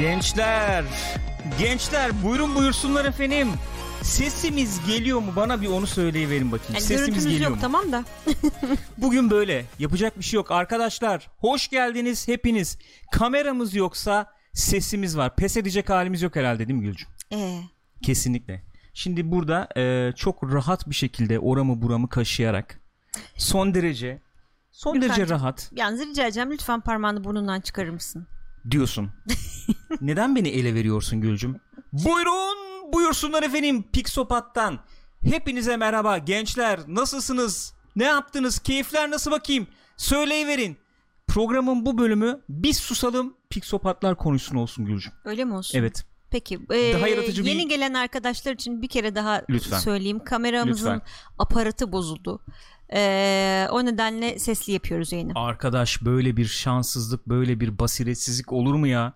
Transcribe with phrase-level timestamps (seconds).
[0.00, 0.84] Gençler,
[1.58, 3.48] gençler buyurun buyursunlar efendim.
[4.02, 5.32] Sesimiz geliyor mu?
[5.36, 6.74] Bana bir onu söyleyiverin bakayım.
[6.74, 7.58] Yani Sesimiz geliyor yok mu?
[7.60, 8.04] tamam da.
[8.98, 9.64] Bugün böyle.
[9.78, 11.30] Yapacak bir şey yok arkadaşlar.
[11.38, 12.78] Hoş geldiniz hepiniz.
[13.12, 15.36] Kameramız yoksa sesimiz var.
[15.36, 17.08] Pes edecek halimiz yok herhalde değil mi Gülcüm?
[17.32, 17.60] Ee,
[18.02, 18.62] Kesinlikle.
[18.94, 22.80] Şimdi burada e, çok rahat bir şekilde oramı buramı kaşıyarak
[23.36, 24.22] son derece
[24.70, 28.26] son Lütfen derece rahat yalnız rica edeceğim lütfen parmağını burnundan çıkarır mısın?
[28.70, 29.10] Diyorsun.
[30.00, 31.60] Neden beni ele veriyorsun Gülcüm?
[31.92, 32.58] Buyurun
[32.92, 34.78] buyursunlar efendim Pixopat'tan.
[35.24, 37.74] Hepinize merhaba gençler nasılsınız?
[37.96, 38.58] Ne yaptınız?
[38.58, 39.66] Keyifler nasıl bakayım?
[39.96, 40.76] Söyleyiverin.
[41.28, 45.12] Programın bu bölümü biz susalım Pixopatlar konuşsun olsun Gülcüm.
[45.24, 45.78] Öyle mi olsun?
[45.78, 46.04] Evet.
[46.30, 46.60] Peki.
[46.74, 49.78] ee, Daha yaratıcı bir- Yeni gelen arkadaşlar için bir kere daha Lütfen.
[49.78, 50.24] söyleyeyim.
[50.24, 51.02] Kameramızın Lütfen.
[51.38, 52.40] aparatı bozuldu.
[52.94, 55.32] Ee, o nedenle sesli yapıyoruz yayını.
[55.34, 59.12] Arkadaş böyle bir şanssızlık böyle bir basiretsizlik olur mu ya?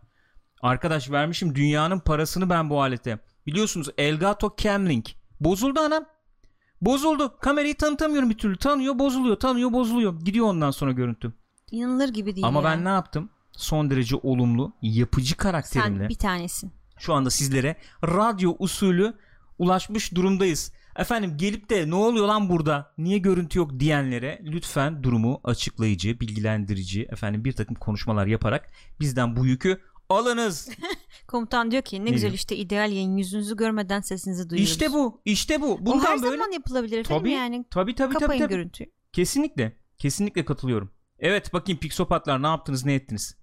[0.62, 3.18] Arkadaş vermişim dünyanın parasını ben bu alete.
[3.46, 5.10] Biliyorsunuz Elgato Camlink.
[5.40, 6.04] Bozuldu anam.
[6.80, 7.38] Bozuldu.
[7.40, 8.56] Kamerayı tanıtamıyorum bir türlü.
[8.56, 10.20] Tanıyor bozuluyor tanıyor bozuluyor.
[10.20, 11.32] Gidiyor ondan sonra görüntü.
[11.70, 12.64] İnanılır gibi değil Ama ya.
[12.64, 13.30] ben ne yaptım?
[13.52, 16.72] Son derece olumlu yapıcı karakterimle Sen bir tanesin.
[16.98, 19.14] şu anda sizlere radyo usulü
[19.58, 20.72] ulaşmış durumdayız.
[20.96, 27.02] Efendim gelip de ne oluyor lan burada niye görüntü yok diyenlere lütfen durumu açıklayıcı, bilgilendirici
[27.10, 28.70] efendim bir takım konuşmalar yaparak
[29.00, 30.68] bizden bu yükü alınız.
[31.26, 32.34] Komutan diyor ki ne, Ne güzel diyor?
[32.34, 34.72] işte ideal yayın yüzünüzü görmeden sesinizi duyuyoruz.
[34.72, 35.72] işte bu, işte bu.
[35.74, 37.64] O her Bundan böyle zaman yapılabilir efendim tabii, yani.
[37.70, 38.54] tabii tabii tabii Kapayın tabii.
[38.54, 38.90] görüntüyü.
[39.12, 39.76] Kesinlikle.
[39.98, 40.90] Kesinlikle katılıyorum.
[41.18, 43.36] Evet bakayım Pixopatlar ne yaptınız, ne ettiniz?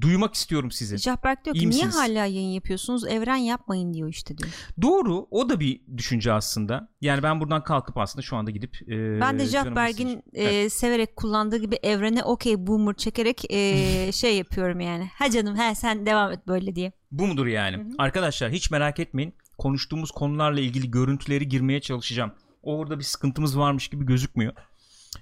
[0.00, 0.98] Duymak istiyorum sizi.
[0.98, 1.96] Şahberk diyor İyi ki niye misiniz?
[1.96, 3.06] hala yayın yapıyorsunuz?
[3.06, 4.50] Evren yapmayın diyor işte diyor.
[4.82, 6.88] Doğru, o da bir düşünce aslında.
[7.00, 11.58] Yani ben buradan kalkıp aslında şu anda gidip e, Ben de mesaj- e, severek kullandığı
[11.58, 15.10] gibi evrene okey boomer çekerek e, şey yapıyorum yani.
[15.18, 16.92] Ha canım he sen devam et böyle diye.
[17.10, 17.86] Bu mudur yani?
[17.98, 19.34] Arkadaşlar hiç merak etmeyin.
[19.58, 22.32] Konuştuğumuz konularla ilgili görüntüleri girmeye çalışacağım.
[22.62, 24.52] Orada bir sıkıntımız varmış gibi gözükmüyor.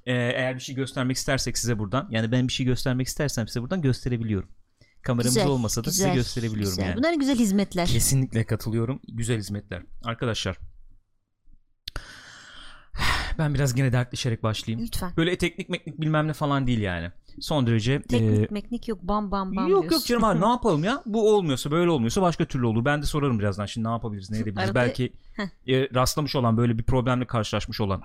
[0.06, 3.62] Ee, eğer bir şey göstermek istersek size buradan yani ben bir şey göstermek istersem size
[3.62, 4.49] buradan gösterebiliyorum.
[5.03, 6.85] Kameramız Güzel, olmasa da size güzel, gösterebiliyorum güzel.
[6.87, 6.97] yani.
[6.97, 7.87] Bunlar güzel hizmetler.
[7.89, 9.01] Kesinlikle katılıyorum.
[9.09, 9.83] Güzel hizmetler.
[10.05, 10.59] Arkadaşlar
[13.39, 14.87] ben biraz gene dertleşerek başlayayım.
[14.87, 15.12] Lütfen.
[15.17, 17.11] Böyle teknik meknik bilmem ne falan değil yani.
[17.41, 20.07] Son derece Teknik e, meknik yok bam bam bam yok yok diyorsun.
[20.07, 21.03] canım abi ne yapalım ya?
[21.07, 22.85] Bu olmuyorsa böyle olmuyorsa başka türlü olur.
[22.85, 24.59] Ben de sorarım birazdan şimdi ne yapabiliriz ne edebiliriz.
[24.59, 25.12] Arada- Belki
[25.69, 28.03] e, rastlamış olan böyle bir problemle karşılaşmış olan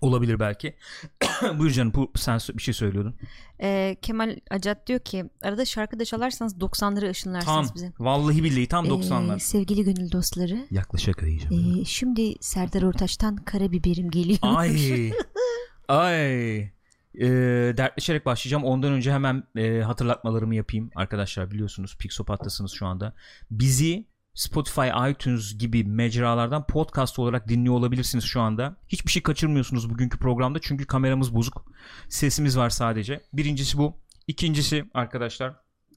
[0.00, 0.76] olabilir belki.
[1.58, 3.16] Buyur canım bu, sen bir şey söylüyordun.
[3.62, 7.92] Ee, Kemal Acat diyor ki arada şarkı da çalarsanız 90'ları ışınlarsınız Tam bize.
[7.98, 9.36] vallahi billahi tam 90'lar.
[9.36, 11.80] Ee, sevgili gönül dostları Yaklaşık ayıcım.
[11.80, 14.38] ee, şimdi Serdar Ortaç'tan Karabiberim geliyor.
[14.42, 15.12] Ay.
[15.88, 16.72] Ay.
[17.20, 18.64] Ee, dertleşerek başlayacağım.
[18.64, 20.90] Ondan önce hemen e, hatırlatmalarımı yapayım.
[20.96, 23.14] Arkadaşlar biliyorsunuz Pixopat'tasınız şu anda.
[23.50, 28.76] Bizi Spotify, iTunes gibi mecralardan podcast olarak dinliyor olabilirsiniz şu anda.
[28.88, 31.64] Hiçbir şey kaçırmıyorsunuz bugünkü programda çünkü kameramız bozuk.
[32.08, 33.20] Sesimiz var sadece.
[33.32, 34.02] Birincisi bu.
[34.26, 35.56] İkincisi arkadaşlar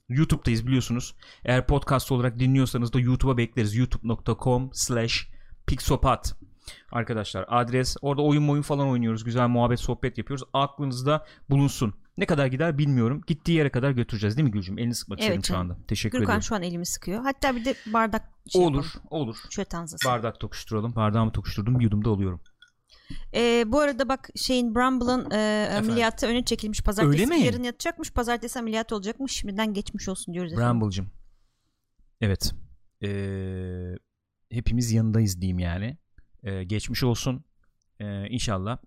[0.09, 1.15] YouTube'dayız biliyorsunuz.
[1.45, 3.75] Eğer podcast olarak dinliyorsanız da YouTube'a bekleriz.
[3.75, 5.29] youtube.com slash
[5.67, 6.35] pixopat
[6.91, 9.23] Arkadaşlar adres orada oyun oyun falan oynuyoruz.
[9.23, 10.47] Güzel muhabbet sohbet yapıyoruz.
[10.53, 11.93] Aklınızda bulunsun.
[12.17, 13.21] Ne kadar gider bilmiyorum.
[13.27, 14.77] Gittiği yere kadar götüreceğiz değil mi Gülcüm?
[14.77, 15.77] Elini sıkmak Evet istedim şu anda.
[15.87, 16.43] Teşekkür Gürkan ederim.
[16.43, 17.23] şu an elimi sıkıyor.
[17.23, 19.07] Hatta bir de bardak şey olur yapalım.
[19.09, 19.37] olur.
[19.49, 20.07] Şöyle tanzası.
[20.09, 20.95] Bardak tokuşturalım.
[20.95, 21.79] Bardağımı tokuşturdum.
[21.79, 22.41] Bir yudum da alıyorum.
[23.35, 26.81] Ee, bu arada bak şeyin Bramble'ın e, ameliyatı öne çekilmiş.
[26.81, 27.45] Pazartesi Öyle mi?
[27.45, 28.11] yarın yatacakmış.
[28.11, 29.31] Pazartesi ameliyat olacakmış.
[29.31, 30.53] Şimdiden geçmiş olsun diyoruz.
[30.53, 30.65] efendim.
[30.81, 31.11] Bramble'cım.
[32.21, 32.51] Evet.
[33.03, 33.95] Ee,
[34.51, 35.97] hepimiz yanındayız diyeyim yani.
[36.43, 37.43] Ee, geçmiş olsun.
[37.99, 38.77] Ee, inşallah.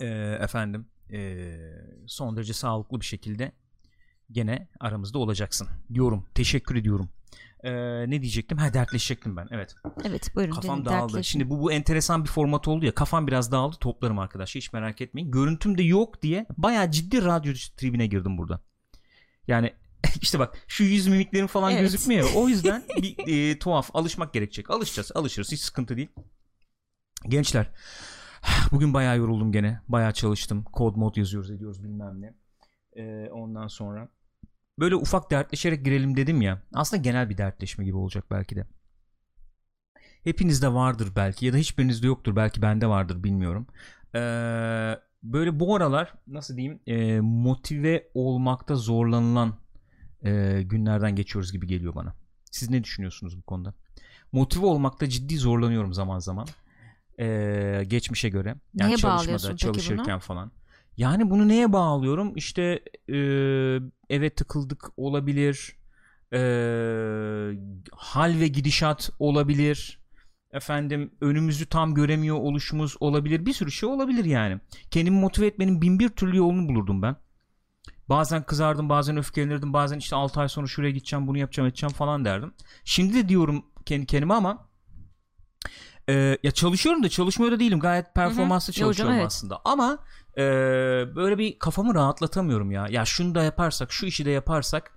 [0.00, 0.06] Ee,
[0.40, 0.86] efendim.
[1.12, 1.56] Ee,
[2.06, 3.52] son derece sağlıklı bir şekilde
[4.30, 6.26] gene aramızda olacaksın diyorum.
[6.34, 7.08] Teşekkür ediyorum.
[7.64, 8.58] Ee, ne diyecektim?
[8.58, 9.48] Ha dertleşecektim ben.
[9.50, 9.74] Evet.
[10.04, 10.52] Evet buyurun.
[10.54, 11.12] Kafam dedim, dağıldı.
[11.12, 11.32] dertleşin.
[11.32, 12.94] Şimdi bu, bu enteresan bir format oldu ya.
[12.94, 13.76] Kafam biraz dağıldı.
[13.76, 14.60] Toplarım arkadaşlar.
[14.60, 15.30] Hiç merak etmeyin.
[15.30, 18.60] Görüntüm de yok diye bayağı ciddi radyo tribine girdim burada.
[19.48, 19.72] Yani
[20.20, 21.82] işte bak şu yüz mimiklerim falan Evet.
[21.82, 22.30] gözükmüyor.
[22.34, 24.70] O yüzden bir e, tuhaf alışmak gerekecek.
[24.70, 25.12] Alışacağız.
[25.14, 25.52] Alışırız.
[25.52, 26.08] Hiç sıkıntı değil.
[27.28, 27.70] Gençler
[28.72, 29.80] bugün bayağı yoruldum gene.
[29.88, 30.64] Bayağı çalıştım.
[30.64, 32.34] Kod mod yazıyoruz ediyoruz bilmem ne.
[32.96, 34.08] Ee, ondan sonra
[34.78, 36.62] böyle ufak dertleşerek girelim dedim ya.
[36.74, 38.66] Aslında genel bir dertleşme gibi olacak belki de.
[40.24, 42.36] Hepinizde vardır belki ya da hiçbirinizde yoktur.
[42.36, 43.66] Belki bende vardır bilmiyorum.
[44.14, 49.54] Ee, böyle bu aralar nasıl diyeyim e, motive olmakta zorlanılan
[50.24, 52.14] e, günlerden geçiyoruz gibi geliyor bana.
[52.50, 53.74] Siz ne düşünüyorsunuz bu konuda?
[54.32, 56.46] Motive olmakta ciddi zorlanıyorum zaman zaman.
[57.20, 58.54] Ee, geçmişe göre.
[58.74, 60.52] Yani Neye çalışmada, çalışırken falan.
[60.96, 62.36] Yani bunu neye bağlıyorum?
[62.36, 63.16] İşte e,
[64.10, 65.76] eve tıkıldık olabilir.
[66.32, 66.38] e,
[67.92, 69.98] hal ve gidişat olabilir
[70.54, 75.98] efendim önümüzü tam göremiyor oluşumuz olabilir bir sürü şey olabilir yani kendimi motive etmenin bin
[75.98, 77.16] bir türlü yolunu bulurdum ben
[78.08, 82.24] bazen kızardım bazen öfkelenirdim bazen işte 6 ay sonra şuraya gideceğim bunu yapacağım edeceğim falan
[82.24, 84.68] derdim şimdi de diyorum kendi kendime ama
[86.08, 88.80] e, ya çalışıyorum da çalışmıyor da değilim gayet performanslı Hı hı.
[88.80, 89.26] Yo hocam, çalışıyorum evet.
[89.26, 89.98] aslında ama
[90.36, 90.42] e,
[91.16, 94.92] böyle bir kafamı rahatlatamıyorum ya ya şunu da yaparsak şu işi de yaparsak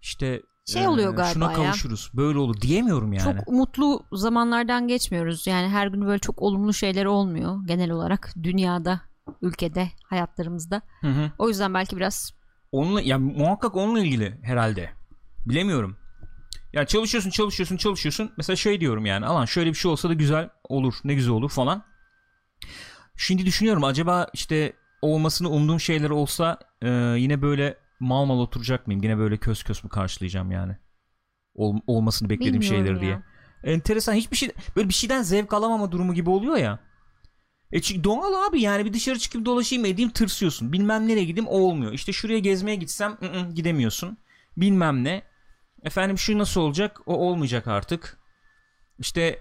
[0.00, 1.56] işte Şey e, oluyor galiba şuna ya.
[1.56, 5.46] kavuşuruz böyle olur diyemiyorum yani Çok mutlu zamanlardan geçmiyoruz.
[5.46, 9.00] Yani her gün böyle çok olumlu şeyler olmuyor genel olarak dünyada,
[9.42, 10.82] ülkede, hayatlarımızda.
[11.00, 11.32] Hı hı.
[11.38, 12.38] O yüzden belki biraz
[12.72, 14.90] Onunla ya muhakkak onunla ilgili herhalde.
[15.46, 15.96] Bilemiyorum.
[16.72, 18.32] Ya çalışıyorsun, çalışıyorsun, çalışıyorsun.
[18.36, 21.50] Mesela şey diyorum yani, alan şöyle bir şey olsa da güzel olur, ne güzel olur
[21.50, 21.84] falan.
[23.16, 24.72] Şimdi düşünüyorum acaba işte
[25.02, 26.88] olmasını umduğum şeyler olsa e,
[27.18, 29.02] yine böyle mal mal oturacak mıyım?
[29.02, 30.76] Yine böyle kös kös mü karşılayacağım yani?
[31.54, 33.00] Ol- olmasını beklediğim Bilmiyorum şeyleri ya.
[33.00, 33.22] diye.
[33.74, 36.78] Enteresan hiçbir şey böyle bir şeyden zevk alamama durumu gibi oluyor ya.
[37.72, 40.72] E çünkü doğal abi yani bir dışarı çıkıp dolaşayım edeyim tırsıyorsun.
[40.72, 41.92] Bilmem nereye gideyim o olmuyor.
[41.92, 44.18] İşte şuraya gezmeye gitsem ı -ı, gidemiyorsun.
[44.56, 45.22] Bilmem ne.
[45.84, 48.18] Efendim şu nasıl olacak o olmayacak artık.
[48.98, 49.38] İşte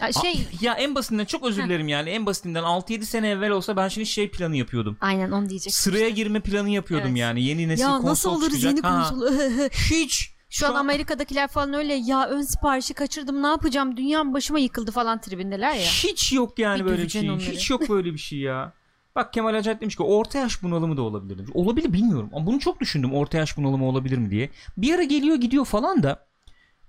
[0.00, 3.50] Ya şey a- ya en basitinden çok özür dilerim yani en basitinden 6-7 sene evvel
[3.50, 4.96] olsa ben şimdi şey planı yapıyordum.
[5.00, 5.74] aynen onu diyecek.
[5.74, 7.18] Sıraya girme planı yapıyordum Evet.
[7.18, 7.42] yani.
[7.42, 8.70] Yeni nesil Ya konsol nasıl alırız çıkacak.
[8.70, 9.30] yeni Ha, konsolu?
[9.90, 10.32] Hiç.
[10.50, 15.20] Şu an Amerika'dakiler falan öyle ya ön siparişi kaçırdım ne yapacağım dünyam başıma yıkıldı falan
[15.20, 15.80] tribindeler ya.
[15.82, 17.30] Hiç yok yani Bir böyle bir şey.
[17.30, 17.40] onları.
[17.40, 18.72] Hiç yok böyle bir şey ya.
[19.16, 21.50] Bak Kemal Acat demiş ki orta yaş bunalımı da olabilir demiş.
[21.54, 24.50] Olabilir bilmiyorum ama bunu çok düşündüm orta yaş bunalımı olabilir mi diye.
[24.76, 26.26] Bir ara geliyor gidiyor falan da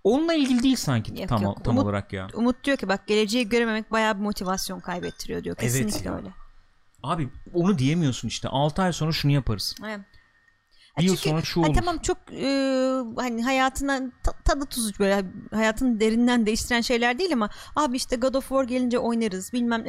[0.04, 1.64] onunla ilgili değil sanki Yok, tam, yok.
[1.64, 2.28] tam Umut- olarak ya.
[2.34, 5.56] Umut diyor ki bak geleceği görememek bayağı bir motivasyon kaybettiriyor diyor.
[5.60, 6.16] Evet Kesinlikle ya.
[6.16, 6.28] öyle.
[7.04, 9.76] Abi onu diyemiyorsun işte 6 ay sonra şunu yaparız.
[9.86, 10.00] Evet.
[10.98, 11.74] Bir yıl çünkü- sonra şu olur.
[11.76, 12.48] tamam çok e,
[13.18, 18.34] hani hayatına ta- tadı tuzu böyle hayatını derinden değiştiren şeyler değil ama abi işte God
[18.34, 19.86] of War gelince oynarız bilmem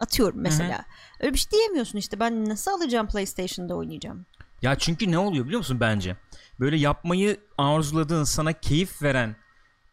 [0.00, 0.84] atıyorum mesela.
[1.20, 4.26] Öyle bir şey diyemiyorsun işte ben nasıl alacağım PlayStation'da oynayacağım.
[4.62, 6.16] Ya çünkü ne oluyor biliyor musun bence?
[6.60, 9.36] Böyle yapmayı arzuladığın sana keyif veren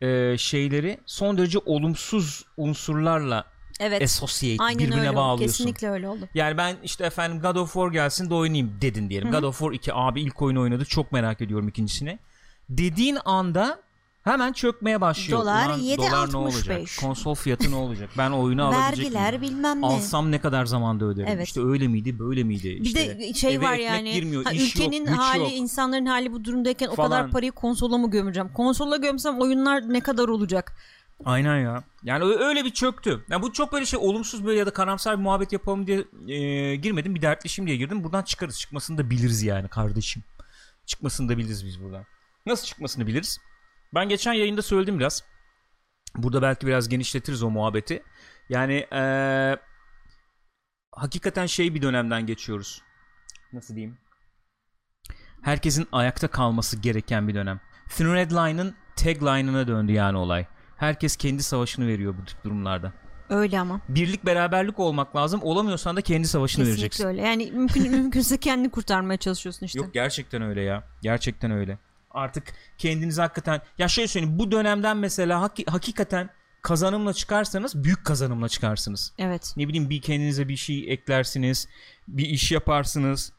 [0.01, 3.50] e, şeyleri son derece olumsuz unsurlarla
[3.81, 4.01] Evet.
[4.01, 5.57] associate Aynen birbirine öyle bağlıyorsun.
[5.57, 6.29] Kesinlikle öyle oldu.
[6.33, 9.27] Yani ben işte efendim God of War gelsin de oynayayım dedin diyelim.
[9.33, 9.39] Hı hı.
[9.39, 12.19] God of War 2 abi ilk oyunu oynadı çok merak ediyorum ikincisini.
[12.69, 13.79] Dediğin anda
[14.23, 15.41] hemen çökmeye başlıyor.
[15.41, 15.97] Dolar Ulan 7.65.
[15.97, 16.81] dolar ne olacak?
[17.01, 18.09] Konsol fiyatı ne olacak?
[18.17, 19.85] Ben oyunu alabilecek Vergiler bilmem ne.
[19.85, 21.27] Alsam ne kadar zamanda öderim?
[21.31, 21.47] Evet.
[21.47, 22.69] İşte öyle miydi böyle miydi?
[22.69, 25.51] bir İşte de şey var yani girmiyor, ha, ülkenin yok, hali yok.
[25.53, 27.09] insanların hali bu durumdayken o Falan.
[27.09, 28.49] kadar parayı konsola mı gömeceğim?
[28.53, 30.75] Konsola gömsem oyunlar ne kadar olacak?
[31.25, 31.83] Aynen ya.
[32.03, 33.25] Yani öyle bir çöktü.
[33.29, 36.75] Yani bu çok böyle şey olumsuz böyle ya da karamsar bir muhabbet yapalım diye e,
[36.75, 37.15] girmedim.
[37.15, 38.03] Bir dertleşim diye girdim.
[38.03, 38.59] Buradan çıkarız.
[38.59, 40.23] Çıkmasını da biliriz yani kardeşim.
[40.85, 42.05] Çıkmasını da biliriz biz buradan.
[42.45, 43.39] Nasıl çıkmasını biliriz?
[43.93, 45.23] Ben geçen yayında söyledim biraz.
[46.15, 48.03] Burada belki biraz genişletiriz o muhabbeti.
[48.49, 49.01] Yani e,
[50.91, 52.81] hakikaten şey bir dönemden geçiyoruz.
[53.53, 53.97] Nasıl diyeyim?
[55.41, 57.61] Herkesin ayakta kalması gereken bir dönem.
[57.89, 60.45] Thin Red Line'ın tagline'ına döndü yani olay.
[60.81, 62.93] Herkes kendi savaşını veriyor bu tip durumlarda.
[63.29, 63.81] Öyle ama.
[63.89, 65.39] Birlik beraberlik olmak lazım.
[65.43, 67.05] Olamıyorsan da kendi savaşını Kesinlikle vereceksin.
[67.07, 67.21] öyle.
[67.21, 69.79] Yani mümkün mümkünse kendini kurtarmaya çalışıyorsun işte.
[69.79, 70.83] Yok gerçekten öyle ya.
[71.01, 71.77] Gerçekten öyle.
[72.11, 72.43] Artık
[72.77, 76.29] kendinizi hakikaten ya şöyle söyleyeyim bu dönemden mesela haki- hakikaten
[76.61, 79.13] kazanımla çıkarsanız büyük kazanımla çıkarsınız.
[79.17, 79.53] Evet.
[79.57, 81.67] Ne bileyim bir kendinize bir şey eklersiniz,
[82.07, 83.33] bir iş yaparsınız.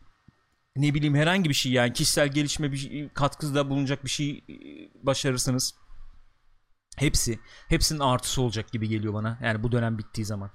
[0.77, 4.55] Ne bileyim herhangi bir şey yani kişisel gelişme bir şey, katkıda bulunacak bir şey e,
[5.07, 5.75] başarırsınız.
[6.97, 9.39] Hepsi, hepsinin artısı olacak gibi geliyor bana.
[9.43, 10.51] Yani bu dönem bittiği zaman.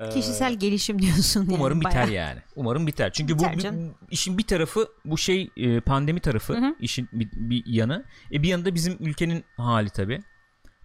[0.00, 1.54] Ee, Kişisel gelişim diyorsun yani.
[1.54, 2.12] Umarım biter bayağı.
[2.28, 2.42] yani.
[2.56, 3.12] Umarım biter.
[3.12, 3.94] Çünkü Biter bu canım.
[4.10, 6.74] işin bir tarafı bu şey e, pandemi tarafı Hı hı.
[6.80, 8.04] işin bir, bir yanı.
[8.32, 10.20] E bir yanında bizim ülkenin hali tabi.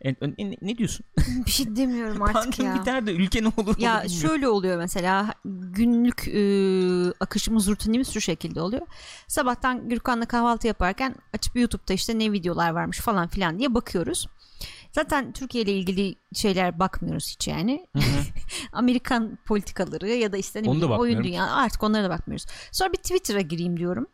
[0.04, 1.06] ne, ne diyorsun?
[1.46, 2.82] Bir şey demiyorum artık Pandemi ya.
[2.82, 4.28] biter de ülke ne olur olur Ya bilmiyorum.
[4.30, 6.42] şöyle oluyor mesela günlük e,
[7.20, 8.88] akışımız rutinimiz şu şekilde oluyor.
[9.28, 14.28] Sabahtan Gürkan'la kahvaltı yaparken açıp YouTube'da işte ne videolar varmış falan filan diye bakıyoruz.
[14.94, 17.88] Zaten Türkiye ile ilgili şeyler bakmıyoruz hiç yani.
[17.94, 18.24] Hı hı.
[18.74, 22.46] Amerikan politikaları ya da işte ne bileyim oyun dünya artık onlara da bakmıyoruz.
[22.72, 24.08] Sonra bir Twitter'a gireyim diyorum.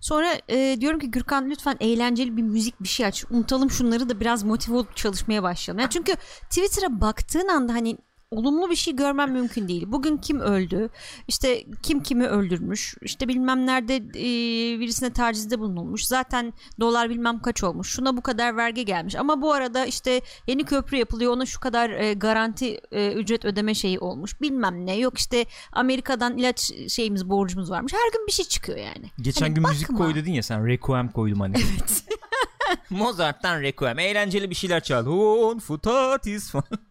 [0.00, 3.24] Sonra e, diyorum ki Gürkan lütfen eğlenceli bir müzik bir şey aç.
[3.30, 5.80] Unutalım şunları da biraz motive olup çalışmaya başlayalım.
[5.80, 6.12] Yani çünkü
[6.50, 7.98] Twitter'a baktığın anda hani
[8.30, 9.84] olumlu bir şey görmem mümkün değil.
[9.86, 10.88] Bugün kim öldü?
[11.28, 12.94] İşte kim kimi öldürmüş?
[13.02, 16.04] İşte bilmem nerede e, birisine tacizde bulunulmuş.
[16.06, 17.88] Zaten dolar bilmem kaç olmuş.
[17.88, 19.16] Şuna bu kadar vergi gelmiş.
[19.16, 21.32] Ama bu arada işte yeni köprü yapılıyor.
[21.32, 24.40] Ona şu kadar e, garanti e, ücret ödeme şeyi olmuş.
[24.40, 24.96] Bilmem ne.
[24.96, 27.92] Yok işte Amerika'dan ilaç şeyimiz borcumuz varmış.
[27.92, 29.10] Her gün bir şey çıkıyor yani.
[29.20, 30.04] Geçen Hani gün müzik bakma.
[30.04, 31.54] koy dedin ya sen Requiem koydum hani.
[32.90, 33.98] Mozart'tan Requiem.
[33.98, 35.06] Eğlenceli bir şeyler çal.
[35.06, 36.85] On futatis falan.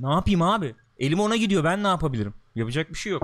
[0.00, 0.74] Ne yapayım abi?
[0.98, 1.64] Elim ona gidiyor.
[1.64, 2.34] Ben ne yapabilirim?
[2.54, 3.22] Yapacak bir şey yok.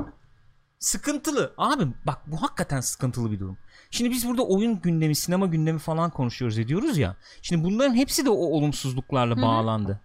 [0.79, 1.55] Sıkıntılı.
[1.59, 3.59] Abi bak bu hakikaten sıkıntılı bir durum.
[3.91, 7.17] Şimdi biz burada oyun gündemi, sinema gündemi falan konuşuyoruz ediyoruz ya.
[7.43, 9.43] Şimdi bunların hepsi de o olumsuzluklarla Hı hı.
[9.43, 10.01] bağlandı.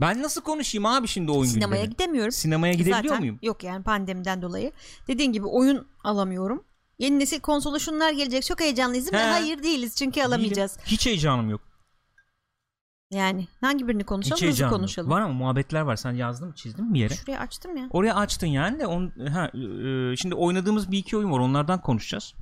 [0.00, 1.96] Ben nasıl konuşayım abi şimdi oyun Sinemaya gündemi?
[1.96, 2.32] gidemiyorum.
[2.32, 3.38] Sinemaya gidebiliyor Zaten muyum?
[3.42, 4.72] Yok yani pandemiden dolayı.
[5.08, 6.64] Dediğin gibi oyun alamıyorum.
[6.98, 8.42] Yeni nesil konsola şunlar gelecek.
[8.42, 9.12] Çok heyecanlıyız.
[9.12, 9.16] He.
[9.16, 10.76] Hayır değiliz çünkü alamayacağız.
[10.76, 10.86] Değilim.
[10.86, 11.60] Hiç heyecanım yok.
[13.10, 14.80] Yani hangi birini Hiç konuşalım hızlı heyecanım yok.
[14.80, 15.10] konuşalım.
[15.10, 15.96] Var ama muhabbetler var.
[15.96, 17.14] Sen yazdın mı çizdin mi bir yere?
[17.14, 17.86] Şuraya açtım ya.
[17.90, 19.50] Oraya açtın yani de on, ha,
[20.12, 22.34] e, şimdi oynadığımız bir iki oyun var onlardan konuşacağız.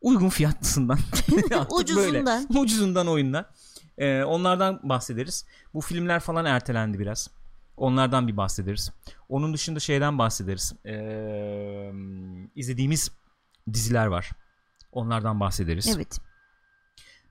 [0.00, 0.98] Uygun fiyatlısından.
[1.80, 2.46] Ucuzundan.
[2.48, 2.60] Böyle.
[2.60, 3.46] Ucuzundan oyunlar.
[3.98, 5.46] E, onlardan bahsederiz.
[5.74, 7.30] Bu filmler falan ertelendi biraz.
[7.76, 8.92] Onlardan bir bahsederiz.
[9.28, 10.72] Onun dışında şeyden bahsederiz.
[10.86, 10.94] E,
[12.54, 13.10] izlediğimiz
[13.72, 14.30] diziler var.
[14.92, 15.96] Onlardan bahsederiz.
[15.96, 16.18] Evet.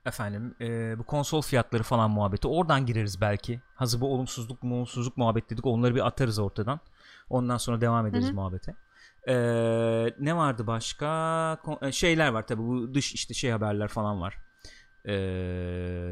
[0.06, 3.60] Efendim e, bu konsol fiyatları falan muhabbeti oradan gireriz belki.
[3.74, 6.80] Hazır bu olumsuzluk olumsuzluk muhabbet dedik onları bir atarız ortadan.
[7.30, 8.34] Ondan sonra devam ederiz Hı hı.
[8.34, 8.74] muhabbete.
[9.28, 9.34] E,
[10.20, 11.58] ne vardı başka?
[11.82, 14.38] E, şeyler var tabi bu dış işte şey haberler falan var.
[15.08, 15.14] E,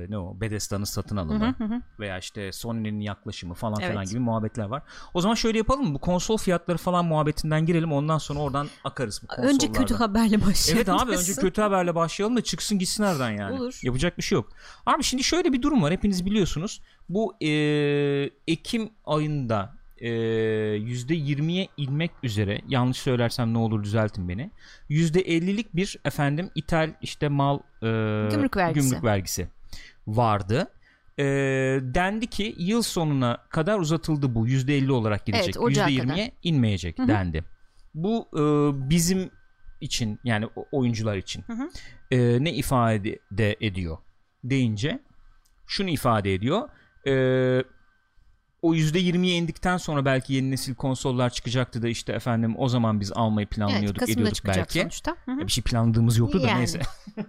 [0.09, 1.83] ne o Bethesda'nın satın alımı hı hı hı.
[2.01, 3.93] veya işte Sony'nin yaklaşımı falan Evet.
[3.93, 4.83] falan gibi muhabbetler var.
[5.15, 5.95] O zaman şöyle yapalım mı?
[5.95, 9.55] Bu konsol fiyatları falan muhabbetinden girelim ondan sonra oradan akarız bu konsollardan.
[9.55, 10.87] Önce kötü haberle başlayalım.
[10.91, 13.61] Evet abi önce kötü haberle başlayalım da çıksın gitsin nereden yani.
[13.61, 13.81] Olur.
[13.83, 14.49] Yapacak bir şey yok.
[14.87, 16.83] Abi şimdi şöyle bir durum var hepiniz biliyorsunuz.
[17.09, 17.51] Bu e,
[18.47, 24.51] Ekim ayında e, %20'ye inmek üzere yanlış söylersem ne olur düzeltin beni.
[24.91, 27.87] %50'lik bir efendim ithal işte mal e,
[28.31, 28.89] Gümrük vergisi.
[28.89, 29.49] gümrük vergisi
[30.07, 30.71] vardı.
[31.19, 31.25] E,
[31.83, 35.45] dendi ki yıl sonuna kadar uzatıldı bu %50 olarak gidecek.
[35.47, 37.09] Evet, Ocağa %20'ye inmeyecek Hı hı.
[37.09, 37.45] dendi.
[37.95, 38.43] Bu e,
[38.91, 39.31] bizim
[39.81, 41.69] için yani oyuncular için Hı hı.
[42.11, 43.99] e, ne ifade de ediyor
[44.45, 45.01] deyince
[45.67, 46.69] şunu ifade ediyor.
[47.07, 47.13] E,
[48.63, 53.13] o %20'ye indikten sonra belki yeni nesil konsollar çıkacaktı da işte efendim o zaman biz
[53.13, 54.81] almayı Evet, planlıyorduk Kasım'da ediyorduk belki.
[54.81, 55.17] sonuçta.
[55.25, 55.39] Hı hı.
[55.47, 56.59] Bir şey planladığımız yoktu da Yani.
[56.59, 56.81] neyse.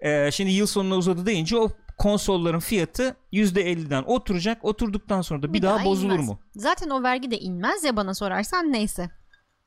[0.00, 4.64] E, şimdi yıl sonuna uzadı deyince o konsolların fiyatı %50'den oturacak.
[4.64, 6.26] Oturduktan sonra da bir, daha, bozulur inmez.
[6.28, 6.38] mu?
[6.56, 9.10] Zaten o vergi de inmez ya bana sorarsan neyse.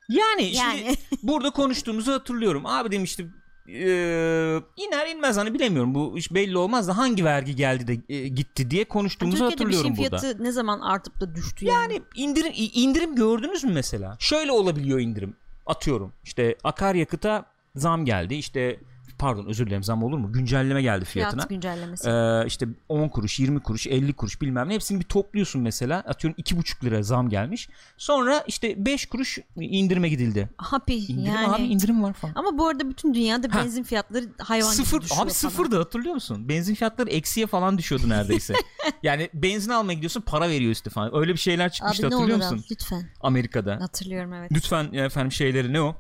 [0.10, 2.66] Yani, şimdi Yani burada konuştuğumuzu hatırlıyorum.
[2.66, 3.34] Abi demiştim
[3.68, 8.28] eee, iner inmez hani bilemiyorum bu iş belli olmaz da hangi vergi geldi de e,
[8.28, 10.22] gitti diye konuştuğumuzu Türkiye'de bir şeyin hatırlıyorum burada.
[10.22, 11.94] fiyatı ne zaman artıp da düştü yani.
[11.94, 14.16] Yani indirim indirim gördünüz mü mesela?
[14.20, 15.36] Şöyle olabiliyor indirim.
[15.66, 17.46] Atıyorum işte akaryakıta
[17.76, 18.36] zam geldi.
[18.36, 18.80] İşte
[19.20, 20.32] pardon özür dilerim zam olur mu?
[20.34, 21.42] Güncelleme geldi fiyatına.
[21.42, 22.10] Fiyat güncellemesi.
[22.10, 26.40] Ee, işte 10 kuruş 20 kuruş 50 kuruş bilmem ne hepsini bir topluyorsun mesela atıyorum
[26.42, 31.48] 2,5 lira zam gelmiş sonra işte 5 kuruş indirime gidildi Happy indirim yani.
[31.48, 33.60] abi indirim var falan Ama bu arada bütün dünyada Ha.
[33.64, 38.54] benzin fiyatları hayvan sıfır gibi abi sıfırdı hatırlıyor musun benzin fiyatları eksiye falan düşüyordu neredeyse
[39.04, 42.38] yani benzin almaya gidiyorsun para veriyor üstü falan öyle bir şeyler çıkmıştı Abi ne hatırlıyor
[42.38, 43.10] musun al lütfen.
[43.22, 44.52] Amerika'da Hatırlıyorum evet.
[44.52, 45.96] lütfen efendim şeyleri ne o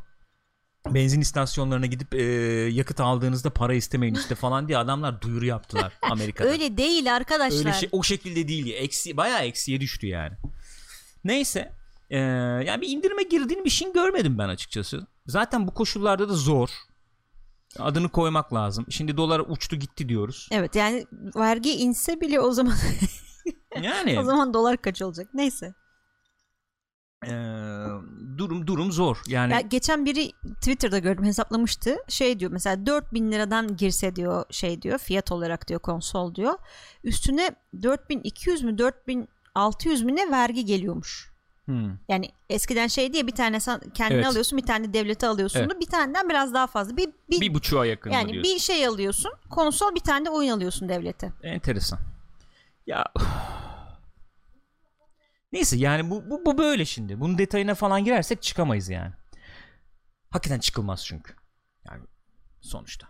[0.94, 2.24] benzin istasyonlarına gidip e,
[2.72, 6.50] yakıt aldığınızda para istemeyin işte falan diye adamlar duyuru yaptılar Amerika'da.
[6.50, 7.60] Öyle değil arkadaşlar.
[7.60, 8.74] Öyle şey o şekilde değil.
[8.77, 10.34] Eksi bayağı eksiye düştü yani.
[11.24, 11.72] Neyse.
[12.10, 12.18] Ee,
[12.65, 15.08] yani bir indirime girdiğini bir şey görmedim ben açıkçası.
[15.27, 16.70] Zaten bu koşullarda da zor.
[17.80, 18.86] Adını koymak lazım.
[18.89, 20.48] Şimdi dolar uçtu gitti diyoruz.
[20.51, 22.75] Evet yani vergi inse bile o zaman
[23.82, 25.27] Yani o zaman dolar kaç olacak?
[25.34, 25.74] Neyse.
[27.24, 27.30] Ee,
[28.38, 29.22] durum durum zor.
[29.28, 31.98] Yani Ya geçen biri Twitter'da gördüm hesaplamıştı.
[32.08, 36.54] Şey diyor mesela 4000 liradan girse diyor şey diyor fiyat olarak diyor konsol diyor.
[37.04, 37.52] Üstüne
[37.84, 41.32] 4200 mü 4600 mü ne vergi geliyormuş.
[41.66, 44.28] hmm, Yani eskiden şey diye bir tane sen kendine Evet.
[44.28, 45.82] alıyorsun bir tane devlete alıyorsun Evet.
[45.82, 46.98] bir taneden biraz daha fazla.
[46.98, 48.54] Bir, bir, bir buçuğa yakın yani diyorsun?
[48.54, 51.32] bir şey alıyorsun konsol bir tane de oyun alıyorsun devlete.
[51.44, 52.00] Enteresan.
[52.88, 53.06] Ya
[55.56, 57.20] Neyse yani bu, bu, bu böyle şimdi.
[57.20, 59.14] Bunun detayına falan girersek çıkamayız yani.
[60.30, 61.34] Hakikaten çıkılmaz çünkü.
[61.86, 62.04] Yani
[62.62, 63.08] sonuçta.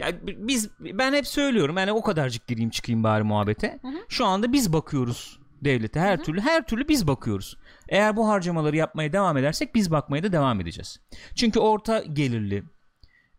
[0.00, 3.78] Yani bi- biz ben hep söylüyorum yani o kadarcık gireyim çıkayım bari muhabbete.
[3.82, 3.98] Hı hı.
[4.08, 7.58] Şu anda biz bakıyoruz devlete her türlü her türlü biz bakıyoruz.
[7.88, 11.00] Eğer bu harcamaları yapmaya devam edersek biz bakmaya da devam edeceğiz.
[11.34, 12.64] Çünkü orta gelirli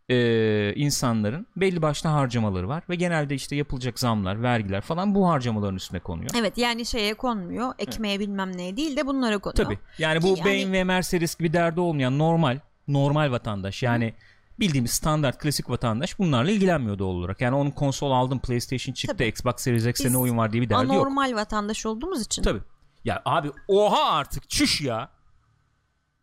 [0.08, 5.76] e, insanların belli başlı harcamaları var ve genelde işte yapılacak zamlar, vergiler falan bu harcamaların
[5.76, 6.30] üstüne konuyor.
[6.38, 9.64] Evet yani şeye konmuyor ekmeğe bilmem neye değil de bunlara konuyor.
[9.64, 9.78] Tabii.
[9.98, 14.14] Yani bu Ki BMW yani- ve Mercedes gibi derdi olmayan normal normal vatandaş yani
[14.60, 17.40] bildiğimiz standart klasik vatandaş bunlarla ilgilenmiyor doğal olarak.
[17.40, 19.28] Yani onun konsol aldım PlayStation çıktı Tabii.
[19.28, 20.94] Xbox Series X'te ne oyun var diye bir derdi yok.
[20.94, 22.42] Anormal vatandaş olduğumuz için.
[22.42, 22.60] Tabii.
[23.04, 25.10] Ya abi oha artık çüş ya.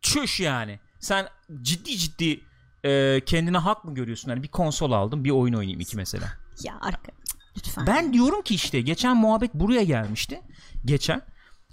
[0.02, 0.80] Çüş yani.
[1.00, 1.28] Sen
[1.62, 2.42] ciddi ciddi
[2.86, 4.30] e, kendine hak mı görüyorsun?
[4.30, 6.26] Hani bir konsol aldım bir oyun oynayayım iki mesela.
[6.64, 7.12] Ya arka.
[7.58, 7.88] Lütfen.
[7.88, 10.42] Ben diyorum ki işte geçen muhabbet buraya gelmişti.
[10.86, 11.22] Geçen.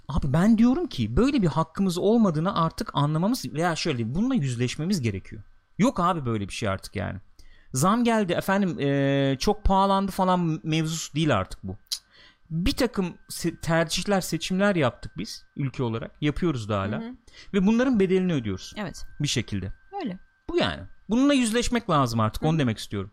[0.07, 5.41] Abi ben diyorum ki böyle bir hakkımız olmadığını artık anlamamız veya şöyle bununla yüzleşmemiz gerekiyor.
[5.77, 7.19] Yok abi böyle bir şey artık yani.
[7.73, 11.75] Zam geldi efendim eee, çok pahalandı falan mevzusu değil artık bu.
[12.49, 17.15] Bir takım se- tercihler seçimler yaptık biz ülke olarak yapıyoruz da hala Hı hı.
[17.53, 19.05] ve bunların bedelini ödüyoruz Evet.
[19.21, 19.73] bir şekilde.
[20.01, 20.19] Öyle.
[20.49, 20.81] Bu yani.
[21.11, 22.43] Bununla yüzleşmek lazım artık.
[22.43, 23.11] Onu demek istiyorum.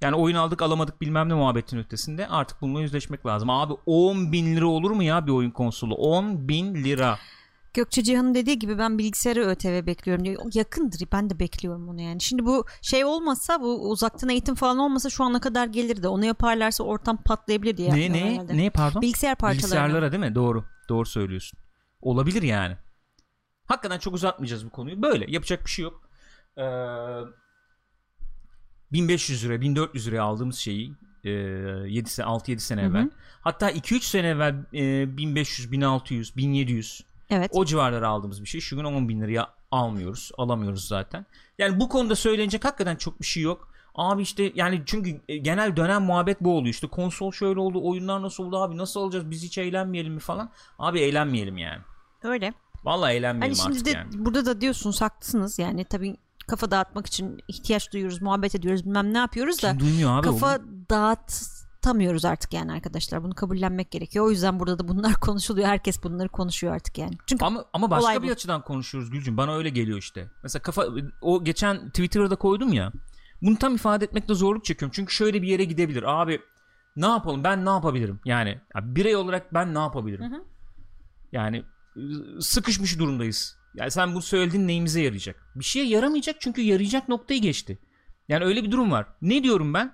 [0.00, 3.50] Yani oyun aldık alamadık bilmem ne muhabbetin ötesinde artık bununla yüzleşmek lazım.
[3.50, 5.94] Abi 10 bin lira olur mu ya bir oyun konsolu?
[5.94, 7.18] 10 bin lira.
[7.74, 10.42] Gökçe Cihan'ın dediği gibi ben bilgisayarı ÖTV bekliyorum diyor.
[10.54, 12.20] Yakındır ben de bekliyorum onu yani.
[12.20, 16.08] Şimdi bu şey olmasa bu uzaktan eğitim falan olmasa şu ana kadar gelirdi.
[16.08, 18.56] Onu yaparlarsa ortam patlayabilir diye Ne ne herhalde.
[18.56, 19.02] ne pardon?
[19.02, 19.58] Bilgisayar parçaları.
[19.62, 20.34] Bilgisayarlara değil mi?
[20.34, 20.64] Doğru.
[20.88, 21.58] Doğru söylüyorsun.
[22.00, 22.76] Olabilir yani.
[23.66, 25.02] Hakikaten çok uzatmayacağız bu konuyu.
[25.02, 26.01] Böyle yapacak bir şey yok.
[26.58, 26.62] Ee,
[28.92, 30.92] 1500 lira 1400 liraya aldığımız şeyi
[31.24, 32.90] e, 7 sene 6-7 sene Hı hı.
[32.90, 33.10] evvel.
[33.40, 37.50] Hatta 2-3 sene evvel e, 1500 1600 1700 Evet.
[37.54, 38.60] o civarlara aldığımız bir şey.
[38.60, 40.30] Şu gün 10 bin liraya almıyoruz.
[40.38, 41.26] Alamıyoruz zaten.
[41.58, 43.72] Yani bu konuda söylenecek hakikaten çok bir şey yok.
[43.94, 46.74] Abi işte yani çünkü e, genel dönem muhabbet bu oluyor.
[46.74, 50.50] İşte konsol şöyle oldu, oyunlar nasıl oldu abi nasıl alacağız biz hiç eğlenmeyelim mi falan.
[50.78, 51.82] Abi eğlenmeyelim yani.
[52.22, 52.54] Öyle.
[52.84, 54.08] Vallahi Hani eğlenmeyelim şimdi artık de yani.
[54.24, 59.18] burada da diyorsunuz haklısınız yani tabii kafa dağıtmak için ihtiyaç duyuyoruz, muhabbet ediyoruz, bilmem ne
[59.18, 60.62] yapıyoruz da Kim duymuyor abi kafa onu?
[60.90, 63.24] dağıtamıyoruz artık yani arkadaşlar.
[63.24, 64.24] Bunu kabullenmek gerekiyor.
[64.26, 65.68] O yüzden burada da bunlar konuşuluyor.
[65.68, 67.18] Herkes bunları konuşuyor artık yani.
[67.26, 68.32] Çünkü Ama ama başka bir bu.
[68.32, 69.36] açıdan konuşuyoruz Gülcüm.
[69.36, 70.30] Bana öyle geliyor işte.
[70.42, 70.86] Mesela kafa
[71.20, 72.92] o geçen Twitter'da koydum ya.
[73.42, 74.92] Bunu tam ifade etmekte zorluk çekiyorum.
[74.94, 76.02] Çünkü şöyle bir yere gidebilir.
[76.20, 76.40] Abi
[76.96, 77.44] ne yapalım?
[77.44, 78.20] Ben ne yapabilirim?
[78.24, 80.30] Yani ya birey olarak ben ne yapabilirim?
[80.32, 80.42] Hı hı.
[81.32, 81.64] Yani
[82.40, 83.56] sıkışmış durumdayız.
[83.74, 85.46] Yani sen bunu söylediğin neyimize yarayacak?
[85.54, 87.78] Bir şeye yaramayacak çünkü yarayacak noktayı geçti.
[88.28, 89.06] Yani öyle bir durum var.
[89.22, 89.92] Ne diyorum ben?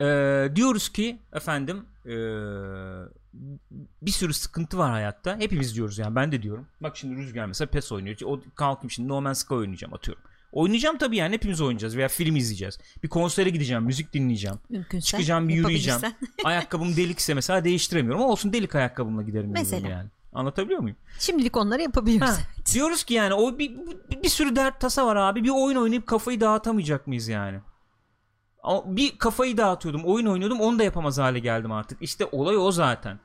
[0.00, 2.10] Ee, diyoruz ki efendim ee,
[4.02, 5.38] bir sürü sıkıntı var hayatta.
[5.38, 6.66] Hepimiz diyoruz yani ben de diyorum.
[6.80, 8.16] Bak şimdi Rüzgar mesela PES oynuyor.
[8.24, 10.22] O kalkayım şimdi No Man's Sky oynayacağım atıyorum.
[10.52, 12.78] Oynayacağım tabii yani hepimiz oynayacağız veya film izleyeceğiz.
[13.02, 14.56] Bir konsere gideceğim, müzik dinleyeceğim.
[14.68, 16.00] mümkünse Çıkacağım bir yürüyeceğim.
[16.44, 19.88] Ayakkabım delikse mesela değiştiremiyorum ama olsun delik ayakkabımla giderim Mesela.
[19.88, 20.10] yani.
[20.32, 20.96] Anlatabiliyor muyum?
[21.18, 22.30] Şimdilik onları yapabiliyoruz.
[22.30, 22.36] Ha,
[22.74, 23.70] diyoruz ki yani o bir,
[24.10, 25.44] bir, bir sürü dert tasa var abi.
[25.44, 27.60] Bir oyun oynayıp kafayı dağıtamayacak mıyız yani?
[28.62, 32.02] Ama Bir kafayı dağıtıyordum, oyun oynuyordum, onu da yapamaz hale geldim artık.
[32.02, 33.18] İşte olay o zaten.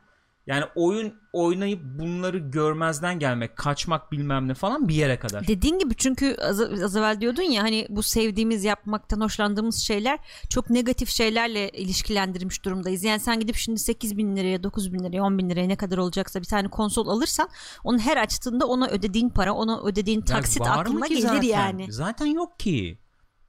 [0.47, 5.47] Yani oyun oynayıp bunları görmezden gelmek, kaçmak bilmem ne falan bir yere kadar.
[5.47, 10.69] Dediğin gibi çünkü az, az evvel diyordun ya hani bu sevdiğimiz yapmaktan hoşlandığımız şeyler çok
[10.69, 13.03] negatif şeylerle ilişkilendirilmiş durumdayız.
[13.03, 15.97] Yani sen gidip şimdi 8 bin liraya 9 bin liraya 10 bin liraya ne kadar
[15.97, 17.49] olacaksa bir tane konsol alırsan
[17.83, 21.41] onu her açtığında ona ödediğin para ona ödediğin taksit mı aklına gelir zaten?
[21.41, 21.93] yani.
[21.93, 22.99] Zaten yok ki.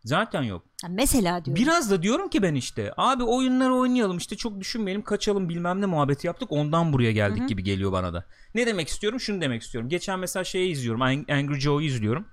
[0.05, 0.68] Zaten yok.
[0.83, 1.63] Ya mesela diyorum.
[1.63, 5.87] Biraz da diyorum ki ben işte abi oyunları oynayalım işte çok düşünmeyelim kaçalım bilmem ne
[5.87, 8.25] muhabbeti yaptık ondan buraya geldik gibi geliyor bana da.
[8.55, 9.21] Ne demek istiyorum?
[9.21, 9.89] Şunu demek istiyorum.
[9.91, 12.27] Geçen mesela şeyi izliyorum Ang- Angry Joe'yu izliyorum.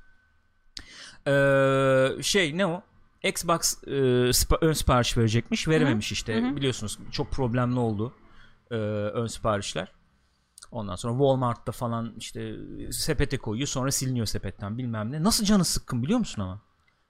[1.27, 2.81] Ee, şey ne o?
[3.23, 3.89] Xbox e,
[4.31, 8.13] spa- ön sipariş verecekmiş verememiş işte biliyorsunuz çok problemli oldu
[8.71, 9.91] e, ön siparişler.
[10.71, 12.55] Ondan sonra Walmart'ta falan işte
[12.91, 15.23] sepete koyuyor sonra siliniyor sepetten bilmem ne.
[15.23, 16.61] Nasıl canı sıkkın biliyor musun ama?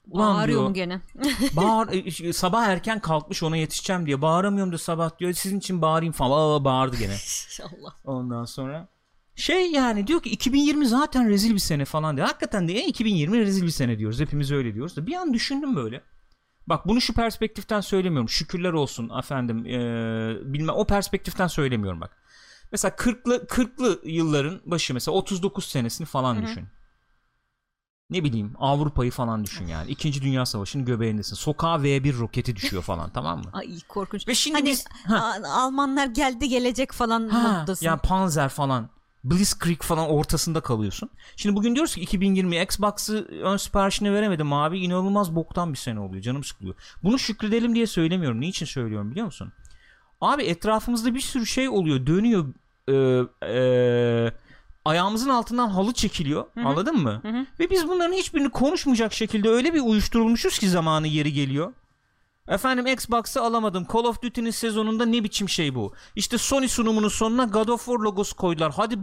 [0.08, 1.02] Ulan Ağrıyorum diyor, gene.
[1.56, 1.90] Bağır,
[2.24, 5.34] e, sabah erken kalkmış ona yetişeceğim diye bağıramıyorum da sabah diyor.
[5.34, 6.56] Sizin için bağırayım falan.
[6.60, 7.14] Aa, bağırdı gene.
[7.46, 7.96] İnşallah.
[8.06, 8.88] ondan sonra
[9.36, 12.28] şey yani diyor ki 2020 zaten rezil bir sene falan diyor.
[12.28, 14.20] Hakikaten de e, 2020 rezil bir sene diyoruz.
[14.20, 15.08] Hepimiz öyle diyoruz da.
[15.08, 16.02] Bir an düşündüm böyle.
[16.68, 18.30] Bak bunu şu perspektiften söylemiyorum.
[18.30, 22.18] Şükürler olsun efendim e, bilmem o perspektiften söylemiyorum bak.
[22.72, 26.68] Mesela 40'lı 40'lı yılların başı mesela 39 senesini falan düşün
[28.10, 29.92] ne bileyim Avrupa'yı falan düşün yani.
[29.92, 31.36] İkinci Dünya Savaşı'nın göbeğindesin.
[31.36, 33.50] Sokağa V1 roketi düşüyor falan tamam mı?
[33.54, 34.28] Ay korkunç.
[34.28, 37.86] Ve şimdi hani biz ha, Almanlar geldi gelecek falan ha, moddasın.
[37.86, 38.90] yani Panzer falan
[39.24, 41.10] Blitzkrieg falan ortasında kalıyorsun.
[41.36, 44.80] Şimdi bugün diyoruz ki 2020 Xbox'ı ön siparişini veremedim abi.
[44.80, 46.22] İnanılmaz boktan bir sene oluyor.
[46.22, 46.76] Canım sıkılıyor.
[47.04, 48.42] Bunu şükredelim diye söylemiyorum.
[48.42, 49.52] Niçin söylüyorum biliyor musun?
[50.22, 52.06] Abi etrafımızda bir sürü şey oluyor.
[52.08, 52.54] Dönüyor.
[52.88, 52.94] Ee,
[53.48, 54.32] ee,
[54.86, 56.46] ayağımızın altından halı çekiliyor.
[56.66, 57.20] Anladın mı?
[57.22, 57.46] Hı hı.
[57.60, 61.74] Ve biz bunların hiçbirini konuşmayacak şekilde öyle bir uyuşturulmuşuz ki zamanı yeri geliyor.
[62.48, 63.88] Efendim Xbox'ı alamadım.
[63.94, 65.94] Call of Duty'nin sezonunda ne biçim şey bu?
[66.16, 68.74] İşte Sony sunumunun sonuna God of War logosu koydular.
[68.76, 69.00] Hadi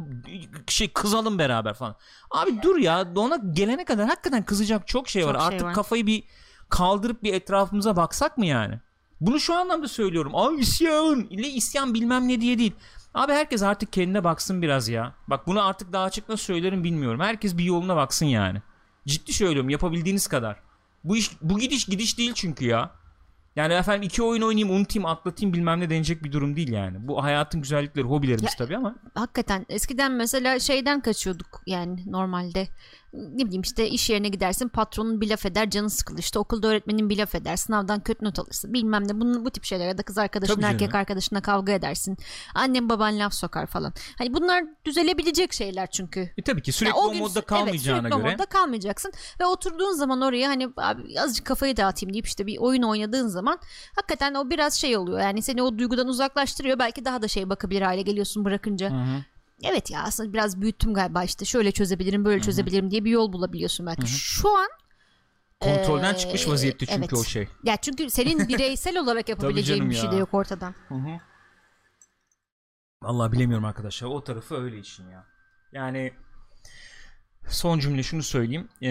[0.66, 1.96] şey kızalım beraber falan.
[2.30, 5.32] Abi dur ya ona gelene kadar hakikaten kızacak çok şey var.
[5.32, 5.74] Çok şey Artık var.
[5.74, 6.24] kafayı bir
[6.68, 8.78] kaldırıp bir etrafımıza baksak mı yani?
[9.20, 10.32] Bunu şu anlamda söylüyorum.
[10.34, 12.72] Ay isyan ile isyan bilmem ne diye değil.
[13.14, 15.14] Abi herkes artık kendine baksın biraz ya.
[15.28, 17.20] Bak bunu artık daha açık nasıl söylerim bilmiyorum.
[17.20, 18.62] Herkes bir yoluna baksın yani.
[19.06, 20.56] Ciddi söylüyorum yapabildiğiniz kadar.
[21.04, 22.90] Bu iş bu gidiş gidiş değil çünkü ya.
[23.56, 27.08] Yani efendim iki oyun oynayayım unutayım atlatayım bilmem ne denecek bir durum değil yani.
[27.08, 28.94] Bu hayatın güzellikleri hobilerimiz Ya- tabii ama.
[29.14, 32.68] Hakikaten eskiden mesela şeyden kaçıyorduk yani normalde
[33.12, 36.18] ne bileyim işte iş yerine gidersin patronun bir laf eder canın sıkılır.
[36.18, 39.20] İşte okulda öğretmenin bir laf eder sınavdan kötü not alırsın bilmem ne.
[39.20, 40.96] Bunun bu tip şeyler ya da kız arkadaşın Tabii erkek canım.
[40.96, 42.16] arkadaşına kavga edersin.
[42.54, 43.92] Annen baban laf sokar falan.
[44.18, 46.30] Hani bunlar düzelebilecek şeyler çünkü.
[46.38, 48.32] E tabii ki sürekli Ya o, gün- modda evet, kalmayacağına sürekli o göre.
[48.32, 52.82] modda kalmayacaksın ve oturduğun zaman oraya hani abi azıcık kafayı dağıtayım deyip işte bir oyun
[52.82, 53.58] oynadığın zaman
[53.96, 55.20] hakikaten o biraz şey oluyor.
[55.20, 56.78] Yani seni o duygudan uzaklaştırıyor.
[56.78, 58.90] Belki daha da şey bakabilir hale geliyorsun bırakınca.
[58.90, 59.22] Hı hı.
[59.64, 63.86] Evet ya aslında biraz büyüttüm galiba işte şöyle çözebilirim böyle çözebilirim diye bir yol bulabiliyorsun
[63.86, 64.68] belki şu an
[65.60, 67.12] Kontrolden Ee, çıkmış vaziyette çünkü evet.
[67.12, 67.48] o şey.
[67.64, 70.12] ya çünkü senin bireysel olarak yapabileceğin bir şey ya.
[70.12, 70.74] de yok ortadan
[73.02, 74.08] Vallahi bilemiyorum arkadaşlar.
[74.08, 75.26] O tarafı öyle işin ya.
[75.72, 76.12] Yani
[77.48, 78.68] son cümle şunu söyleyeyim.
[78.82, 78.88] Ee,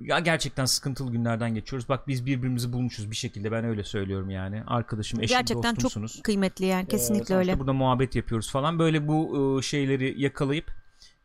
[0.00, 1.88] ya gerçekten sıkıntılı günlerden geçiyoruz.
[1.88, 3.52] Bak biz birbirimizi bulmuşuz bir şekilde.
[3.52, 4.62] Ben öyle söylüyorum yani.
[4.66, 6.22] Arkadaşım, eşim, gerçekten çok dostumsunuz.
[6.22, 8.78] kıymetli yani Ee, kesinlikle sonuçta öyle Burada muhabbet yapıyoruz falan.
[8.78, 10.70] Böyle bu e, şeyleri yakalayıp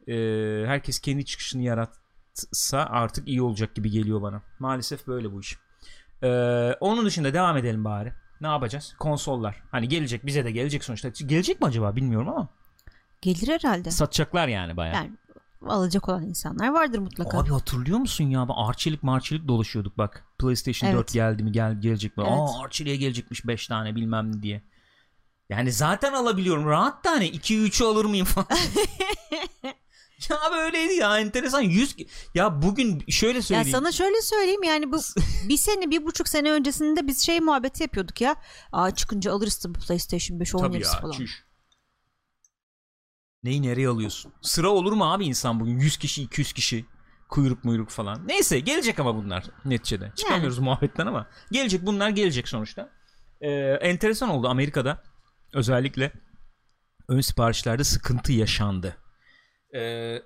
[0.07, 0.13] e,
[0.67, 4.41] herkes kendi çıkışını yaratsa artık iyi olacak gibi geliyor bana.
[4.59, 5.57] Maalesef böyle bu iş.
[6.23, 6.27] Ee,
[6.79, 8.13] onun dışında devam edelim bari.
[8.41, 8.95] Ne yapacağız?
[8.99, 9.63] Konsollar.
[9.71, 11.09] Hani gelecek bize de gelecek sonuçta.
[11.09, 12.47] Gelecek mi acaba bilmiyorum ama.
[13.21, 14.95] gelir herhalde Satacaklar yani bayağı.
[14.95, 15.11] yani
[15.69, 18.47] alacak olan insanlar vardır mutlaka Abi hatırlıyor musun ya?
[18.55, 20.25] Arçelik marçelik dolaşıyorduk bak.
[20.39, 20.99] PlayStation Evet.
[20.99, 22.23] 4 geldi mi gel gelecek mi?
[22.27, 22.39] Evet.
[22.39, 24.61] Aa Arçelik'e gelecekmiş 5 tane bilmem ne diye.
[25.49, 26.65] Yani zaten alabiliyorum.
[26.65, 28.47] Rahat tane 2-3'ü alır mıyım falan.
[30.29, 31.61] ya böyleydi ya enteresan.
[31.61, 31.95] 100
[32.35, 33.71] ya bugün şöyle Ya söyleyeyim.
[33.71, 34.97] sana şöyle söyleyeyim yani bu
[35.49, 38.35] bir sene bir buçuk sene öncesinde biz şey muhabbeti yapıyorduk ya.
[38.71, 40.99] Aa çıkınca alırız tabii PlayStation 5 Tabii oynarız ya.
[41.01, 41.11] falan.
[41.11, 41.43] Çüş.
[43.43, 44.33] Neyi nereye alıyorsun?
[44.41, 45.79] Sıra olur mu abi insan bugün?
[45.79, 46.85] 100 kişi 200 kişi.
[47.29, 48.27] Kuyruk muyruk falan.
[48.27, 50.11] Neyse gelecek ama bunlar neticede.
[50.15, 51.27] Çıkamıyoruz muhabbetten ama.
[51.51, 52.89] Gelecek bunlar gelecek sonuçta.
[53.41, 53.49] Ee,
[53.81, 55.03] enteresan oldu Amerika'da.
[55.53, 56.11] Özellikle
[57.07, 58.97] ön siparişlerde sıkıntı yaşandı.
[59.75, 60.17] Ee,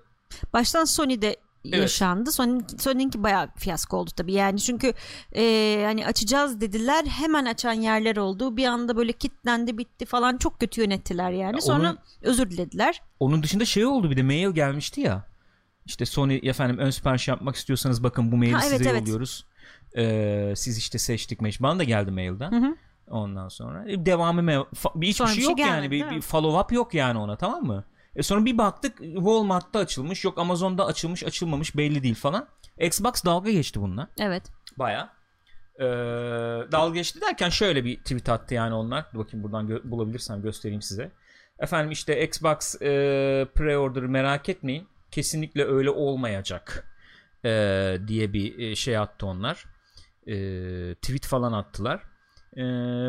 [0.53, 1.35] Baştan Sony'de
[1.71, 2.31] yaşandı.
[2.31, 4.33] Sony, Sony'ninki bayağı fiyasko oldu tabii.
[4.33, 4.93] Yani çünkü
[5.35, 7.05] e, hani açacağız dediler.
[7.05, 8.57] Hemen açan yerler oldu.
[8.57, 10.37] Bir anda böyle kitlendi bitti falan.
[10.37, 11.55] Çok kötü yönettiler yani.
[11.55, 13.01] Ya Sonra onun- özür dilediler.
[13.19, 15.25] Onun dışında şey oldu bir de mail gelmişti ya.
[15.85, 19.01] İşte Sony efendim ön sipariş yapmak istiyorsanız bakın bu maili Ha, evet, size evet.
[19.01, 19.45] yolluyoruz.
[19.97, 21.61] Ee, siz işte seçtik meş.
[21.61, 22.51] Bana da geldi mailden.
[22.51, 22.75] Hı hı.
[23.09, 25.69] Ondan sonra e, devamı me- fa- bir hiçbir Sonra şey bir şey yok yani.
[25.69, 26.15] gelmedi, Bir, değil mi?
[26.17, 27.83] bir follow up yok yani ona tamam mı?
[28.15, 32.47] E sonra bir baktık Walmart'ta açılmış, yok Amazon'da açılmış, açılmamış belli değil falan.
[32.79, 34.07] Xbox dalga geçti bununla.
[34.19, 34.43] Evet.
[34.77, 35.09] Baya.
[35.79, 35.83] Ee,
[36.71, 39.05] dalga geçti derken şöyle bir tweet attı yani onlar.
[39.13, 41.11] Dur bakayım buradan gö- bulabilirsem göstereyim size.
[41.59, 42.87] Efendim işte Xbox e,
[43.55, 44.87] pre-order merak etmeyin.
[45.11, 46.91] Kesinlikle öyle olmayacak.
[47.45, 47.49] e,
[48.07, 49.65] diye bir e, şey attı onlar.
[50.27, 50.35] E,
[50.95, 52.03] tweet falan attılar.
[52.57, 52.63] E,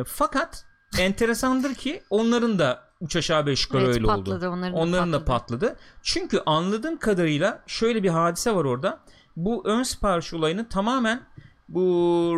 [0.07, 0.65] fakat
[0.99, 4.17] enteresandır ki onların da üç aşağı beş yukarı evet öyle oldu.
[4.17, 5.61] patladı onların, da Onların da patladı.
[5.61, 5.77] patladı.
[6.03, 9.01] Çünkü anladığım kadarıyla şöyle bir hadise var orada.
[9.37, 11.23] Bu ön sipariş olayını tamamen
[11.69, 11.83] bu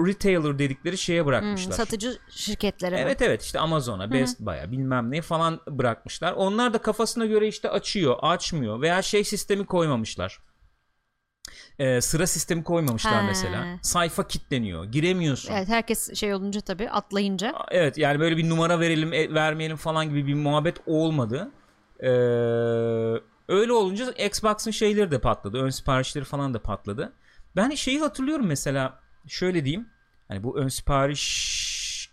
[0.07, 1.73] retailer dedikleri şeye Hmm, bırakmışlar.
[1.73, 2.95] satıcı şirketlere.
[2.95, 3.01] mi?
[3.01, 6.33] Evet evet işte Amazon'a, Best Buy'a bilmem ne falan bırakmışlar.
[6.33, 10.39] Onlar da kafasına göre işte açıyor, açmıyor veya şey sistemi koymamışlar.
[11.79, 13.27] Ee, sıra sistemi koymamışlar He.
[13.27, 13.67] mesela.
[13.83, 14.85] Sayfa kilitleniyor.
[14.85, 15.53] Giremiyorsun.
[15.53, 17.55] Evet herkes şey olunca tabii atlayınca.
[17.71, 21.51] Evet yani böyle bir numara verelim e, vermeyelim falan gibi bir muhabbet olmadı.
[22.01, 22.09] Ee,
[23.49, 25.59] öyle olunca Xbox'ın şeyleri de patladı.
[25.59, 27.13] Ön siparişleri falan da patladı.
[27.57, 29.89] Ben şeyi hatırlıyorum mesela şöyle diyeyim.
[30.29, 32.11] Hani bu ön sipariş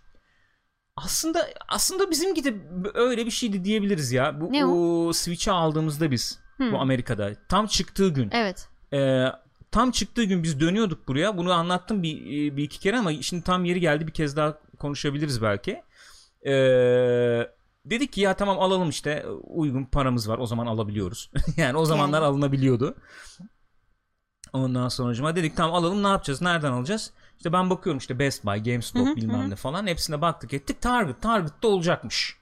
[0.95, 2.55] aslında aslında bizimki de
[2.93, 4.41] öyle bir şeydi diyebiliriz ya.
[4.41, 5.07] Bu Ne o?
[5.07, 6.71] o Switch'i aldığımızda biz Hmm.
[6.71, 8.29] bu Amerika'da tam çıktığı gün.
[8.31, 8.67] Evet.
[8.93, 9.25] Ee,
[9.75, 11.37] tam çıktığı gün biz dönüyorduk buraya.
[11.37, 12.17] Bunu anlattım bir,
[12.57, 15.83] bir iki kere ama şimdi tam yeri geldi bir kez daha konuşabiliriz belki.
[16.45, 16.51] Ee,
[17.85, 21.31] dedik ki ya tamam alalım işte uygun paramız var o zaman alabiliyoruz.
[21.57, 22.27] yani o zamanlar Yani.
[22.29, 22.95] alınabiliyordu.
[24.53, 27.11] Ondan sonra dedik tamam alalım ne yapacağız nereden alacağız?
[27.37, 31.67] İşte ben bakıyorum işte Best Buy, GameStop bilmem ne falan hepsine baktık ettik Target, Target'ta
[31.67, 32.37] olacakmış.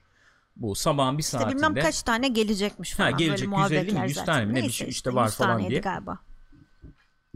[0.56, 1.54] Bu sabahın bir İşte saatinde.
[1.56, 3.16] bilmem kaç tane gelecekmiş Ha, falan.
[3.16, 4.32] gelecek, Böyle 150 mi, muhabbetler 100 zaten.
[4.34, 5.80] tane mi ne bir Neyse şey işte var 100 falan diye.
[5.80, 6.18] galiba.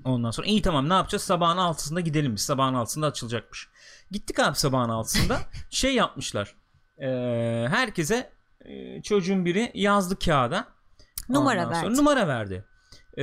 [0.05, 1.23] Ondan sonra iyi tamam ne yapacağız?
[1.23, 2.43] Sabahın altısında gidelim biz.
[2.43, 3.69] Sabahın altısında açılacakmış.
[4.11, 5.41] Gittik abi sabahın altısında.
[5.71, 6.55] şey yapmışlar.
[6.99, 8.31] Ee, herkese
[8.65, 10.67] e, çocuğun biri yazdı kağıda.
[11.29, 11.99] Numara Ondan sonra verdi.
[11.99, 12.65] numara verdi.
[13.19, 13.23] Ee,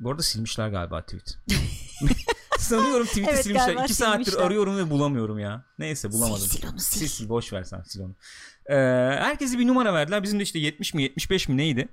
[0.00, 1.38] bu arada silmişler galiba tweet.
[2.58, 3.74] Sanıyorum tweet'i Evet, silmişler.
[3.84, 4.46] İki saattir silmişler.
[4.46, 5.64] arıyorum ve bulamıyorum ya.
[5.78, 6.38] Neyse bulamadım.
[6.48, 6.98] Sil, sil onu, sil.
[7.00, 8.14] Sil sil boş ver sen sil onu.
[8.66, 8.74] Ee,
[9.20, 10.22] herkese bir numara verdiler.
[10.22, 11.88] Bizim de işte 70 mi 75 mi neydi?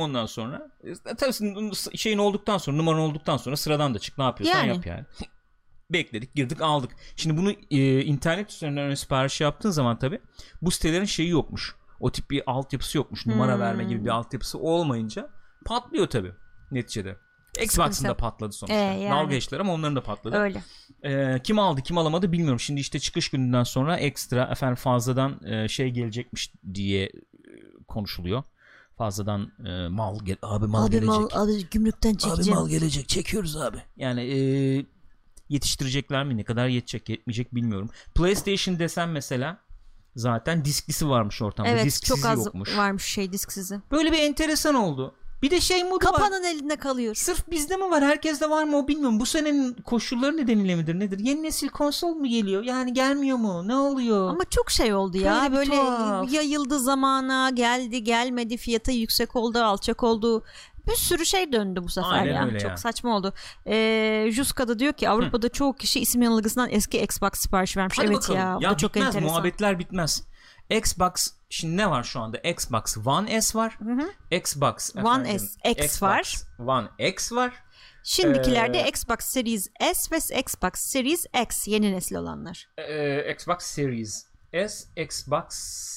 [0.00, 4.58] Ondan sonra e, tabii şeyin olduktan sonra numaran olduktan sonra sıradan da çık ne yapıyorsan
[4.58, 4.68] Yani.
[4.68, 5.04] yap yani.
[5.90, 6.90] Bekledik girdik aldık.
[7.16, 10.20] Şimdi bunu e, internet üzerinden sipariş yaptığın zaman tabi
[10.62, 11.74] bu sitelerin şeyi yokmuş.
[12.00, 13.26] O tip bir altyapısı yokmuş.
[13.26, 13.60] Numara Hmm.
[13.60, 15.30] verme gibi bir altyapısı olmayınca
[15.66, 16.32] patlıyor tabi
[16.70, 17.16] neticede.
[17.62, 18.78] Xbox'ın da patladı sonuçta.
[18.78, 19.10] Ee, yani.
[19.10, 20.36] Dalga geçtiler ama onların da patladı.
[20.36, 20.62] Öyle.
[21.04, 22.60] Ee, kim aldı kim alamadı bilmiyorum.
[22.60, 27.10] Şimdi işte çıkış gününden sonra ekstra efendim fazladan e, şey gelecekmiş diye e,
[27.88, 28.42] konuşuluyor.
[29.04, 31.08] Fazladan e, mal gel abi mal Abi gelecek.
[31.08, 32.58] mal abi gümrükten Abi çekeceğim.
[32.60, 33.76] mal gelecek çekiyoruz abi.
[33.96, 34.38] Yani e,
[35.48, 37.90] yetiştirecekler mi ne kadar yetecek yetmeyecek bilmiyorum.
[38.14, 39.58] PlayStation desen mesela
[40.16, 41.70] zaten disklisi varmış ortamda.
[41.70, 42.76] evet Disksizi çok az yokmuş.
[42.76, 43.80] varmış şey disksizi.
[43.90, 45.14] Böyle bir enteresan oldu.
[45.42, 46.12] Bir de şey modu var.
[46.12, 47.14] Kapanın elinde kalıyor.
[47.14, 49.20] Sırf bizde mi var herkeste var mı o bilmiyorum.
[49.20, 51.18] Bu senenin koşulları nedeniyle midir nedir?
[51.18, 52.62] Yeni nesil konsol mu geliyor?
[52.62, 53.68] Yani gelmiyor mu?
[53.68, 54.28] Ne oluyor?
[54.30, 55.40] Ama çok şey oldu ya.
[55.42, 56.32] Böyle Böyle tuhaf.
[56.32, 60.44] yayıldı zamana, geldi, gelmedi, fiyatı yüksek oldu, alçak oldu.
[60.88, 62.58] Bir sürü şey döndü bu sefer Aynen ya.
[62.58, 62.76] Çok ya.
[62.76, 63.32] saçma oldu.
[63.66, 67.98] Ee, Juska'da diyor ki Avrupa'da çoğu kişi isim yanılgısından eski Xbox siparişi vermiş.
[67.98, 68.38] Hadi evet bakalım.
[68.38, 68.58] ya.
[68.60, 69.30] Ya da çok bitmez enteresan.
[69.32, 70.22] muhabbetler bitmez.
[70.70, 72.38] Xbox şimdi ne var şu anda?
[72.38, 73.78] Xbox One S var.
[73.78, 74.36] Hı hı.
[74.36, 76.34] Xbox One efendim, S, X Xbox var.
[76.58, 77.52] One X var.
[78.04, 82.68] Şimdikilerde Ee, Xbox Series S ve Xbox Series X yeni nesil olanlar.
[82.78, 84.26] Ee, Xbox Series
[84.68, 85.44] S, Xbox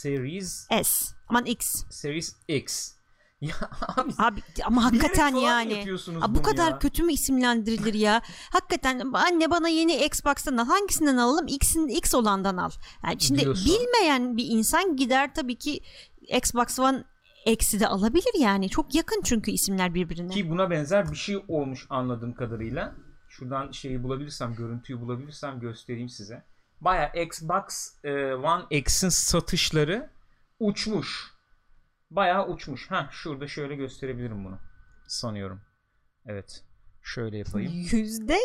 [0.01, 1.15] Series S.
[1.27, 1.83] Aman X.
[1.89, 2.92] Series X.
[3.43, 3.55] Ya
[3.97, 5.85] abi Abi ama hakikaten yani.
[6.21, 6.79] Aa, bu kadar ya?
[6.79, 8.21] kötü mü isimlendirilir ya?
[8.51, 10.65] Hakikaten anne bana yeni Xbox'tan al.
[10.65, 11.47] Hangisinden alalım?
[11.47, 12.71] X'in X olandan al.
[13.03, 13.65] Yani şimdi Diyorsun.
[13.65, 15.79] bilmeyen bir insan gider tabii ki
[16.21, 17.03] Xbox One
[17.45, 18.69] X'i de alabilir yani.
[18.69, 20.33] Çok yakın çünkü isimler birbirine.
[20.33, 22.95] Ki buna benzer bir şey olmuş anladığım kadarıyla.
[23.29, 26.43] Şuradan şeyi bulabilirsem, görüntüyü bulabilirsem göstereyim size.
[26.81, 27.63] Baya Xbox
[28.03, 30.09] e, One X'in satışları
[30.59, 31.32] uçmuş.
[32.15, 32.91] Baya uçmuş.
[32.91, 34.57] Ha şurada şöyle gösterebilirim bunu.
[35.07, 35.61] Sanıyorum.
[36.25, 36.63] Evet.
[37.01, 37.71] Şöyle yapayım.
[37.91, 38.37] Yüzde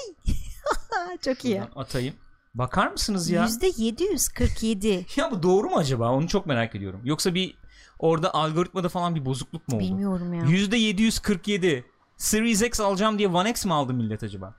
[1.21, 1.57] çok iyi.
[1.57, 2.15] Şuradan atayım.
[2.55, 3.43] Bakar mısınız ya?
[3.43, 5.07] Yüzde 747.
[5.17, 6.11] Ya bu doğru mu acaba?
[6.13, 7.01] Onu çok merak ediyorum.
[7.05, 7.55] Yoksa bir
[7.99, 9.85] orada algoritmada falan bir bozukluk mu oldu?
[9.85, 10.43] Bilmiyorum ya.
[10.45, 11.85] %747.
[12.17, 14.55] Series X alacağım diye One X mi aldı millet acaba?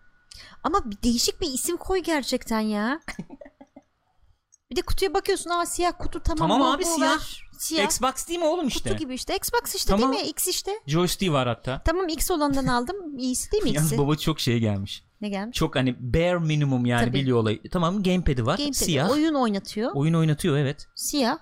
[0.63, 2.99] Ama bir değişik bir isim koy gerçekten ya.
[4.71, 6.49] bir de kutuya bakıyorsun aa siyah kutu tamam.
[6.49, 7.11] Tamam abi, siyah.
[7.11, 7.49] var.
[7.59, 7.85] Siyah.
[7.85, 8.89] Xbox değil mi oğlum işte?
[8.89, 9.35] Kutu gibi işte.
[9.35, 10.11] Xbox işte Tamam.
[10.13, 10.29] değil mi?
[10.29, 10.71] X işte.
[10.87, 11.81] Joystick var hatta.
[11.85, 13.17] Tamam X olandan aldım.
[13.17, 13.97] İyisi değil mi Yalnız X'i?
[13.97, 15.03] baba çok şeye gelmiş.
[15.21, 15.57] Ne gelmiş?
[15.57, 17.13] Çok hani bare minimum yani Tabii.
[17.19, 17.61] biliyor olayı.
[17.71, 18.57] Tamam gamepad'i var.
[18.57, 18.73] Gamepad.
[18.73, 19.09] Siyah.
[19.11, 19.91] Oyun oynatıyor.
[19.95, 20.87] Oyun oynatıyor evet.
[20.95, 21.37] Siyah.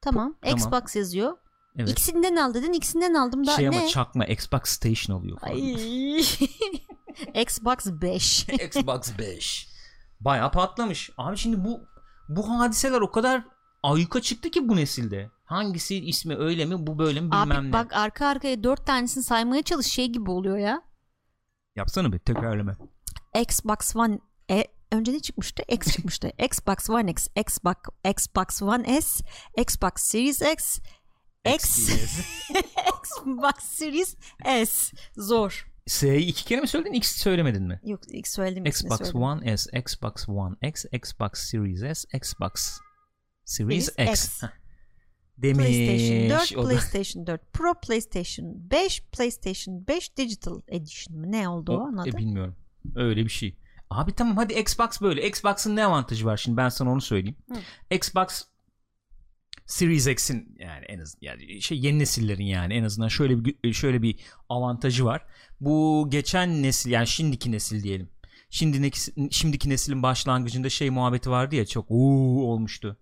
[0.00, 0.36] Tamam.
[0.42, 0.56] Tamam.
[0.58, 1.36] Xbox yazıyor.
[1.78, 1.90] Evet.
[1.90, 2.72] X'inden al dedin.
[2.72, 3.88] X'inden aldım da şey ama ne?
[3.88, 5.52] çakma Xbox Station alıyor falan.
[5.52, 6.24] Ay.
[7.42, 8.46] Xbox 5.
[8.48, 9.68] Xbox 5.
[10.20, 11.10] Bayağı patlamış.
[11.16, 11.80] Abi şimdi bu
[12.28, 13.44] bu hadiseler o kadar
[13.82, 15.30] ayyuka çıktı ki bu nesilde.
[15.44, 17.72] Hangisi ismi öyle mi bu böyle mi bilmem Abi ne.
[17.72, 20.82] bak arka arkaya dört tanesini saymaya çalış şey gibi oluyor ya.
[21.76, 22.76] Yapsana bir tekrarlama.
[23.40, 24.18] Xbox One
[24.50, 25.62] e, önce ne çıkmıştı?
[25.68, 26.32] X çıkmıştı.
[26.38, 27.74] Xbox One X, Xbox
[28.10, 29.24] Xbox One S,
[29.58, 30.78] Xbox Series X,
[31.54, 31.90] X,
[33.02, 34.16] Xbox Series
[34.66, 34.96] S.
[35.16, 35.73] Zor.
[35.86, 37.80] S'yi iki kere mi söyledin X söylemedin mi?
[37.84, 38.66] Yok X söyledim.
[38.66, 39.20] Xbox söyledim.
[39.22, 42.78] One S, Xbox One X, Xbox Series S, Xbox
[43.44, 43.98] Series X.
[43.98, 44.42] X.
[45.38, 45.66] Demiş.
[45.66, 51.32] PlayStation 4, O PlayStation 4 Pro, PlayStation 5, PlayStation 5 Digital Edition mı?
[51.32, 52.10] Ne oldu o, O- anladın?
[52.10, 52.56] e, bilmiyorum.
[52.94, 53.58] Öyle bir şey.
[53.90, 55.28] Abi tamam hadi Xbox böyle.
[55.28, 57.36] Xbox'ın ne avantajı var şimdi ben sana onu söyleyeyim.
[57.90, 58.42] Xbox
[59.66, 64.02] Series X'in yani en az yani şey yeni nesillerin yani en azından şöyle bir şöyle
[64.02, 64.16] bir
[64.48, 65.26] avantajı var.
[65.60, 68.08] Bu geçen nesil yani şimdiki nesil diyelim.
[68.50, 69.00] Şimdiki
[69.30, 72.96] şimdiki neslin başlangıcında şey muhabbeti vardı ya çok uuu olmuştu.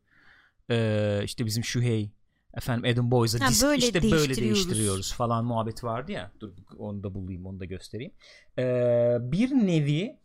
[0.70, 2.10] Ee, işte bizim Shuhei
[2.54, 4.64] efendim Adam Boys'a Ha, disk böyle işte böyle değiştiriyoruz.
[4.66, 6.32] değiştiriyoruz falan muhabbeti vardı ya.
[6.40, 8.12] Dur onu da bulayım onu da göstereyim.
[8.58, 10.16] Ee, bir nevi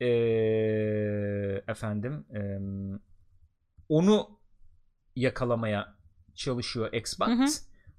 [0.00, 2.58] ee, efendim ee,
[3.88, 4.41] onu
[5.16, 5.94] yakalamaya
[6.34, 7.28] çalışıyor Xbox.
[7.28, 7.46] Hı hı.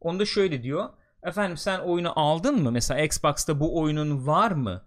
[0.02, 0.90] Onda şöyle diyor.
[1.24, 2.72] Efendim sen oyunu aldın mı?
[2.72, 4.84] Mesela Xbox'ta bu oyunun var mı?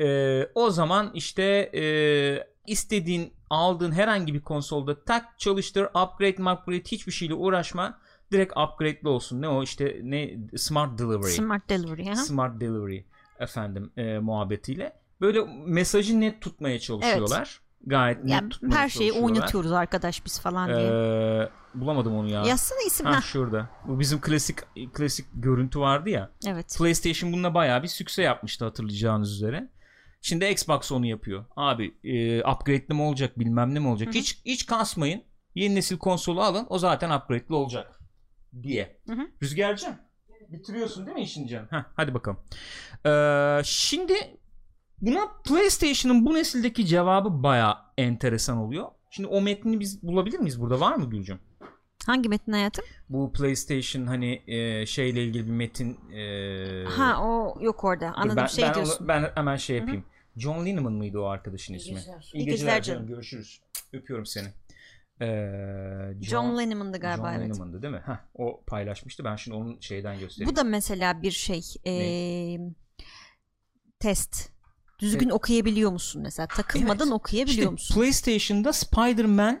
[0.00, 1.42] Ee, o zaman işte
[1.74, 7.98] ee, istediğin aldığın herhangi bir konsolda tak çalıştır upgrade upgrade hiçbir şeyle uğraşma
[8.32, 12.04] direkt upgrade'li olsun ne o işte ne smart delivery Smart Delivery.
[12.04, 12.16] Ha?
[12.16, 13.04] smart delivery
[13.38, 19.72] efendim e, muhabbetiyle böyle mesajı net tutmaya çalışıyorlar gayet net Yani tutmaya her şeyi oynatıyoruz
[19.72, 20.88] arkadaş biz falan diye.
[20.88, 23.06] Ee, bulamadım onu ya Yazsana isim.
[23.06, 23.20] ha, ha.
[23.20, 24.58] şurada bu bizim klasik
[24.92, 26.76] klasik görüntü vardı ya Evet.
[26.78, 29.70] PlayStation bununla bayağı bir sükse yapmıştı hatırlayacağınız üzere.
[30.22, 31.44] Şimdi Xbox onu yapıyor.
[31.56, 34.08] Abi e, upgrade'li mi olacak bilmem ne mi olacak.
[34.08, 34.18] Hı hı.
[34.18, 35.22] Hiç hiç kasmayın.
[35.54, 36.66] Yeni nesil konsolu alın.
[36.68, 38.00] O zaten upgrade'li olacak
[38.62, 39.00] diye.
[39.06, 39.26] Hı hı.
[39.42, 39.94] Rüzgar'cığım
[40.48, 41.66] bitiriyorsun değil mi işini canım?
[41.70, 42.40] Heh, hadi bakalım.
[43.06, 44.14] Ee, şimdi
[45.00, 48.88] Buna PlayStation'ın bu nesildeki cevabı baya enteresan oluyor.
[49.10, 50.80] Şimdi o metni biz bulabilir miyiz burada?
[50.80, 51.38] Var mı Gülcüm?
[52.06, 52.84] Hangi metin hayatım?
[53.08, 58.12] Bu PlayStation hani e, şeyle ilgili bir metin e, Ha o yok orada.
[58.14, 58.98] Anladım ben, şey ben, diyorsun.
[59.00, 60.04] onu- ben hemen şey yapayım.
[60.36, 61.94] John Lineman mıydı o arkadaşın ismi?
[61.94, 62.30] geceler.
[62.34, 62.98] İyi İyi geceler geceler canım.
[63.00, 63.08] canım.
[63.08, 63.60] Görüşürüz.
[63.92, 64.48] Öpüyorum seni.
[65.22, 67.48] Ee, John Lennon'dı galiba John evet.
[67.48, 68.02] Lenniman'dı değil mi?
[68.06, 69.24] Heh, o paylaşmıştı.
[69.24, 70.52] Ben şimdi onun şeyden göstereyim.
[70.52, 72.58] Bu da mesela bir şey ee,
[73.98, 74.50] test.
[75.00, 76.46] Düzgün okuyabiliyor musun mesela?
[76.46, 77.12] Takılmadan Evet.
[77.16, 77.94] okuyabiliyor İşte musun?
[77.94, 79.60] PlayStation'da Spider-Man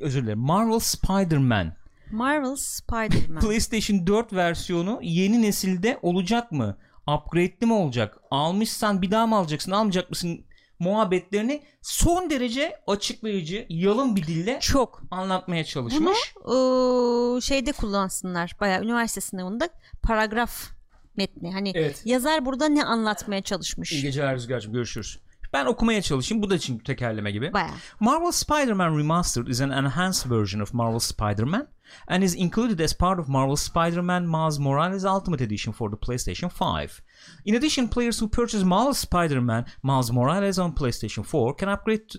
[0.00, 0.38] özür dilerim.
[0.38, 1.72] Marvel Spider-Man
[2.12, 3.40] Marvel Spider-Man.
[3.40, 6.78] PlayStation 4 versiyonu yeni nesilde olacak mı?
[7.16, 8.18] Upgrade'li mi olacak?
[8.30, 9.70] Almışsan bir daha mı alacaksın?
[9.72, 10.44] Almayacak mısın?
[10.78, 15.02] Muhabbetlerini son derece açıklayıcı, yalın bir dille Çok.
[15.10, 16.18] anlatmaya çalışmış.
[16.36, 18.56] Ee, şeyde kullansınlar.
[18.60, 19.68] Bayağı üniversite sınavında
[20.02, 20.75] paragraf
[21.16, 21.52] metni.
[21.52, 22.02] Hani Evet.
[22.04, 23.92] yazar burada ne anlatmaya çalışmış.
[23.92, 24.72] İyi geceler Rüzgar'cığım.
[24.72, 25.18] Görüşürüz.
[25.52, 26.42] Ben okumaya çalışayım.
[26.42, 27.52] Bu da için tekerleme gibi.
[27.52, 27.70] Bayağı.
[28.00, 31.68] Marvel Spider-Man Remastered is an enhanced version of Marvel Spider-Man
[32.08, 36.48] and is included as part of Marvel Spider-Man Miles Morales Ultimate Edition for the PlayStation
[36.48, 37.02] 5.
[37.44, 42.18] In addition, players who purchase Marvel Spider-Man Miles Morales on PlayStation 4 can upgrade to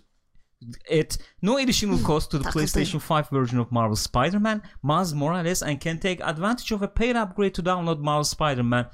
[0.90, 2.50] at no additional cost to the.
[2.50, 7.16] PlayStation 5 version of Marvel Spider-Man Miles Morales and can take advantage of a paid
[7.16, 8.90] upgrade to download Marvel Spider-Man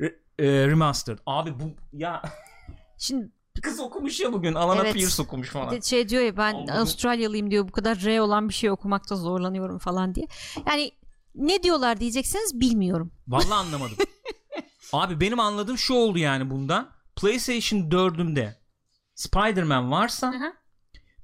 [0.00, 1.18] Re- e, Remastered.
[1.26, 2.22] Abi bu ya
[2.98, 3.30] Şimdi
[3.62, 4.54] kız okumuş ya bugün.
[4.54, 4.94] Alana Evet.
[4.94, 5.70] Pierce okumuş falan.
[5.70, 6.70] Bir de şey diyor ya ben Allah'ım.
[6.70, 10.26] Avustralyalıyım diyor bu kadar R olan bir şey okumakta zorlanıyorum falan diye.
[10.66, 10.92] Yani
[11.34, 13.12] ne diyorlar diyecekseniz bilmiyorum.
[13.28, 13.96] Vallahi anlamadım.
[14.92, 16.90] Abi benim anladığım şu oldu yani bundan.
[17.16, 18.54] PlayStation 4'ümde
[19.14, 20.52] Spider-Man varsa Hı hı.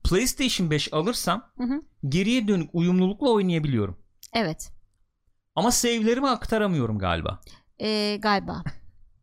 [0.04, 1.82] PlayStation 5 alırsam Hı hı.
[2.08, 3.96] geriye dönük uyumlulukla oynayabiliyorum.
[4.34, 4.72] Evet
[5.54, 7.40] Ama save'lerimi aktaramıyorum galiba.
[7.80, 8.62] Ee, galiba.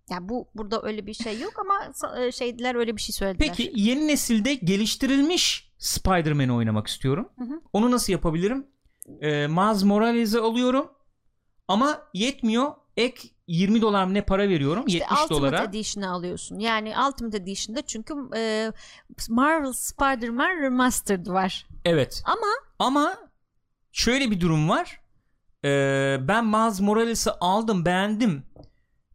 [0.09, 3.47] Ya bu burada öyle bir şey yok ama e, şeydiler öyle bir şey söylediler.
[3.47, 7.29] Peki yeni nesilde geliştirilmiş Spider-Man'i oynamak istiyorum.
[7.39, 7.61] Hı hı.
[7.73, 8.67] Onu nasıl yapabilirim?
[9.21, 10.91] Ee, Miles Morales'i alıyorum
[11.67, 12.71] ama yetmiyor.
[12.97, 14.83] Ek 20 dolar mı ne para veriyorum?
[14.87, 15.63] İşte 70 Ultimate dolara.
[15.63, 16.59] Edition'ı alıyorsun.
[16.59, 18.71] Yani Ultimate Edition'da çünkü e,
[19.29, 21.67] Marvel Spider-Man Remastered var.
[21.85, 22.23] Evet.
[22.25, 22.47] Ama
[22.79, 23.17] Ama
[23.91, 25.01] şöyle bir durum var.
[25.65, 28.43] Ee, ben Miles Morales'i aldım beğendim.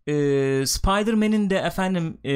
[0.07, 2.33] Ee, Spider-Man'in de efendim e,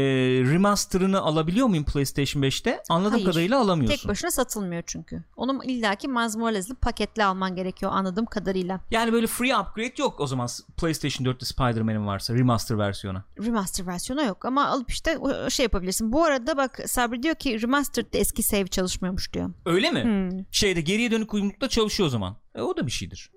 [0.53, 2.83] remaster'ını alabiliyor muyum PlayStation 5'te?
[2.89, 3.27] Anladığım Hayır.
[3.27, 3.97] kadarıyla alamıyorsun.
[3.97, 5.25] tek başına satılmıyor çünkü.
[5.37, 8.81] Onun illaki Miles Morales'li paketle alman gerekiyor anladığım kadarıyla.
[8.91, 13.23] Yani böyle free upgrade yok o zaman PlayStation 4'te Spider-Man'in varsa remaster versiyonu.
[13.45, 16.13] Remaster versiyonu yok ama alıp işte şey yapabilirsin.
[16.13, 19.51] Bu arada bak Sabri diyor ki Remastered'de eski save çalışmıyormuş diyor.
[19.67, 20.05] Öyle mi?
[20.05, 20.45] Hmm.
[20.51, 22.37] Şeyde geriye dönük uyumlulukta çalışıyor o zaman.
[22.55, 23.31] E, o da bir şeydir.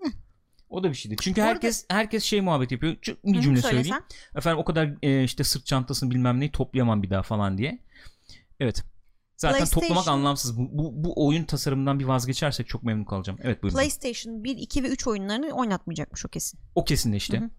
[0.72, 1.18] O da bir şeydir.
[1.22, 2.96] Çünkü Bu arada- herkes herkes şey muhabbet yapıyor.
[3.02, 3.84] Şu- Bir Hı, cümle söylesen.
[3.84, 4.04] söyleyeyim.
[4.36, 7.80] Efendim o kadar e, işte sırt çantasını bilmem neyi toplayamam bir daha falan diye.
[8.60, 8.84] Evet.
[9.38, 10.58] Zaten PlayStation- toplamak anlamsız.
[10.58, 13.40] Bu, bu, bu oyun tasarımından bir vazgeçersek çok memnun kalacağım.
[13.44, 13.78] Evet buyurun.
[13.78, 16.60] PlayStation 1, 2 ve 3 oyunlarını oynatmayacakmış o kesin.
[16.76, 17.40] o kesinleşti.
[17.40, 17.50] Hı hı.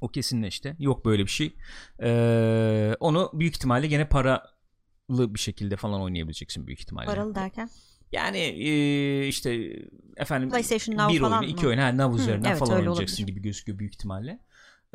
[0.00, 0.76] O kesinleşti.
[0.78, 1.56] Yok böyle bir şey.
[2.02, 7.06] Ee, onu büyük ihtimalle gene paralı bir şekilde falan oynayabileceksin büyük ihtimalle.
[7.06, 7.70] Paralı derken.
[8.12, 9.76] Yani e, işte
[10.16, 11.68] efendim PlayStation Now bir oyunu, iki mı?
[11.68, 13.26] oyunu ha, Now üzerinden evet, falan oynayacaksın olabilir.
[13.26, 14.38] gibi gözüküyor büyük ihtimalle.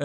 [0.00, 0.04] Ee,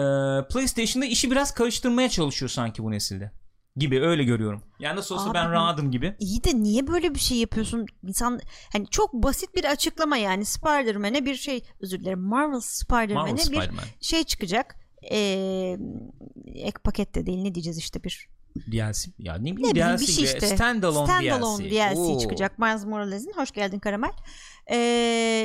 [0.50, 3.32] PlayStation'da işi biraz karıştırmaya çalışıyor sanki bu nesilde.
[3.76, 4.62] Gibi öyle görüyorum.
[4.78, 6.16] Yani nasıl olsa Abi ben rahatım gibi.
[6.18, 7.86] İyi de niye böyle bir şey yapıyorsun?
[8.02, 8.40] İnsan
[8.72, 13.84] hani çok basit bir açıklama yani Spider-Man'e bir şey özür dilerim Marvel Spider-Man'e bir Spider-Man.
[14.00, 14.76] şey çıkacak.
[15.10, 15.78] Ee,
[16.54, 18.28] ek pakette değil ne diyeceğiz işte bir
[18.66, 19.10] DLC.
[19.18, 20.46] Ya ne ne bileyim bileyim DLC bir şey işte.
[20.46, 21.70] Standalone, Standalone DLC.
[21.70, 22.18] DLC, Oo.
[22.20, 23.32] çıkacak Miles Morales'in.
[23.36, 24.10] Hoş geldin Karamel.
[24.66, 24.76] Ee,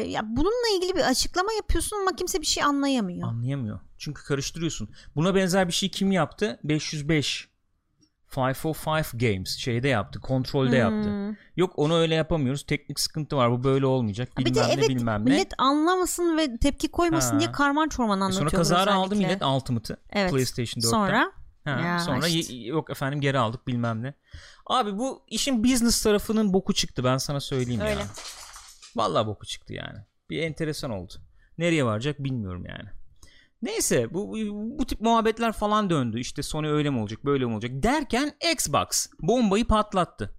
[0.10, 3.28] ya bununla ilgili bir açıklama yapıyorsun ama kimse bir şey anlayamıyor.
[3.28, 3.80] Anlayamıyor.
[3.98, 4.90] Çünkü karıştırıyorsun.
[5.16, 6.60] Buna benzer bir şey kim yaptı?
[6.64, 7.48] 505
[8.38, 10.20] 505 Games şeyde yaptı.
[10.20, 11.10] Kontrolde yaptı.
[11.10, 11.36] Hmm.
[11.58, 12.66] Yok onu öyle yapamıyoruz.
[12.66, 13.52] Teknik sıkıntı var.
[13.52, 14.30] Bu böyle olmayacak.
[14.38, 15.30] Bir Bilmem de ne evet bilmem ne.
[15.32, 17.40] millet anlamasın ve tepki koymasın Ha.
[17.40, 19.28] diye karman çorman Sonra anlatıyorlar kazara aldı özellikle.
[19.28, 19.98] millet Ultimate'ı.
[20.12, 20.32] Evet.
[20.32, 20.90] PlayStation 4'ten.
[20.90, 21.32] Sonra
[21.64, 22.56] Ha, Ya sonra işte.
[22.56, 24.14] yok efendim geri aldık bilmem ne.
[24.66, 27.92] Abi bu işin business tarafının boku çıktı ben sana söyleyeyim Öyle.
[27.92, 28.06] ya.
[28.96, 30.00] Vallahi boku çıktı yani.
[30.30, 31.14] Bir enteresan oldu.
[31.58, 32.90] Nereye varacak bilmiyorum yani.
[33.62, 36.20] Neyse bu, bu, bu tip muhabbetler falan döndü.
[36.20, 40.34] İşte Sony öyle mi olacak böyle mi olacak derken Xbox bombayı patlattı.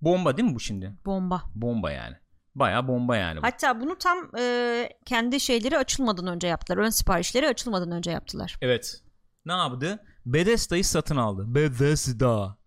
[0.00, 0.92] Bomba değil mi bu şimdi?
[1.06, 1.42] bomba.
[1.54, 2.16] Bomba yani.
[2.54, 3.38] Baya bomba yani.
[3.42, 3.46] bu.
[3.46, 6.78] Hatta bunu tam e, kendi şeyleri açılmadan önce yaptılar.
[6.78, 8.56] Ön siparişleri açılmadan önce yaptılar.
[8.60, 9.00] Evet.
[9.46, 10.04] Ne yaptı?
[10.26, 11.54] Bethesda'yı satın aldı.
[11.54, 12.58] Bethesda.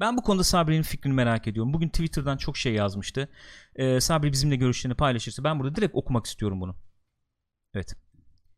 [0.00, 1.72] Ben bu konuda Sabri'nin fikrini merak ediyorum.
[1.72, 3.28] Bugün Twitter'dan çok şey yazmıştı.
[3.76, 6.76] Ee, Sabri bizimle görüşlerini paylaşırsa ben burada direkt okumak istiyorum bunu.
[7.74, 7.94] Evet.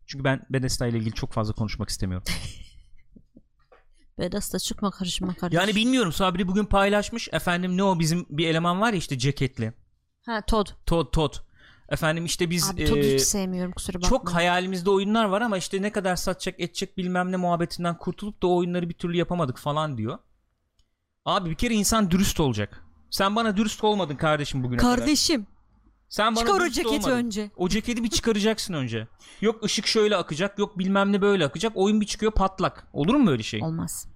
[0.06, 2.26] Çünkü ben Bethesda ile ilgili çok fazla konuşmak istemiyorum.
[4.18, 5.54] Bethesda çıkma karışma karış.
[5.54, 7.28] Yani bilmiyorum Sabri bugün paylaşmış.
[7.32, 9.72] Efendim ne o bizim bir eleman var ya işte ceketli.
[10.26, 10.68] Ha Todd.
[10.86, 11.34] Todd Todd.
[11.88, 14.08] Efendim işte biz Abi e, hiç sevmiyorum kusura bakma.
[14.08, 18.46] çok hayalimizde oyunlar var ama işte ne kadar satacak edecek bilmem ne muhabbetinden kurtulup da
[18.46, 20.18] o oyunları bir türlü yapamadık falan diyor.
[21.24, 22.82] Abi bir kere insan dürüst olacak.
[23.10, 24.96] Sen bana dürüst olmadın kardeşim bugüne kadar.
[24.96, 25.46] Kardeşim
[26.08, 27.10] Sen bana çıkar o ceketi olmadın.
[27.10, 27.50] önce.
[27.56, 29.08] O ceketi bir çıkaracaksın önce.
[29.40, 31.72] Yok ışık şöyle akacak, yok bilmem ne böyle akacak.
[31.74, 32.88] Oyun bir çıkıyor patlak.
[32.92, 33.62] Olur mu böyle şey?
[33.62, 34.08] Olmaz.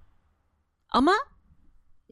[0.89, 1.13] Ama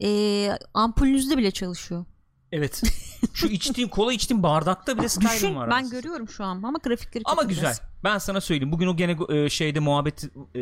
[0.02, 2.04] e, ampulünüzde bile çalışıyor.
[2.52, 2.82] Evet.
[3.34, 5.70] Şu içtiğim kola içtiğim bardakta bile Skyrim Düşün var.
[5.70, 6.00] ben aslında.
[6.00, 7.64] görüyorum şu an ama grafikleri Ama güzel.
[7.64, 7.82] biraz.
[8.04, 8.72] Ben sana söyleyeyim.
[8.72, 10.24] Bugün o gene e, şeyde muhabbet
[10.54, 10.60] e,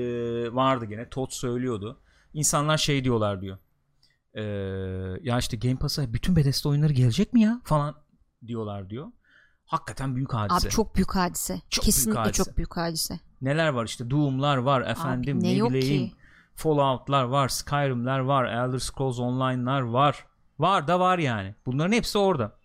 [0.55, 1.09] vardı gene.
[1.09, 2.01] Todd söylüyordu.
[2.35, 3.59] İnsanlar şey diyorlar diyor.
[4.35, 4.43] E,
[5.23, 7.95] ya işte Game Pass'a bütün Bethesda oyunları gelecek mi ya falan
[8.47, 9.07] diyorlar diyor.
[9.67, 10.67] Hakikaten büyük hadise.
[10.67, 11.61] Abi çok büyük hadise.
[11.71, 12.45] Çok Kesinlikle büyük hadise.
[12.45, 13.21] çok büyük hadise.
[13.41, 16.15] Neler var işte Doom'lar var efendim Abi ne ne bileyim ki?
[16.55, 20.27] Fallout'lar var, Skyrim'ler var, Elder Scrolls Online'lar var.
[20.59, 21.55] Var da var yani.
[21.67, 22.57] Bunların hepsi orada.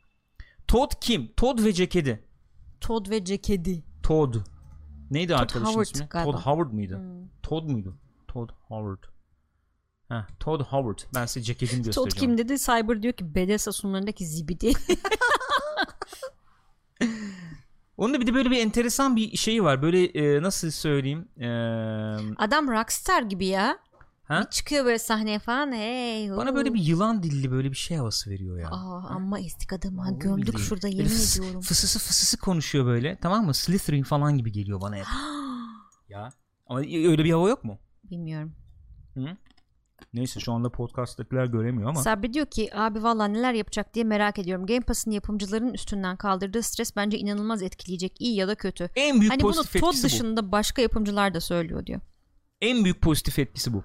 [0.67, 1.33] Todd kim?
[1.37, 2.23] Todd ve ceketi.
[2.81, 3.83] Todd ve cekedi.
[4.03, 4.35] Todd.
[5.11, 6.07] Neydi arkadaşın Howard ismi?
[6.09, 6.31] galiba.
[6.31, 6.97] Todd Howard mıydı?
[6.97, 7.27] Hmm.
[7.43, 7.97] Todd muydu?
[8.27, 9.03] Todd Howard.
[10.09, 10.99] Heh, Todd Howard.
[11.15, 12.37] Ben size ceketini Todd göstereceğim.
[12.37, 12.59] kim dedi?
[12.59, 14.73] Cyber diyor ki Bethesda sunumlarındaki zibidi.
[17.97, 19.81] Onun da bir de böyle bir enteresan bir şeyi var.
[19.81, 21.27] Böyle e, nasıl söyleyeyim?
[21.39, 21.47] E,
[22.37, 23.77] Adam rockstar gibi ya.
[24.23, 24.41] Ha?
[24.45, 25.71] Bir çıkıyor böyle sahneye falan.
[25.71, 26.55] Hey, Bana huu.
[26.55, 28.67] böyle bir yılan dilli böyle bir şey havası veriyor ya.
[28.69, 30.61] Aa, ama eski adamı ha, gömdük billahi.
[30.63, 31.61] şurada yemin fıs- ediyorum.
[31.61, 33.17] Fısısı fısısı konuşuyor böyle.
[33.21, 33.53] Tamam mı?
[33.53, 35.05] Slytherin falan gibi geliyor bana hep.
[36.09, 36.29] ya.
[36.67, 37.79] Ama öyle bir hava yok mu?
[38.03, 38.55] Bilmiyorum.
[39.13, 39.25] Hı?
[40.13, 42.01] Neyse şu anda podcast'takiler göremiyor ama.
[42.01, 44.65] Sabri diyor ki abi valla neler yapacak diye merak ediyorum.
[44.65, 48.21] Game Pass'ın yapımcıların üstünden kaldırdığı stres bence inanılmaz etkileyecek.
[48.21, 48.89] iyi ya da kötü.
[48.95, 50.09] en büyük Hani bunu pozitif Todd etkisi bu.
[50.09, 52.01] dışında başka yapımcılar da söylüyor diyor.
[52.61, 53.83] En büyük pozitif etkisi bu.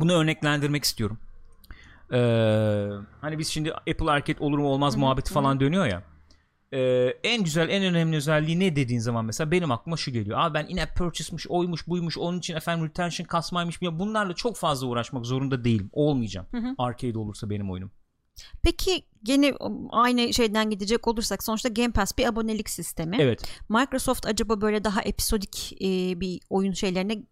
[0.00, 1.18] Bunu örneklendirmek istiyorum.
[2.12, 2.16] Ee,
[3.20, 6.02] hani biz şimdi Apple Arcade olur mu olmaz muhabbeti falan dönüyor ya.
[6.72, 6.78] Ee,
[7.24, 10.38] en güzel en önemli özelliği ne dediğin zaman mesela benim aklıma şu geliyor.
[10.40, 14.86] Abi ben in-app purchase'mış oymuş buymuş onun için efendim retention kasmaymış ya bunlarla çok fazla
[14.86, 15.90] uğraşmak zorunda değilim.
[15.92, 16.46] Olmayacağım.
[16.78, 17.90] Arcade olursa benim oyunum.
[18.62, 19.54] Peki gene
[19.90, 23.16] aynı şeyden gidecek olursak sonuçta Game Pass bir abonelik sistemi.
[23.20, 23.60] Evet.
[23.68, 27.22] Microsoft acaba böyle daha episodik e, bir oyun şeylerine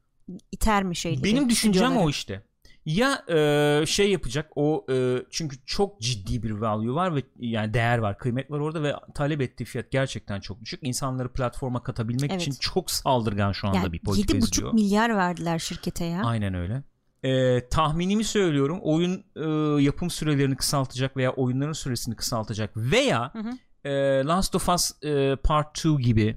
[0.52, 1.24] iter mi şeyleri?
[1.24, 2.42] Benim düşüncem o işte.
[2.87, 7.99] Ya e, şey yapacak o e, çünkü çok ciddi bir value var ve yani değer
[7.99, 10.80] var, kıymet var orada ve talep ettiği fiyat gerçekten çok düşük.
[10.82, 12.43] İnsanları platforma katabilmek Evet.
[12.43, 14.72] için çok saldırgan şu anda Yani bir politika 7,5 izliyor.
[14.74, 16.22] milyar verdiler şirkete ya.
[16.24, 16.82] Aynen öyle.
[17.22, 18.78] E, tahminimi söylüyorum.
[18.82, 23.89] Oyun e, yapım sürelerini kısaltacak veya oyunların süresini kısaltacak veya Hı hı.
[23.89, 26.37] e, Last of Us e, Part 2 gibi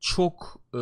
[0.00, 0.80] çok e,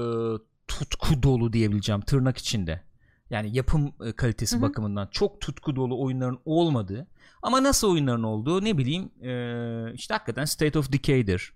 [0.68, 2.85] tutku dolu diyebileceğim tırnak içinde.
[3.30, 4.62] Yani yapım e, kalitesi Hı hı.
[4.62, 7.06] bakımından çok tutku dolu oyunların olmadığı
[7.42, 11.52] ama nasıl oyunların olduğu ne bileyim e, işte hakikaten State of Decay'dir.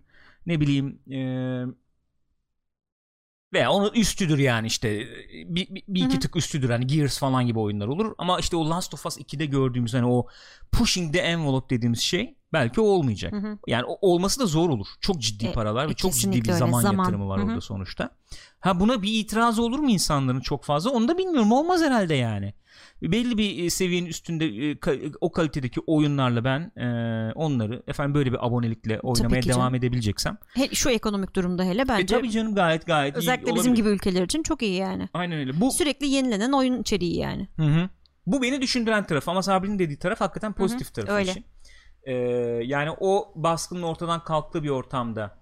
[0.47, 1.21] Ne bileyim e,
[3.53, 7.59] veya onun üstüdür yani işte bir, bir, bir iki tık üstüdür hani Gears falan gibi
[7.59, 10.27] oyunlar olur ama işte o Last of Us 2'de gördüğümüz hani o
[10.73, 13.33] pushing the envelope dediğimiz şey belki o olmayacak.
[13.33, 13.59] Hı hı.
[13.67, 14.87] Yani olması da zor olur.
[15.01, 17.05] Çok ciddi E, paralar ve e, çok ciddi bir zaman, Zaman.
[17.05, 17.49] yatırımı var Hı hı.
[17.49, 18.11] orada sonuçta.
[18.61, 20.91] Ha buna bir itiraz olur mu insanların çok fazla?
[20.91, 21.53] Onu da bilmiyorum.
[21.53, 22.55] Olmaz herhalde yani.
[23.03, 24.79] Belli bir e, seviyenin üstünde e,
[25.21, 26.87] o kalitedeki oyunlarla ben e,
[27.35, 29.75] onları efendim böyle bir abonelikle oynamaya devam canım.
[29.75, 30.39] edebileceksem.
[30.55, 33.75] He- şu ekonomik durumda hele E bence tabii canım gayet gayet iyi özellikle bizim olabilir.
[33.77, 35.09] gibi ülkeler için çok iyi yani.
[35.15, 35.61] Aynen öyle.
[35.61, 37.49] Bu Sürekli yenilenen oyun içeriği yani.
[37.57, 37.89] Hı hı.
[38.27, 41.31] Bu beni düşündüren taraf ama Sabri'nin dediği taraf hakikaten pozitif tarafı öyle.
[41.31, 41.45] işin.
[42.05, 42.15] Ee,
[42.65, 45.41] yani o baskının ortadan kalktığı bir ortamda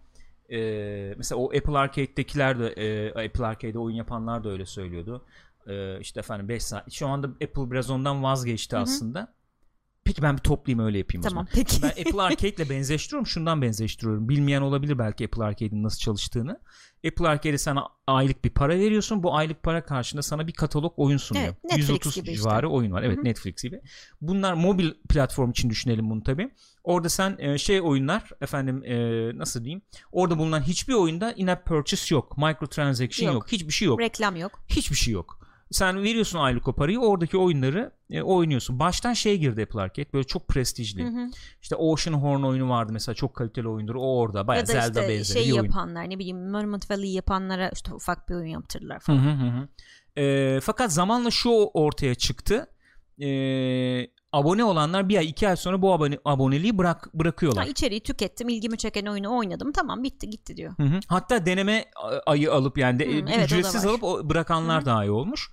[0.51, 5.25] e, mesela o Apple Arcade'dekiler de e, Apple Arcade'de oyun yapanlar da öyle söylüyordu.
[5.67, 6.93] E, işte efendim 5 saat.
[6.93, 9.35] Şu anda Apple biraz ondan vazgeçti aslında.
[10.09, 11.49] Peki ben bir toplayayım öyle yapayım o Tamam zaman.
[11.55, 11.83] peki.
[11.83, 13.27] Ben Apple Arcade ile benzeştiriyorum.
[13.27, 14.29] Şundan benzeştiriyorum.
[14.29, 16.61] Bilmeyen olabilir belki Apple Arcade'in nasıl çalıştığını.
[17.07, 19.23] Apple Arcade'e sana aylık bir para veriyorsun.
[19.23, 21.45] Bu aylık para karşında sana bir katalog oyun sunuyor.
[21.47, 22.43] Evet, Netflix 130 gibi işte.
[22.43, 23.03] civarı oyun var.
[23.03, 23.25] Evet Hı hı.
[23.25, 23.81] Netflix gibi.
[24.21, 26.51] Bunlar mobil platform için düşünelim bunu tabi.
[26.85, 28.97] Orada sen e, şey oyunlar efendim e,
[29.39, 29.83] nasıl diyeyim?
[30.13, 32.39] Orada bulunan hiçbir oyunda in-app purchase yok.
[32.39, 33.35] Microtransaction yok.
[33.35, 33.53] Yok.
[33.53, 34.01] Hiçbir şey yok.
[34.01, 34.61] Reklam yok.
[34.69, 35.39] Hiçbir şey yok.
[35.71, 38.79] Sen veriyorsun aylık o parayı oradaki oyunları e, oynuyorsun.
[38.79, 41.05] Baştan şey girdi Apple Arcade böyle çok prestijli.
[41.05, 41.31] Hı hı.
[41.63, 43.95] İşte Ocean Horn oyunu vardı mesela çok kaliteli oyundur.
[43.95, 45.65] O orada bayağı ya da Zelda işte benzeri şey bir oyun.
[45.65, 49.19] yapanlar ne bileyim Monument Valley yapanlara işte ufak bir oyun yaptırdılar falan.
[49.19, 49.69] hı hı hı.
[50.21, 52.67] E, fakat zamanla şu ortaya çıktı.
[53.21, 53.29] E,
[54.33, 57.65] abone olanlar bir ay iki ay sonra bu abone, aboneliği bırak bırakıyorlar.
[57.65, 60.73] Ha, içeriği tükettim ilgimi çeken oyunu oynadım tamam bitti gitti diyor.
[60.77, 61.01] Hı hı.
[61.09, 61.85] Hatta deneme
[62.27, 65.51] ayı alıp yani de, Hı, e, evet, ücretsiz alıp o- bırakanlar da iyi olmuş.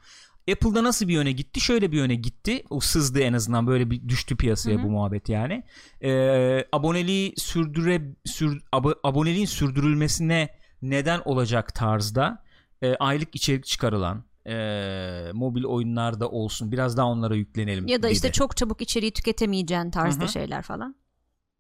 [0.51, 1.59] Apple'da nasıl bir yöne gitti?
[1.59, 2.63] Şöyle bir yöne gitti.
[2.69, 4.84] O sızdı en azından böyle bir düştü piyasaya Hı hı.
[4.84, 5.63] bu muhabbet yani.
[6.01, 10.49] Ee, aboneliği sürdüre sür, abo- aboneliğin sürdürülmesine
[10.82, 12.43] neden olacak tarzda
[12.82, 18.27] e, aylık içerik çıkarılan e, mobil oyunlarda olsun biraz daha onlara yüklenelim Ya da işte
[18.27, 18.33] dedi.
[18.33, 20.31] çok çabuk içeriği tüketemeyeceğin tarzda Hı hı.
[20.31, 20.95] şeyler falan.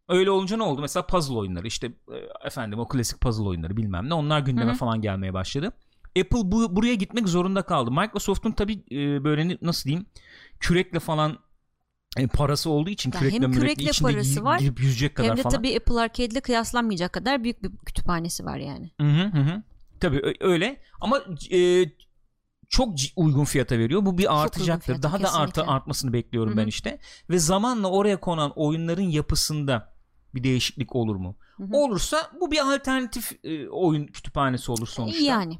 [0.09, 0.81] Öyle olunca ne oldu?
[0.81, 1.91] Mesela puzzle oyunları işte
[2.45, 4.77] efendim o klasik puzzle oyunları bilmem ne onlar gündeme Hı hı.
[4.77, 5.71] falan gelmeye başladı.
[6.19, 7.91] Apple bu, buraya gitmek zorunda kaldı.
[7.91, 10.05] Microsoft'un tabii e, böyle nasıl diyeyim
[10.59, 11.37] kürekle falan
[12.17, 15.37] e, parası olduğu için Ya kürekle hem kürekle içinde parası var, girip yüzecek kadar Hem
[15.37, 15.55] de falan.
[15.55, 18.91] tabii Apple Arcade ile kıyaslanmayacak kadar büyük bir kütüphanesi var yani.
[19.01, 19.63] Hı hı hı.
[19.99, 21.19] Tabii öyle ama
[21.51, 21.85] e,
[22.69, 24.05] çok uygun fiyata veriyor.
[24.05, 24.85] Bu bir artacaktır.
[24.85, 25.71] fiyata, Daha da artı kesinlikle.
[25.71, 26.99] artmasını bekliyorum Hı ben işte.
[27.29, 29.93] Ve zamanla oraya konan oyunların yapısında
[30.35, 31.37] bir değişiklik olur mu?
[31.57, 31.67] Hı hı.
[31.77, 35.23] Olursa bu bir alternatif e, oyun kütüphanesi olur sonuçta.
[35.23, 35.59] Yani.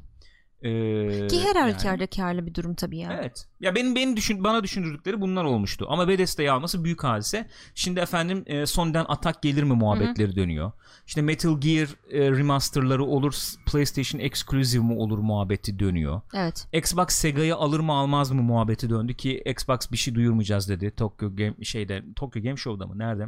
[0.62, 1.60] Ee, Ki her yani.
[1.72, 3.14] halükarda karlı bir durum tabii ya.
[3.22, 3.46] Evet.
[3.60, 5.86] Ya benim benim düşün bana düşündürdükleri bunlar olmuştu.
[5.90, 7.48] Ama Bethesda'yı alması büyük hadise.
[7.76, 10.72] Şimdi efendim e, Sony'den atak gelir mi muhabbetleri dönüyor.
[11.08, 13.36] İşte Metal Gear e, remasterları olur,
[13.66, 16.22] PlayStation Exclusive mi olur muhabbeti dönüyor.
[16.34, 16.68] Evet.
[16.74, 20.92] Xbox Sega'yı alır mı almaz mı muhabbeti döndü ki Xbox bir şey duyurmayacağız dedi.
[20.92, 23.28] Tokyo Game şeyde Tokyo Game Show'da mı nerede?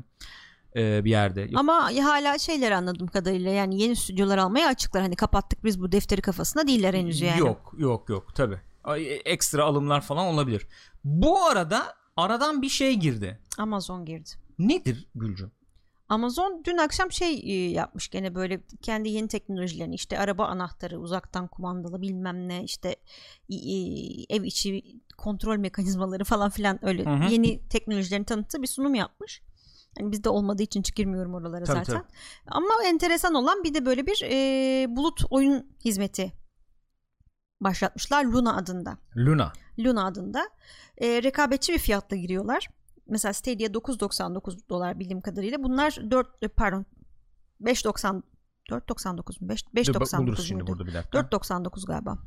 [0.78, 1.50] Ee, bir yerde.
[1.56, 5.02] Ama hala şeyler anladığım kadarıyla yani yeni stüdyolar almaya açıklar.
[5.02, 7.40] Hani kapattık biz bu defteri kafasında değiller henüz yani.
[7.40, 8.62] Yok yok yok tabi.
[9.26, 10.68] Ekstra alımlar falan olabilir.
[11.04, 13.40] Bu arada aradan bir şey girdi.
[13.58, 14.30] Amazon girdi.
[14.60, 15.52] Nedir Gülcüm?
[16.10, 21.48] Amazon dün akşam şey e, yapmış gene böyle kendi yeni teknolojilerini işte araba anahtarı uzaktan
[21.48, 22.96] kumandalı bilmem ne işte
[23.50, 23.76] e, e,
[24.30, 24.84] ev içi
[25.18, 27.32] kontrol mekanizmaları falan filan öyle Hı hı.
[27.32, 29.42] yeni teknolojilerini tanıttığı bir sunum yapmış.
[30.00, 31.94] Yani bizde olmadığı için hiç girmiyorum oralara Tabii, zaten.
[31.94, 32.08] tabii.
[32.48, 36.34] Ama enteresan olan bir de böyle bir e, bulut oyun hizmeti
[37.62, 38.98] başlatmışlar Luna adında.
[39.18, 39.54] Luna.
[39.80, 40.50] Luna adında
[40.98, 42.68] e, rekabetçi bir fiyatla giriyorlar.
[43.08, 45.64] Mesela Stadia 9.99 dolar bildiğim kadarıyla.
[45.64, 46.86] Bunlar 4 e, pardon
[47.62, 48.22] 5.90
[48.70, 49.50] 4.99 mu?
[49.74, 50.72] 5 Dur, bak, buluruz 5.99 şimdi muydu?
[50.72, 51.20] burada bir dakika.
[51.20, 52.18] 4.99 galiba.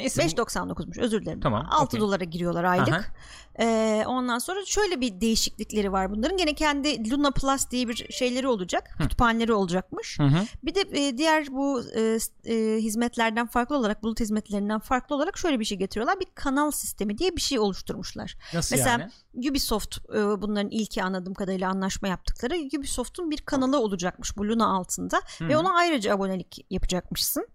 [0.00, 0.22] Neyse.
[0.22, 1.40] bu- 5.99'muş özür dilerim.
[1.40, 2.00] Tamam, 6 okey.
[2.00, 3.12] dolara giriyorlar aylık.
[3.60, 6.36] Ee, ondan sonra şöyle bir değişiklikleri var bunların.
[6.36, 8.90] Gene kendi Luna Plus diye bir şeyleri olacak.
[8.98, 10.18] Kütüphaneleri olacakmış.
[10.18, 10.44] Hı hı.
[10.62, 15.60] Bir de e, diğer bu e, e, hizmetlerden farklı olarak bulut hizmetlerinden farklı olarak şöyle
[15.60, 16.20] bir şey getiriyorlar.
[16.20, 18.36] Bir kanal sistemi diye bir şey oluşturmuşlar.
[18.54, 18.90] Nasıl Mesela
[19.34, 19.50] yani?
[19.50, 22.54] Ubisoft e, bunların ilki anladığım kadarıyla anlaşma yaptıkları.
[22.78, 25.58] Ubisoft'un bir kanalı olacakmış bu Luna altında ve Hı.
[25.58, 27.46] ona ayrıca abonelik yapacakmışsın.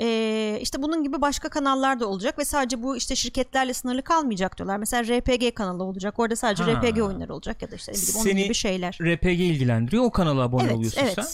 [0.00, 4.58] E, işte bunun gibi başka kanallar da olacak ve sadece bu işte şirketlerle sınırlı kalmayacak
[4.58, 4.76] diyorlar.
[4.76, 6.18] Mesela RPG kanalı olacak.
[6.18, 6.70] Orada sadece Ha.
[6.72, 8.98] RPG oyunları olacak ya da işte bileyim onun gibi şeyler.
[9.02, 10.04] RPG ilgilendiriyor.
[10.04, 11.14] O kanala abone Evet, oluyorsun evet.
[11.14, 11.26] sen.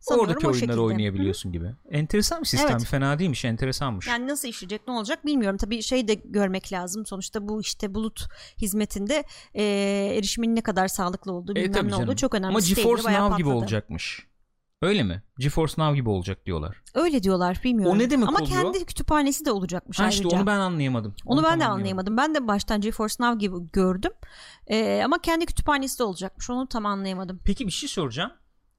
[0.00, 0.80] Sanıyorum Oradaki oyunları şekilde.
[0.80, 1.66] oynayabiliyorsun gibi.
[1.90, 2.70] Enteresan bir sistem.
[2.76, 2.84] Evet.
[2.86, 3.44] Fena değilmiş.
[3.44, 4.06] Enteresanmış.
[4.08, 5.56] Yani nasıl işleyecek ne olacak bilmiyorum.
[5.58, 7.06] Tabii şey de görmek lazım.
[7.06, 8.28] Sonuçta bu işte bulut
[8.62, 9.24] hizmetinde
[9.54, 9.62] e,
[10.18, 12.04] erişimin ne kadar sağlıklı olduğu E, bilmem ne canım.
[12.04, 12.48] olduğu çok önemli.
[12.50, 14.26] Ama GeForce Now gibi olacakmış.
[14.82, 15.22] Öyle mi?
[15.38, 16.82] GeForce Now gibi olacak diyorlar.
[16.94, 17.96] Öyle diyorlar bilmiyorum.
[17.96, 18.62] O ne demek Ama oluyor?
[18.62, 20.24] kendi kütüphanesi de olacakmış Ha ayrıca.
[20.24, 21.14] işte onu ben anlayamadım.
[21.26, 22.16] Onu ben tam de anlayamadım.
[22.16, 24.12] Ben de baştan GeForce Now gibi gördüm.
[24.66, 26.50] E, ama kendi kütüphanesi de olacakmış.
[26.50, 27.40] Onu tam anlayamadım.
[27.44, 28.32] Peki bir şey soracağım.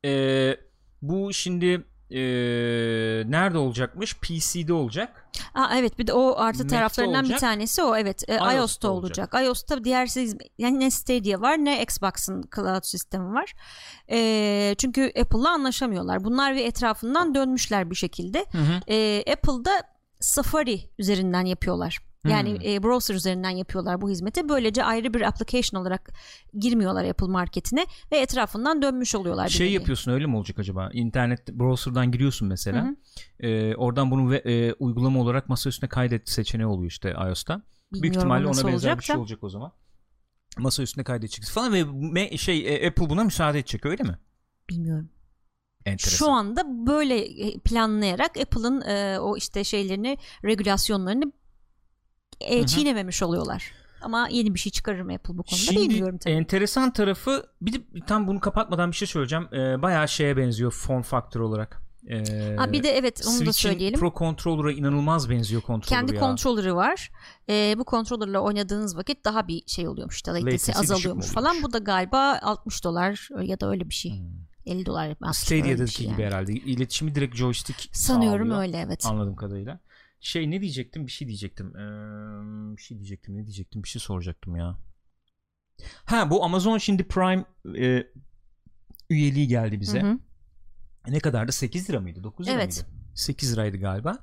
[0.05, 0.57] Ee,
[1.01, 4.17] bu şimdi ee, nerede olacakmış?
[4.17, 5.29] PC'de olacak.
[5.53, 7.39] Aa, evet bir de o artı Mac'te taraflarından bir olacak.
[7.39, 9.33] tanesi o evet e, iOS'ta iOS'ta olacak.
[9.33, 9.47] olacak.
[9.47, 10.07] iOS'ta diğer
[10.57, 13.53] yani ne Stadia var ne Xbox'ın cloud sistemi var.
[14.11, 16.23] E, çünkü Apple'la anlaşamıyorlar.
[16.23, 18.45] Bunlar bir etrafından dönmüşler bir şekilde.
[18.51, 18.93] Hı hı.
[18.93, 19.71] E, Apple'da
[20.19, 22.12] Safari üzerinden yapıyorlar.
[22.27, 22.67] Yani Hmm.
[22.67, 24.49] e, browser üzerinden yapıyorlar bu hizmeti.
[24.49, 26.09] Böylece ayrı bir application olarak
[26.59, 29.47] girmiyorlar Apple marketine ve etrafından dönmüş oluyorlar.
[29.47, 29.73] Şey nevi.
[29.73, 30.89] yapıyorsun öyle mi olacak acaba?
[30.93, 32.83] İnternet browser'dan giriyorsun mesela.
[32.85, 32.95] Hı hı.
[33.47, 37.61] Ee, oradan bunu ve, e, uygulama olarak masa üstüne kaydet seçeneği oluyor işte iOS'ta.
[37.91, 39.19] Büyük Bilmiyorum ihtimalle o ona benzer olacak bir şey da.
[39.19, 39.71] olacak o zaman.
[40.57, 41.73] Masa üstüne kaydedeceksin falan
[42.15, 44.17] ve şey e, Apple buna müsaade edecek öyle mi?
[44.69, 45.09] Bilmiyorum.
[45.85, 46.17] Enteresan.
[46.25, 51.31] Şu anda böyle e, planlayarak Apple'ın e, o işte şeylerini, regülasyonlarını
[52.43, 53.71] e, çiğnememiş oluyorlar.
[54.01, 56.33] Ama yeni bir şey çıkarır mı Apple bu konuda Şimdi bilmiyorum tabii.
[56.33, 57.77] enteresan tarafı bir de
[58.07, 59.47] tam bunu kapatmadan bir şey söyleyeceğim.
[59.53, 61.81] Ee, bayağı şeye benziyor form factor olarak.
[62.09, 63.99] Ee, Ha, bir de evet onu da Switch'in söyleyelim.
[63.99, 66.15] Pro Controller'a inanılmaz benziyor controller Kendi
[66.67, 66.75] ya.
[66.75, 67.11] var.
[67.49, 70.15] E, bu kontrolörle oynadığınız vakit daha bir şey oluyormuş.
[70.15, 71.63] işte, Latency azalıyormuş falan.
[71.63, 74.11] Bu da galiba 60 dolar ya da öyle bir şey.
[74.11, 74.27] Hmm.
[74.65, 75.09] 50 dolar.
[75.09, 76.25] 60 dolar öyle bir Stadia'daki şey gibi yani.
[76.33, 76.53] herhalde.
[76.53, 78.61] İletişimi direkt joystick Sanıyorum sağlıyor.
[78.61, 79.05] öyle evet.
[79.05, 79.79] Anladığım kadarıyla.
[80.23, 81.07] Şey ne diyecektim?
[81.07, 81.75] Bir şey diyecektim.
[81.75, 83.37] Ee, bir şey diyecektim.
[83.37, 83.83] Ne diyecektim?
[83.83, 84.77] Bir şey soracaktım ya.
[86.05, 87.45] Ha bu Amazon şimdi Prime
[87.77, 88.07] e,
[89.09, 90.01] üyeliği geldi bize.
[90.01, 90.19] Hı hı.
[91.07, 91.51] Ne kadardı?
[91.51, 92.23] 8 lira mıydı?
[92.23, 92.85] 9 lira Evet.
[92.87, 92.97] mıydı?
[93.15, 94.17] 8 liraydı galiba.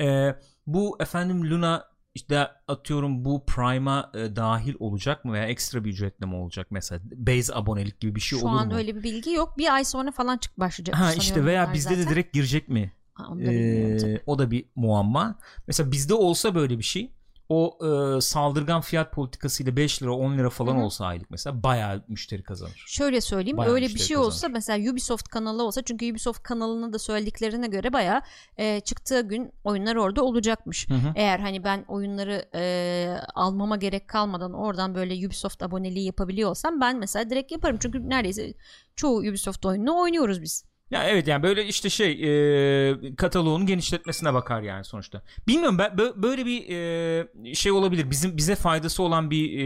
[0.00, 0.36] Ee,
[0.66, 1.84] bu efendim Luna
[2.14, 7.00] işte atıyorum bu Prime'a e, dahil olacak mı veya ekstra bir ücretle mi olacak mesela
[7.04, 8.74] base abonelik gibi bir şey Şu olur an mu?
[8.74, 9.58] öyle bir bilgi yok.
[9.58, 10.96] Bir ay sonra falan çık başlayacak.
[10.96, 12.12] Ha işte veya bizde de zaten.
[12.12, 12.92] direkt girecek mi?
[13.40, 15.38] Ee, o da bir muamma.
[15.66, 17.12] Mesela bizde olsa böyle bir şey
[17.48, 20.84] o e, saldırgan fiyat politikasıyla 5 lira 10 lira falan Hı hı.
[20.84, 22.84] olsa aylık mesela bayağı müşteri kazanır.
[22.86, 24.26] Şöyle söyleyeyim Bayağı öyle bir şey kazanır.
[24.26, 28.22] olsa mesela Ubisoft kanalı olsa çünkü Ubisoft kanalına da söylediklerine göre bayağı
[28.56, 30.88] e, çıktığı gün oyunlar orada olacakmış.
[30.90, 31.12] Hı hı.
[31.14, 36.98] Eğer hani ben oyunları e, almama gerek kalmadan oradan böyle Ubisoft aboneliği yapabiliyor olsam ben
[36.98, 37.76] mesela direkt yaparım.
[37.80, 38.54] Çünkü neredeyse
[38.96, 40.71] çoğu Ubisoft oyununu oynuyoruz biz.
[40.92, 45.22] Ya evet yani böyle işte şey e, kataloğun genişletmesine bakar yani sonuçta.
[45.48, 46.68] Bilmiyorum ben bö- böyle bir
[47.50, 48.10] e, şey olabilir.
[48.10, 49.58] Bizim bize faydası olan bir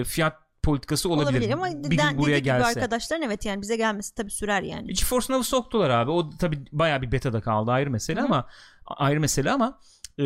[0.00, 1.32] e, fiyat politikası olabilir.
[1.32, 2.66] Olabilir ama bir den- gün buraya dediği gibi gelse.
[2.80, 4.86] arkadaşların evet yani bize gelmesi tabii sürer yani.
[4.86, 6.10] GeForce Now'ı soktular abi.
[6.10, 8.26] O tabi bayağı bir beta'da kaldı ayrı mesele Hı hı.
[8.26, 8.46] ama
[8.86, 9.78] ayrı mesele ama
[10.20, 10.24] e,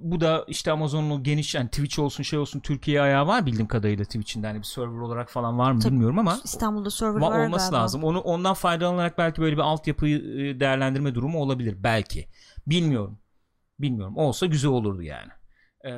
[0.00, 4.04] bu da işte Amazon'un geniş yani Twitch olsun şey olsun Türkiye ayağı var bildiğim kadarıyla
[4.04, 5.92] Twitch'in de hani bir server olarak falan var mı Tabii.
[5.92, 7.82] bilmiyorum ama İstanbul'da server va- var olması galiba.
[7.82, 8.04] lazım.
[8.04, 12.28] Onu ondan faydalanarak belki böyle bir altyapıyı e, değerlendirme durumu olabilir belki.
[12.66, 13.18] Bilmiyorum.
[13.80, 14.16] Bilmiyorum.
[14.16, 15.30] Olsa güzel olurdu yani.
[15.86, 15.90] E,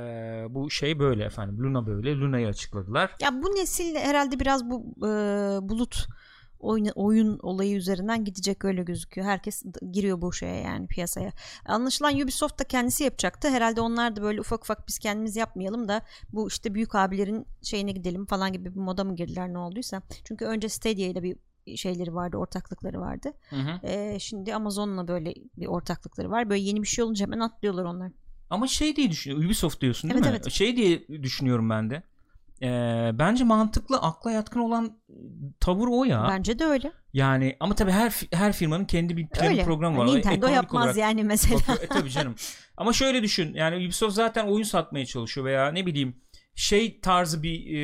[0.51, 1.59] bu şey böyle efendim.
[1.65, 2.17] Luna böyle.
[2.17, 3.11] Luna'yı açıkladılar.
[3.23, 5.09] Ya bu nesil herhalde biraz bu e,
[5.69, 6.07] bulut
[6.61, 9.27] oyun, oyun olayı üzerinden gidecek öyle gözüküyor.
[9.27, 11.33] Herkes giriyor bu şeye yani piyasaya.
[11.67, 13.49] Anlaşılan Ubisoft da kendisi yapacaktı.
[13.49, 16.03] Herhalde onlar da böyle ufak ufak biz kendimiz yapmayalım da
[16.33, 20.03] bu işte büyük abilerin şeyine gidelim falan gibi bir moda mı girdiler ne olduysa.
[20.25, 21.37] Çünkü önce Stadia ile bir
[21.77, 23.33] şeyleri vardı, ortaklıkları vardı.
[23.51, 23.87] Hı hı.
[23.87, 26.51] E, şimdi Amazon'la böyle bir ortaklıkları var.
[26.51, 28.13] Böyle yeni bir şey olunca hemen atlıyorlar onlar.
[28.51, 29.47] Ama şey diye düşünüyorum.
[29.47, 30.39] Ubisoft diyorsun değil Evet, mi?
[30.43, 30.53] evet.
[30.53, 32.03] Şey diye düşünüyorum ben de.
[32.63, 34.99] Ee, bence mantıklı, akla yatkın olan
[35.61, 36.27] tavır o ya.
[36.31, 36.93] Bence de öyle.
[37.13, 40.07] Yani ama tabii her her firmanın kendi bir planı programı var.
[40.07, 41.59] Nintendo Ekonomik yapmaz olarak yani mesela.
[41.59, 41.79] bakıyor.
[41.83, 42.35] E tabii canım.
[42.77, 43.55] Ama şöyle düşün.
[43.55, 46.17] Yani Ubisoft zaten oyun satmaya çalışıyor veya ne bileyim
[46.55, 47.81] şey tarzı bir e,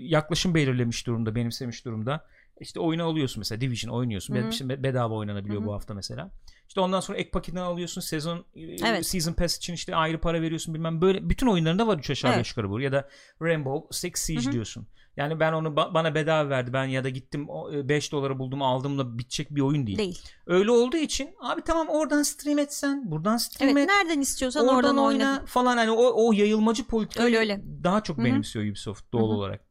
[0.00, 2.24] yaklaşım belirlemiş durumda, benimsemiş durumda.
[2.60, 4.34] İşte oyunu alıyorsun mesela Division oynuyorsun.
[4.34, 4.46] Hı hı.
[4.46, 5.66] Be- şimdi bedava oynanabiliyor Hı hı.
[5.66, 6.30] bu hafta mesela.
[6.68, 8.00] İşte ondan sonra ek paketini alıyorsun.
[8.00, 9.06] Sezon e, Evet.
[9.06, 12.40] season pass için işte ayrı para veriyorsun bilmem böyle bütün oyunlarında var 3 aşağı Evet.
[12.40, 13.08] 5 yukarı bu ya da
[13.42, 14.52] Rainbow Six Siege Hı hı.
[14.52, 14.86] diyorsun.
[15.16, 16.72] Yani ben onu ba- bana bedava verdi.
[16.72, 17.48] Ben ya da gittim
[17.88, 19.98] 5 dolara buldum aldığımda bitecek bir oyun değil.
[19.98, 20.18] Değil.
[20.46, 24.76] Öyle olduğu için abi tamam oradan stream etsen, buradan stream Evet et, nereden istiyorsan oradan,
[24.76, 25.46] oradan, oyna oyna.
[25.46, 27.60] falan hani o o yayılmacı politikayı Öyle, öyle.
[27.84, 28.24] daha çok Hı hı.
[28.24, 29.36] benimsiyor Ubisoft doğal Hı hı.
[29.36, 29.67] olarak.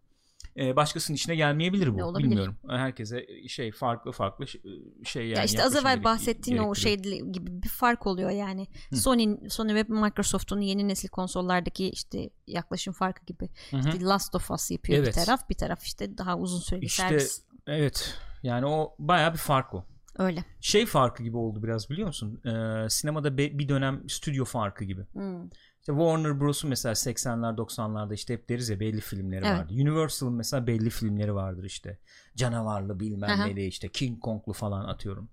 [0.57, 2.03] Ee, başkasının işine gelmeyebilir bu.
[2.03, 2.29] Olabilir?
[2.29, 2.57] Bilmiyorum.
[2.69, 4.59] Herkese şey farklı farklı ş-
[5.05, 5.37] şey yani.
[5.37, 6.95] ya işte az evvel bahsettiğin o şey
[7.31, 8.67] gibi bir fark oluyor yani.
[8.89, 8.95] Hı.
[8.97, 13.49] Sony Sony ve Microsoft'un yeni nesil konsollardaki işte yaklaşım farkı gibi.
[13.71, 13.89] Hı hı.
[13.89, 15.07] İşte Last of Us yapıyor Evet.
[15.07, 17.41] bir taraf, bir taraf işte daha uzun süreli İşte servis.
[17.67, 18.13] evet.
[18.43, 19.85] Yani o bayağı bir fark o.
[20.17, 20.43] Öyle.
[20.61, 22.41] Şey farkı gibi oldu biraz biliyor musun?
[22.45, 25.01] Ee, sinemada be- bir dönem stüdyo farkı gibi.
[25.13, 25.49] Hmm.
[25.87, 29.59] İşte Warner Bros'un mesela 80'ler 90'larda işte hep deriz ya belli filmleri Evet.
[29.59, 29.73] vardı.
[29.73, 31.99] Universal'ın mesela belli filmleri vardır işte.
[32.35, 35.29] Canavarlı bilmem neli işte King Kong'lu falan atıyorum.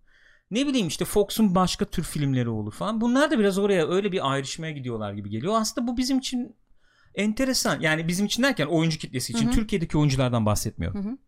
[0.50, 3.00] Ne bileyim işte Fox'un başka tür filmleri olur falan.
[3.00, 5.54] Bunlar da biraz oraya öyle bir ayrışmaya gidiyorlar gibi geliyor.
[5.56, 6.56] Aslında bu bizim için
[7.14, 7.80] enteresan.
[7.80, 9.54] Yani bizim için derken oyuncu kitlesi için Hı hı.
[9.54, 11.04] Türkiye'deki oyunculardan bahsetmiyorum.
[11.04, 11.18] Hı hı.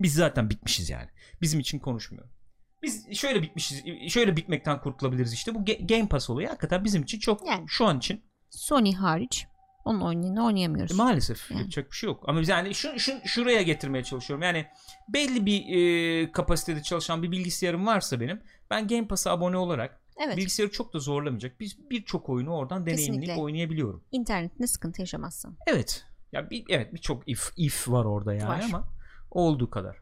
[0.00, 1.08] Biz zaten bitmişiz yani.
[1.42, 2.30] Bizim için konuşmuyorum.
[2.82, 3.82] Biz şöyle bitmişiz.
[4.08, 5.54] Şöyle bitmekten kurtulabiliriz işte.
[5.54, 7.64] Bu Ga- Game Pass olayı hakikaten bizim için çok Yani.
[7.68, 9.46] şu an için Sony hariç
[9.84, 10.92] onun oyununu oynayamıyoruz.
[10.92, 11.60] E, Maalesef Yani.
[11.60, 12.24] yapacak bir şey yok.
[12.28, 14.42] Ama biz yani şu, şu şuraya getirmeye çalışıyorum.
[14.42, 14.66] Yani
[15.08, 20.36] belli bir e, kapasitede çalışan bir bilgisayarım varsa benim ben Game Pass'a abone olarak evet.
[20.36, 21.60] bilgisayarı çok da zorlamayacak.
[21.60, 24.04] Biz birçok oyunu oradan deneyimleyip oynayabiliyorum.
[24.12, 25.56] İnternetinde sıkıntı yaşamazsın.
[25.66, 26.04] Evet.
[26.32, 28.60] Ya bir evet birçok if if var orada yani Var.
[28.64, 28.88] ama
[29.30, 29.96] olduğu kadar.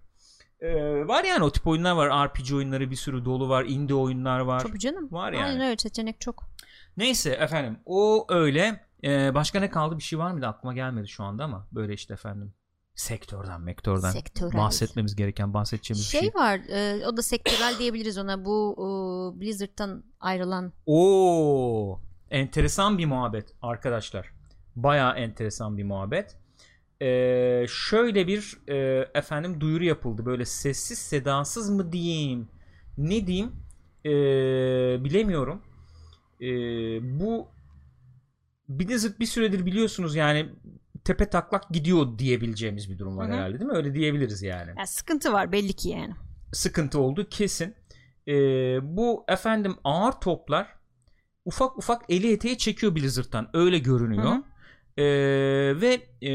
[0.60, 2.28] Ee, var yani o tip oyunlar var.
[2.28, 3.64] RPG oyunları bir sürü dolu var.
[3.64, 4.60] Indie oyunlar var.
[4.60, 5.08] Tabii canım.
[5.12, 5.44] Var yani.
[5.44, 6.44] Aynen öyle seçenek çok.
[6.96, 8.86] Neyse efendim o öyle.
[9.04, 12.14] Ee, başka ne kaldı bir şey var mıydı aklıma gelmedi şu anda ama böyle işte
[12.14, 12.54] efendim
[12.94, 14.58] sektörden mektörden Sektörel.
[14.58, 16.34] bahsetmemiz gereken bahsedeceğimiz Şey şey.
[16.34, 22.00] var e, o da sektörel diyebiliriz ona bu e, Blizzard'dan ayrılan Oo
[22.30, 24.32] enteresan bir muhabbet arkadaşlar.
[24.76, 26.36] Baya enteresan bir muhabbet.
[27.02, 30.26] Ee, şöyle bir e, efendim duyuru yapıldı.
[30.26, 32.48] Böyle sessiz sedasız mı diyeyim
[32.98, 33.52] ne diyeyim
[34.04, 35.62] Ee, bilemiyorum.
[36.40, 36.46] Ee,
[37.20, 37.48] bu
[38.68, 40.48] Blizzard bir süredir biliyorsunuz yani
[41.04, 43.36] tepe taklak gidiyor diyebileceğimiz bir durum var Hı hı.
[43.36, 43.76] herhalde değil mi?
[43.76, 44.68] Öyle diyebiliriz yani.
[44.76, 46.14] yani sıkıntı var belli ki yani.
[46.52, 47.74] Sıkıntı oldu kesin.
[48.28, 48.32] Ee,
[48.96, 50.76] bu efendim ağır toplar
[51.44, 53.48] ufak ufak eli eteği çekiyor Blizzard'dan.
[53.52, 54.24] Öyle görünüyor.
[54.24, 54.42] Hı hı.
[54.98, 55.04] Ee,
[55.80, 56.32] ve e,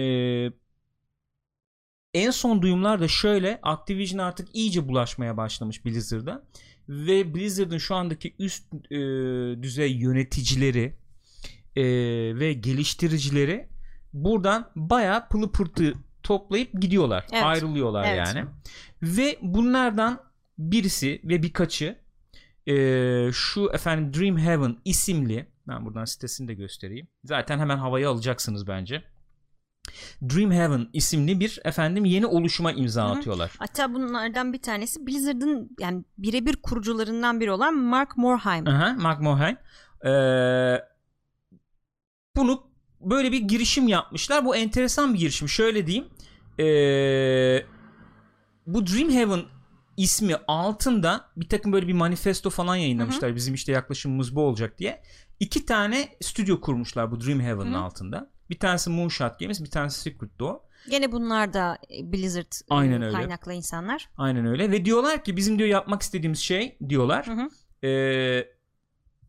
[2.14, 6.43] en son duyumlar da şöyle Activision artık iyice bulaşmaya başlamış Blizzard'a
[6.89, 8.97] ve Blizzard'ın şu andaki üst e,
[9.64, 10.95] düzey yöneticileri
[11.76, 11.84] e,
[12.39, 13.68] ve geliştiricileri
[14.14, 15.93] buradan bayağı pılı pırtı
[16.24, 17.26] toplayıp gidiyorlar.
[17.32, 17.43] Evet.
[17.43, 18.28] Ayrılıyorlar Evet.
[18.28, 18.45] yani.
[19.01, 20.24] Ve bunlardan
[20.57, 21.99] birisi ve birkaçı
[22.68, 22.76] e,
[23.34, 27.07] şu efendim Dream Heaven isimli ben buradan sitesini de göstereyim.
[27.24, 29.03] Zaten hemen havayı alacaksınız bence.
[30.22, 33.18] Dream Heaven isimli bir efendim yeni oluşuma imza Hı hı.
[33.18, 33.51] atıyorlar.
[33.59, 38.70] Hatta bunlardan bir tanesi Blizzard'ın yani birebir kurucularından biri olan Mark Morhaime.
[38.70, 39.57] Aha, Mark Mohan.
[40.05, 40.82] Ee,
[42.36, 42.64] bunu
[43.01, 44.45] böyle bir girişim yapmışlar.
[44.45, 45.49] Bu enteresan bir girişim.
[45.49, 46.07] Şöyle diyeyim.
[46.59, 47.66] Ee,
[48.68, 49.41] bu Dreamhaven
[49.97, 53.36] ismi altında bir takım böyle bir manifesto falan yayınlamışlar.
[53.36, 55.01] Bizim işte yaklaşımımız bu olacak diye.
[55.42, 57.82] İki tane stüdyo kurmuşlar bu Dreamhaven'ın Hı hı.
[57.82, 58.32] altında.
[58.50, 60.56] Bir tanesi Moonshot Games, bir tanesi Secret Door.
[60.89, 63.14] Gene bunlar da Blizzard e, Aynen öyle.
[63.14, 64.10] kaynaklı insanlar.
[64.18, 64.72] Aynen öyle.
[64.72, 67.28] Ve diyorlar ki bizim diyor yapmak istediğimiz şey diyorlar.
[67.28, 67.50] Hı hı.
[67.88, 68.48] Ee,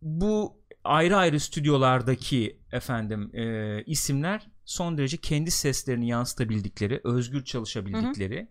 [0.03, 8.49] bu ayrı ayrı stüdyolardaki efendim e, isimler son derece kendi seslerini yansıtabildikleri, özgür çalışabildikleri,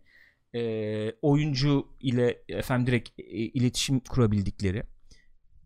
[0.55, 4.83] e, oyuncu ile efendim direkt e, iletişim kurabildikleri,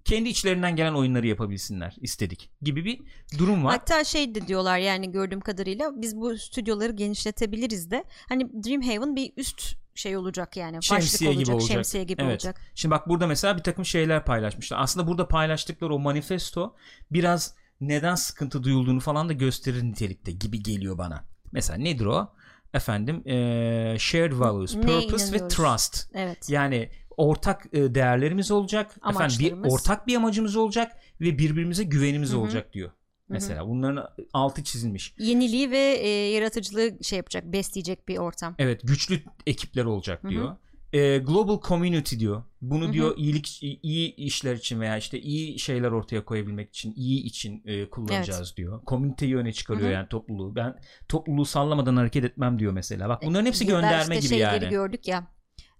[0.05, 3.01] kendi içlerinden gelen oyunları yapabilsinler istedik gibi bir
[3.37, 3.71] durum var.
[3.71, 8.03] Hatta şey de diyorlar yani gördüğüm kadarıyla biz bu stüdyoları genişletebiliriz de.
[8.29, 10.83] Hani Dreamhaven bir üst şey olacak yani.
[10.83, 11.69] Şemsiye başlık gibi olacak, olacak.
[11.75, 12.31] Şemsiye gibi Evet.
[12.31, 12.61] olacak.
[12.75, 14.77] Şimdi bak burada mesela bir takım şeyler paylaşmışlar.
[14.81, 16.75] Aslında burada paylaştıkları o manifesto
[17.11, 21.23] biraz neden sıkıntı duyulduğunu falan da gösterir nitelikte gibi geliyor bana.
[21.51, 22.33] Mesela nedir o?
[22.73, 26.09] Efendim eee, shared values, Neye purpose ve trust.
[26.13, 26.49] Evet.
[26.49, 28.95] Yani ortak e, değerlerimiz olacak.
[29.09, 30.91] Efendim bir ortak bir amacımız olacak
[31.21, 32.39] ve birbirimize güvenimiz Hı hı.
[32.39, 32.91] olacak diyor.
[33.29, 35.13] Mesela bunların altı çizilmiş.
[35.17, 38.55] Yeniliği ve e, yaratıcılığı şey yapacak, besleyecek bir ortam.
[38.59, 40.31] Evet güçlü ekipler olacak Hı hı.
[40.31, 40.55] diyor.
[40.93, 42.43] Ee, global community diyor.
[42.61, 42.93] Bunu Hı hı.
[42.93, 47.89] diyor iyilik iyi işler için veya işte iyi şeyler ortaya koyabilmek için iyi için e,
[47.89, 48.83] kullanacağız diyor.
[48.83, 49.93] Komüniteyi öne çıkarıyor Hı hı.
[49.93, 50.55] yani topluluğu.
[50.55, 50.75] Ben
[51.07, 53.09] topluluğu sallamadan hareket etmem diyor mesela.
[53.09, 54.69] Bak bunların hepsi da gönderme işte gibi yani.
[54.69, 55.27] gördük ya.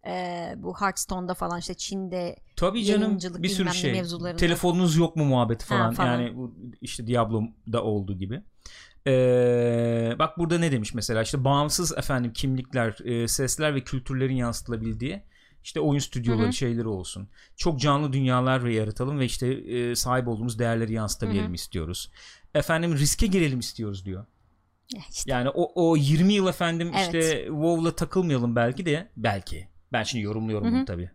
[0.06, 3.92] E, bu Hearthstone'da falan işte Çin'de Tabii canım bir sürü şey.
[3.92, 4.38] mevzularında.
[4.38, 5.94] Telefonunuz yok mu muhabbeti falan.
[5.94, 6.22] falan.
[6.22, 8.42] Yani bu işte Diablo'da olduğu gibi.
[9.08, 15.24] Ee, bak burada ne demiş mesela işte bağımsız efendim kimlikler, e, sesler ve kültürlerin yansıtılabildiği
[15.64, 16.54] işte oyun stüdyoları Hı hı.
[16.54, 17.30] şeyleri olsun.
[17.56, 21.54] Çok canlı dünyalar ve yaratalım ve işte e, sahip olduğumuz değerleri yansıtabilelim Hı hı.
[21.54, 22.12] istiyoruz.
[22.54, 24.26] Efendim riske girelim istiyoruz diyor.
[25.10, 27.06] İşte Yani o, o 20 yıl efendim Evet.
[27.06, 29.68] işte WoW'la takılmayalım belki de belki.
[29.96, 30.76] Ben şimdi yorumluyorum Hı hı.
[30.76, 31.10] bunu tabii.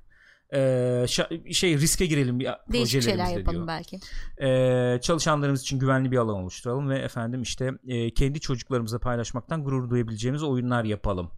[0.54, 1.06] Ee,
[1.52, 3.66] şey riske girelim bir değişik şeyler yapalım diyor.
[3.66, 4.00] belki.
[4.42, 9.90] Ee, çalışanlarımız için güvenli bir alan oluşturalım ve efendim işte e, kendi çocuklarımıza paylaşmaktan gurur
[9.90, 11.30] duyabileceğimiz oyunlar yapalım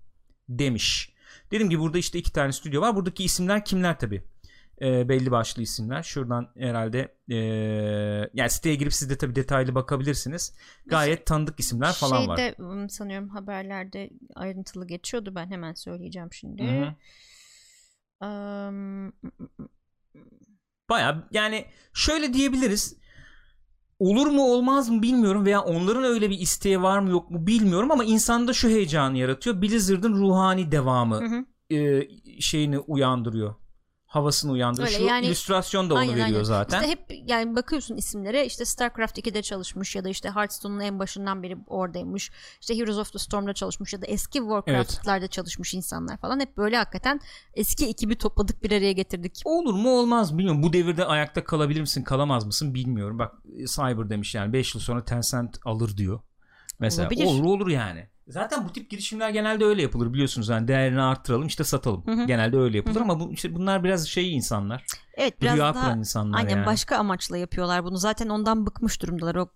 [0.49, 1.13] demiş.
[1.51, 2.97] Dedim ki burada işte iki tane stüdyo var.
[2.97, 4.23] Buradaki isimler kimler tabi?
[4.81, 6.03] belli başlı isimler.
[6.03, 7.37] Şuradan herhalde e,
[8.35, 10.55] yani siteye girip siz de tabi detaylı bakabilirsiniz.
[10.87, 12.37] Gayet tanıdık isimler falan var.
[12.37, 15.33] Şeyde sanıyorum haberlerde ayrıntılı geçiyordu.
[15.35, 16.63] Ben hemen söyleyeceğim şimdi.
[16.63, 16.95] Hı
[20.91, 21.65] Baya yani
[21.95, 22.97] şöyle diyebiliriz.
[23.99, 27.91] Olur mu olmaz mı bilmiyorum veya onların öyle bir isteği var mı yok mu bilmiyorum
[27.91, 29.63] ama insanda şu heyecanı yaratıyor.
[29.63, 31.45] Blizzard'ın ruhani devamı hı hı.
[31.77, 32.09] e,
[32.41, 33.55] şeyini uyandırıyor.
[34.13, 34.89] Havasını uyandırıyor.
[34.89, 36.43] Öyle Şu yani- illüstrasyon da onu Aynen, veriyor aynen.
[36.43, 36.81] zaten.
[36.81, 41.43] İşte hep yani bakıyorsun isimlere işte StarCraft 2'de çalışmış ya da işte Hearthstone'un en başından
[41.43, 42.31] beri oradaymış.
[42.61, 46.41] İşte Heroes of the Storm'da çalışmış ya da eski Warcraft'larda çalışmış insanlar falan.
[46.41, 47.21] Hep böyle hakikaten
[47.55, 49.41] eski ekibi topladık bir araya getirdik.
[49.45, 50.63] Olur mu olmaz bilmiyorum.
[50.63, 53.19] Bu devirde ayakta kalabilir misin kalamaz mısın bilmiyorum.
[53.19, 53.33] Bak
[53.77, 56.21] Cyber demiş yani 5 yıl sonra Tencent alır diyor.
[56.79, 57.25] Mesela Olabilir.
[57.27, 58.12] olur olur yani.
[58.29, 60.49] Zaten bu tip girişimler genelde öyle yapılır biliyorsunuz.
[60.49, 62.07] Yani değerini arttıralım işte satalım.
[62.07, 62.25] Hı hı.
[62.27, 63.05] Genelde öyle yapılır Hı hı.
[63.05, 64.85] ama bu, işte bunlar biraz şey insanlar.
[65.15, 66.67] Evet biraz rüya daha insanlar aynen yani.
[66.67, 67.97] başka amaçla yapıyorlar bunu.
[67.97, 69.35] Zaten ondan bıkmış durumdalar.
[69.35, 69.49] O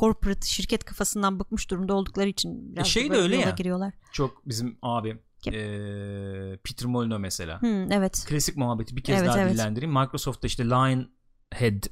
[0.00, 3.50] corporate şirket kafasından bıkmış durumda oldukları için biraz E şey de öyle ya.
[3.50, 3.94] giriyorlar.
[4.12, 5.54] Çok bizim abi Kim?
[5.54, 7.62] eee, Peter Molyneux mesela.
[7.62, 8.24] Hı, evet.
[8.28, 9.54] Klasik muhabbeti bir kez Evet, daha evet.
[9.54, 9.92] dillendireyim.
[9.94, 11.82] Microsoft'ta işte Lionhead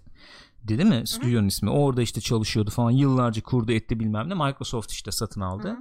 [0.64, 1.02] değil mi?
[1.06, 1.70] Stüdyonun ismi.
[1.70, 2.90] Orada işte çalışıyordu falan.
[2.90, 4.34] Yıllarca kurdu etti bilmem ne.
[4.34, 5.68] Microsoft işte satın aldı.
[5.68, 5.76] Hı.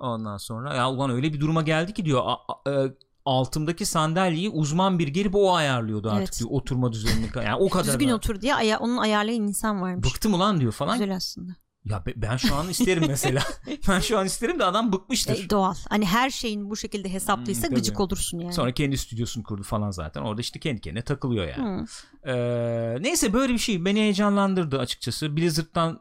[0.00, 2.94] Ondan sonra ya ulan öyle bir duruma geldi ki diyor a- a- e,
[3.24, 6.38] altımdaki sandalyeyi uzman bir gelip o ayarlıyordu artık Evet.
[6.38, 6.50] diyor.
[6.52, 7.26] Oturma düzenini.
[7.36, 7.84] Yani o kadar.
[7.86, 10.08] Düzgün da- otur diye aya, onun ayarlayan insan varmış.
[10.08, 10.98] Bıktım ulan diyor falan.
[10.98, 11.52] Güzel aslında.
[11.84, 13.42] Ya be- ben şu an isterim mesela.
[13.88, 15.44] ben şu an isterim de adam bıkmıştır.
[15.44, 15.74] E, doğal.
[15.88, 18.52] Hani her şeyin bu şekilde hesaplıysa Hmm, gıcık olursun yani.
[18.52, 20.22] Sonra kendi stüdyosunu kurdu falan zaten.
[20.22, 21.80] Orada işte kendi kendine takılıyor yani.
[21.80, 22.30] Hı.
[22.30, 25.36] Ee, neyse böyle bir şey beni heyecanlandırdı açıkçası.
[25.36, 26.00] Blizzard'dan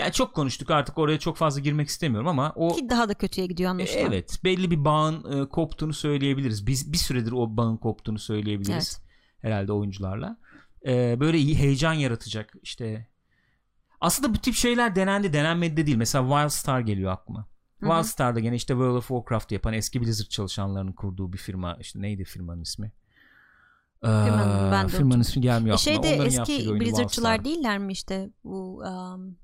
[0.00, 3.46] yani çok konuştuk artık oraya çok fazla girmek istemiyorum ama o Ki daha da kötüye
[3.46, 4.06] gidiyor E, anlaşılan.
[4.12, 6.66] evet belli bir bağın e, koptuğunu söyleyebiliriz.
[6.66, 9.02] Biz bir süredir o bağın koptuğunu söyleyebiliriz
[9.42, 10.36] herhalde oyuncularla.
[10.86, 13.06] Ee, böyle iyi heyecan yaratacak işte
[14.00, 15.96] Aslında bu tip şeyler denendi denenmedi de değil.
[15.96, 17.46] Mesela Wildstar geliyor aklıma.
[17.80, 21.76] Wildstar'da gene işte World of Warcraft yapan eski Blizzard çalışanlarının kurduğu bir firma.
[21.80, 22.92] İşte neydi firmanın ismi?
[24.02, 26.02] Firmanın, Ee, ben de firmanın ismi gelmiyor E aklıma.
[26.02, 29.36] şeyde Onların eski Blizzard'çılar değiller mi işte bu um,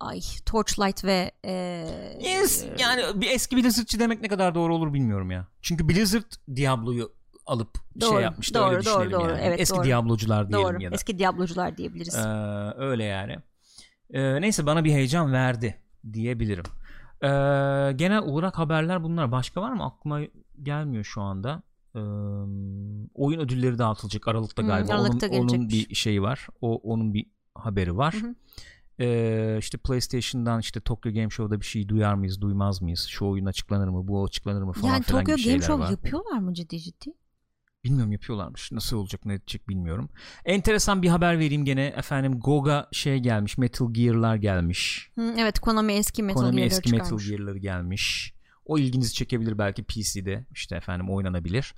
[0.00, 1.52] ay Torchlight ve e,
[2.20, 5.46] Yes, yani bir eski Blizzard'çı demek ne kadar doğru olur bilmiyorum ya.
[5.62, 7.12] Çünkü Blizzard Diablo'yu
[7.46, 9.30] alıp Doğru, şey yapmıştı doğru, öyle doğru, doğru.
[9.30, 9.40] yani.
[9.44, 9.84] Evet, eski doğru.
[9.84, 10.94] Diablo'cular diyelim doğru ya da.
[10.94, 12.14] eski Diablo'cular diyebiliriz.
[12.14, 12.28] Ee,
[12.78, 13.36] öyle yani.
[14.10, 15.82] Ee, neyse bana bir heyecan verdi
[16.12, 16.64] diyebilirim.
[17.22, 17.26] Ee,
[17.96, 19.32] genel olarak haberler bunlar.
[19.32, 19.84] Başka var mı?
[19.84, 20.20] Aklıma
[20.62, 21.62] gelmiyor şu anda.
[21.94, 21.98] Ee,
[23.14, 24.92] oyun ödülleri dağıtılacak Aralık'ta Hmm, galiba.
[24.92, 26.48] Aralık'ta onun, onun bir şeyi var.
[26.60, 28.14] O onun bir haberi var.
[28.14, 28.34] Hı hı.
[29.00, 33.06] Ee, işte PlayStation'dan işte Tokyo Game Show'da bir şey duyar mıyız, duymaz mıyız?
[33.10, 35.90] Şu oyun açıklanır mı, bu açıklanır mı falan yani filan Tokyo gibi Game Show var.
[35.90, 37.10] yapıyorlar mı ciddi ciddi?
[37.84, 38.72] Bilmiyorum yapıyorlarmış.
[38.72, 40.08] Nasıl olacak ne edecek bilmiyorum.
[40.44, 41.86] Enteresan bir haber vereyim gene.
[41.86, 43.58] Efendim GOG'a şey gelmiş.
[43.58, 45.10] Metal Gear'lar gelmiş.
[45.14, 47.28] Hı, evet Konami eski Metal Konami Gear'ları eski Metal çıkarmış.
[47.28, 48.34] Gear'ları gelmiş.
[48.64, 50.46] O ilginizi çekebilir belki PC'de.
[50.52, 51.74] işte efendim oynanabilir.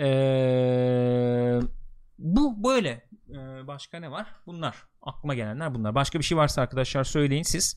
[0.00, 1.60] Ee,
[2.18, 3.08] bu böyle.
[3.32, 4.26] Ee, başka ne var?
[4.46, 4.76] Bunlar.
[5.02, 5.94] Aklıma gelenler bunlar.
[5.94, 7.74] Başka bir şey varsa arkadaşlar söyleyin siz.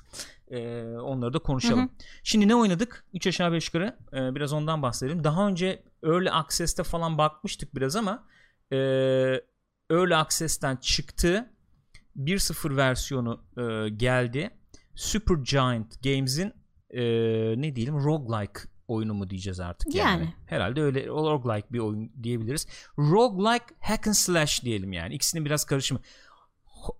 [0.48, 1.80] Ee, onları da konuşalım.
[1.80, 1.90] Hı hı.
[2.24, 3.06] Şimdi ne oynadık?
[3.14, 3.98] 3 aşağı 5 yukarı.
[4.14, 5.24] Ee, biraz ondan bahsedelim.
[5.24, 8.28] Daha önce Early Access'te falan bakmıştık biraz ama
[8.72, 8.78] e,
[9.90, 11.50] Early Access'ten çıktı.
[12.18, 14.50] 1.0 versiyonu e, geldi.
[14.96, 16.54] Super Giant Games'in
[16.90, 17.02] e,
[17.62, 20.22] ne diyelim roguelike oyunu mu diyeceğiz artık yani.
[20.24, 20.34] Yani.
[20.46, 22.68] Herhalde öyle roguelike bir oyun diyebiliriz.
[22.98, 25.14] Roguelike hack and slash diyelim yani.
[25.16, 26.00] İkisinin biraz karışımı.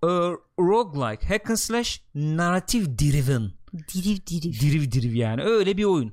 [0.02, 0.08] E,
[0.58, 3.50] roguelike hack and slash narrative driven
[3.94, 4.60] Diriv diriv.
[4.60, 6.12] diriv diriv yani öyle bir oyun.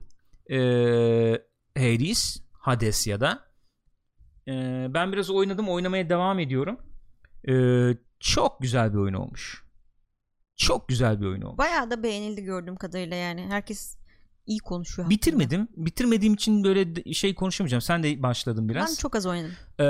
[0.51, 1.41] Ee,
[1.78, 3.53] Hades, Hades ya da
[4.47, 6.80] Ee, ben biraz oynadım, oynamaya devam ediyorum.
[7.49, 9.63] Ee, çok güzel bir oyun olmuş.
[10.55, 11.57] Çok güzel bir oyun olmuş.
[11.57, 13.41] Bayağı da beğenildi gördüğüm kadarıyla yani.
[13.49, 13.97] Herkes
[14.45, 15.05] iyi konuşuyor.
[15.05, 15.15] hakkında.
[15.15, 15.67] Bitirmedim.
[15.77, 17.81] Bitirmediğim için böyle şey konuşamayacağım.
[17.81, 18.89] Sen de başladın biraz.
[18.89, 19.51] Ben çok az oynadım.
[19.79, 19.83] Ee,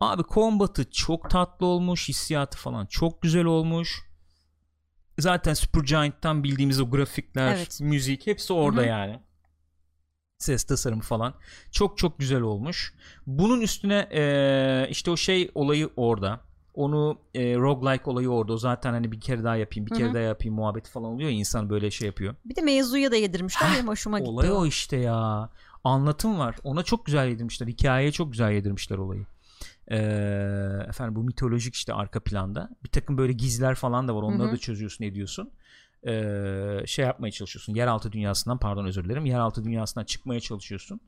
[0.00, 2.08] abi combat'ı çok tatlı olmuş.
[2.08, 4.02] Hissiyatı falan çok güzel olmuş.
[5.18, 7.80] Zaten Supergiant'tan bildiğimiz o grafikler, Evet.
[7.80, 8.88] müzik hepsi orada Hı hı.
[8.88, 9.20] yani.
[10.38, 11.34] Ses tasarımı falan.
[11.72, 12.94] Çok çok güzel olmuş.
[13.26, 16.40] Bunun üstüne ee, işte o şey olayı orada.
[16.76, 18.52] Onu e, roguelike olayı orada.
[18.52, 21.30] O zaten hani bir kere daha yapayım, bir Hı kere daha yapayım muhabbeti falan oluyor
[21.30, 22.34] ya insan böyle şey yapıyor.
[22.44, 23.70] Bir de mevzuya da yedirmişler.
[23.74, 24.30] Benim hoşuma gitti.
[24.30, 24.66] Olay o.
[24.66, 25.50] işte ya.
[25.84, 26.56] Anlatım var.
[26.64, 27.66] Ona çok güzel yedirmişler.
[27.66, 29.26] Hikayeye çok güzel yedirmişler olayı.
[29.90, 29.96] Ee,
[30.88, 32.70] efendim bu mitolojik işte arka planda.
[32.84, 34.22] Bir takım böyle gizler falan da var.
[34.22, 34.52] Onları Hı hı.
[34.52, 35.50] da çözüyorsun ediyorsun.
[36.06, 37.74] Ee, şey yapmaya çalışıyorsun.
[37.74, 39.26] Yeraltı dünyasından pardon özür dilerim.
[39.26, 41.00] Yeraltı dünyasından çıkmaya çalışıyorsun.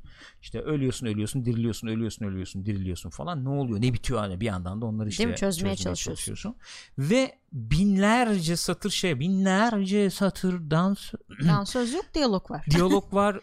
[0.42, 3.44] İşte ölüyorsun ölüyorsun diriliyorsun ölüyorsun ölüyorsun diriliyorsun falan.
[3.44, 5.36] Ne oluyor ne bitiyor hani bir yandan da onları işte mi?
[5.36, 6.04] Çözmeye çalışıyorsun.
[6.14, 6.56] çalışıyorsun.
[6.98, 10.96] Ve binlerce satır şey binlerce satırdan
[11.44, 12.64] Yani söz yok diyalog var.
[12.70, 13.34] diyalog var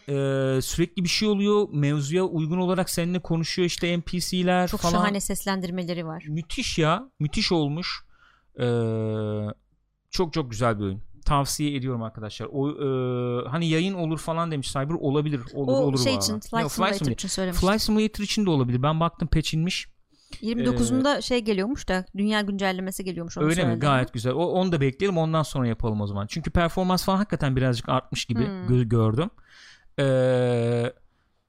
[0.56, 5.20] Ee, sürekli bir şey oluyor mevzuya uygun olarak seninle konuşuyor işte NPC'ler Çok falan şahane
[5.20, 6.24] seslendirmeleri var.
[6.28, 8.06] müthiş ya müthiş olmuş
[8.60, 8.64] Ee,
[10.10, 14.72] çok çok güzel bir oyun tavsiye ediyorum arkadaşlar o e, hani yayın olur falan demiş
[14.72, 16.18] Cyber olabilir olur o olur şey valla.
[16.22, 17.12] için Flight Simulator Simulator.
[17.12, 17.68] için söylemiştim.
[17.68, 19.88] Flight Simulator için de olabilir ben baktım patch inmiş
[20.42, 23.38] 29'unda şey geliyormuş da dünya güncellemesi geliyormuş.
[23.38, 26.50] Onu öyle mi gayet güzel o, onu da bekleyelim ondan sonra yapalım o zaman çünkü
[26.50, 28.66] performans falan hakikaten birazcık artmış gibi Hmm.
[28.68, 29.30] gö- gördüm
[29.98, 30.04] Ee,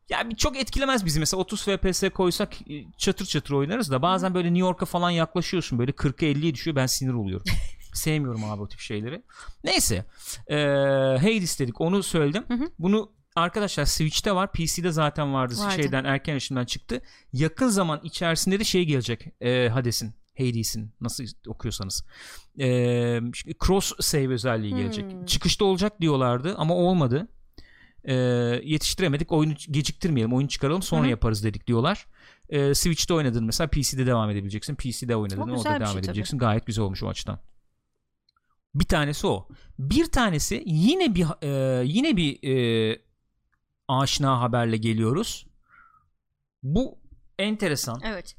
[0.10, 4.48] ya çok etkilemez bizi mesela 30 FPS koysak e, çatır çatır oynarız da bazen böyle
[4.48, 7.46] New York'a falan yaklaşıyorsun böyle 40'a 50'ye düşüyor ben sinir oluyorum.
[7.98, 9.24] Sevmiyorum abi o tip şeyleri.
[9.64, 10.06] Neyse.
[10.48, 10.56] Ee,
[11.22, 12.44] Hades dedik onu söyledim.
[12.48, 12.72] Hı hı.
[12.80, 14.52] Bunu arkadaşlar Switch'te var.
[14.52, 15.54] PC'de zaten vardı.
[15.58, 15.76] Vardı.
[15.76, 17.02] Şeyden erken erişimden çıktı.
[17.34, 19.28] Yakın zaman içerisinde de şey gelecek.
[19.42, 20.14] E, Hades'in.
[20.38, 22.06] Hades'in nasıl okuyorsanız.
[22.60, 22.68] E,
[23.66, 25.12] cross save özelliği gelecek.
[25.12, 25.26] Hmm.
[25.26, 27.28] Çıkışta olacak diyorlardı ama olmadı.
[28.04, 28.14] E,
[28.64, 29.32] yetiştiremedik.
[29.32, 30.34] Oyunu geciktirmeyelim.
[30.34, 32.08] Oyunu çıkaralım sonra Hı yaparız dedik diyorlar.
[32.50, 34.76] E, Switch'te oynadın mesela PC'de devam edebileceksin.
[34.76, 36.00] PC'de oynadın orada devam şey tabii.
[36.00, 36.38] edebileceksin.
[36.38, 37.40] Gayet güzel olmuş o açıdan.
[38.76, 39.48] Bir tanesi o.
[39.80, 43.00] Bir tanesi yine bir e, yine bir e,
[43.88, 45.48] aşina haberle geliyoruz.
[46.64, 47.00] Bu
[47.40, 48.02] enteresan.
[48.04, 48.36] Evet.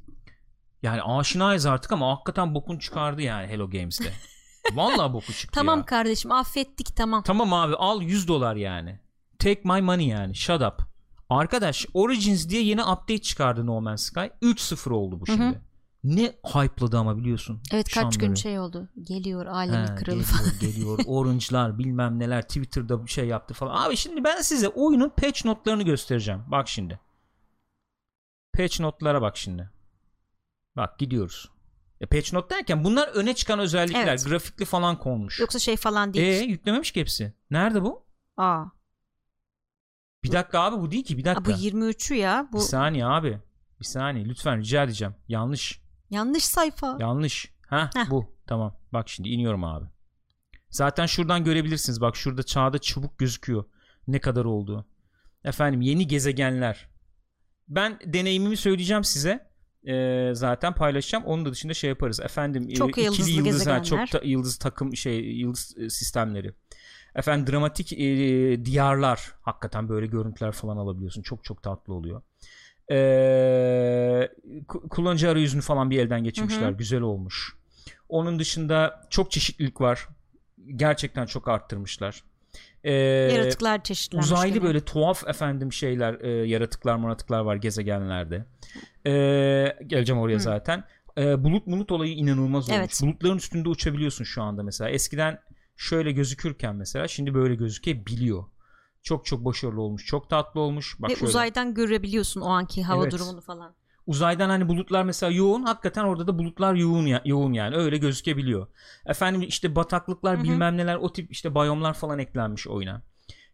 [0.83, 4.12] Yani aşinayız artık ama hakikaten bokun çıkardı yani Hello Games'te.
[4.74, 5.85] Vallahi boku çıktı Tamam ya.
[5.85, 7.22] kardeşim affettik tamam.
[7.22, 9.01] Tamam abi al 100 dolar yani.
[9.39, 10.35] Take my money yani.
[10.35, 10.83] Shut up.
[11.31, 14.20] Arkadaş Origins diye yeni update çıkardı No Man's Sky.
[14.43, 15.55] 3-0 oldu bu Hı hı.
[16.05, 17.61] Ne hype'ladı ama biliyorsun.
[17.72, 18.88] Evet kaç gün şey oldu.
[19.03, 20.51] Geliyor alemi He, kralı geliyor, falan.
[20.61, 20.99] geliyor.
[21.07, 23.86] Orange'lar bilmem neler Twitter'da bir şey yaptı falan.
[23.86, 26.42] Abi şimdi ben size oyunun patch notlarını göstereceğim.
[26.46, 27.01] Bak şimdi.
[28.57, 29.70] Patch notlara bak şimdi.
[30.76, 31.51] Bak gidiyoruz.
[32.01, 34.07] E, patch note derken bunlar öne çıkan özellikler.
[34.09, 34.24] Evet.
[34.28, 35.40] Grafikli falan konmuş.
[35.40, 36.49] Yoksa şey falan E değil.
[36.49, 37.32] yüklememiş ki hepsi.
[37.51, 38.07] Nerede bu?
[38.36, 38.64] Aa.
[40.24, 41.53] Bir dakika abi bu değil ki bir Aa, dakika.
[41.53, 42.49] bu 23'ü ya.
[42.53, 43.40] Bu Bir saniye abi.
[43.80, 45.14] Bir saniye lütfen rica edeceğim.
[45.28, 45.80] Yanlış.
[46.11, 46.96] Yanlış sayfa.
[47.00, 47.52] Yanlış.
[47.66, 48.26] Ha bu.
[48.46, 48.76] Tamam.
[48.92, 49.86] Bak şimdi iniyorum abi.
[50.70, 52.00] Zaten şuradan görebilirsiniz.
[52.00, 53.64] Bak şurada çağda çubuk gözüküyor.
[54.09, 54.86] Ne kadar olduğu.
[55.44, 56.88] Efendim yeni gezegenler.
[57.68, 59.48] Ben deneyimimi söyleyeceğim size.
[59.86, 61.24] Ee, zaten paylaşacağım.
[61.24, 62.20] Onun da dışında şey yaparız.
[62.20, 66.54] Efendim Çok e, ikili yıldız ha, çok ta- yıldız takım şey yıldız e, sistemleri.
[67.14, 69.32] Efendim dramatik e, diyarlar.
[69.42, 71.22] Hakikaten böyle görüntüler falan alabiliyorsun.
[71.22, 72.22] Çok çok tatlı oluyor.
[72.91, 74.28] Ee,
[74.68, 76.68] ku- kullanıcı arayüzünü falan bir elden geçirmişler.
[76.68, 76.76] Hı hı.
[76.76, 77.57] Güzel olmuş.
[78.09, 80.09] Onun dışında çok çeşitlilik var.
[80.76, 82.22] Gerçekten çok arttırmışlar.
[82.84, 84.26] Ee, Yaratıklar çeşitlenmiş.
[84.26, 84.64] uzaylı gene.
[84.64, 88.45] böyle tuhaf efendim şeyler e, yaratıklar maratıklar var gezegenlerde.
[89.07, 89.11] Ee,
[89.86, 90.41] geleceğim oraya Hı.
[90.41, 90.84] zaten.
[91.18, 92.78] Ee, bulut bulut olayı inanılmaz olmuş.
[92.80, 93.01] Evet.
[93.03, 94.91] Bulutların üstünde uçabiliyorsun şu anda mesela.
[94.91, 95.41] Eskiden
[95.76, 98.45] şöyle gözükürken mesela şimdi böyle gözükebiliyor.
[99.09, 100.06] Çok çok başarılı olmuş.
[100.06, 100.96] Çok tatlı olmuş.
[100.98, 101.26] Bak Ve şöyle.
[101.26, 103.12] uzaydan görebiliyorsun o anki hava Evet.
[103.12, 103.74] durumunu falan.
[104.06, 108.66] Uzaydan hani bulutlar mesela yoğun hakikaten orada da bulutlar yoğun ya, yoğun yani öyle gözükebiliyor.
[109.06, 110.44] Efendim işte bataklıklar Hı hı.
[110.44, 113.02] bilmem neler o tip işte biyomlar falan eklenmiş oyuna.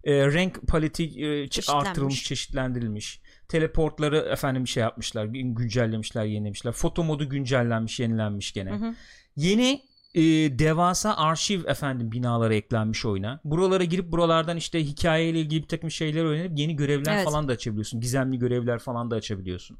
[0.04, 1.88] Ee, renk paleti e, Çeşitlenmiş.
[1.88, 3.20] artırılmış, çeşitlendirilmiş.
[3.48, 6.72] Teleportları efendim şey yapmışlar, gün- güncellemişler, yenilemişler.
[6.72, 8.70] Foto modu güncellenmiş, yenilenmiş gene.
[8.70, 8.94] Hı hı.
[9.36, 9.82] Yeni
[10.14, 10.22] e,
[10.58, 13.40] devasa arşiv efendim binaları eklenmiş oyuna.
[13.44, 17.24] Buralara girip buralardan işte hikayeyle ilgili bir takım şeyler öğrenip yeni görevler Evet.
[17.24, 18.00] falan da açabiliyorsun.
[18.00, 19.78] Gizemli görevler falan da açabiliyorsun.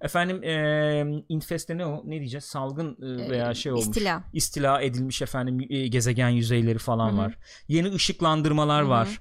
[0.00, 2.02] Efendim e, infeste ne o?
[2.04, 2.44] Ne diyeceğiz?
[2.44, 3.86] Salgın e, veya şey olmuş.
[3.86, 4.22] istila.
[4.32, 7.16] İstila edilmiş efendim e, gezegen yüzeyleri falan Hı hı.
[7.16, 7.38] var.
[7.68, 8.90] Yeni ışıklandırmalar Hı hı.
[8.90, 9.20] var.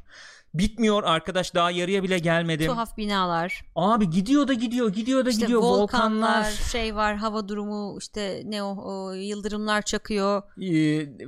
[0.57, 2.67] Bitmiyor arkadaş daha yarıya bile gelmedim.
[2.67, 3.61] Tuhaf binalar.
[3.75, 5.61] Abi gidiyor da gidiyor, gidiyor da İşte gidiyor.
[5.61, 5.79] volkanlar,
[6.37, 10.43] Volkanlar, şey var, hava durumu, işte ne o, o yıldırımlar çakıyor.
[10.57, 10.69] e,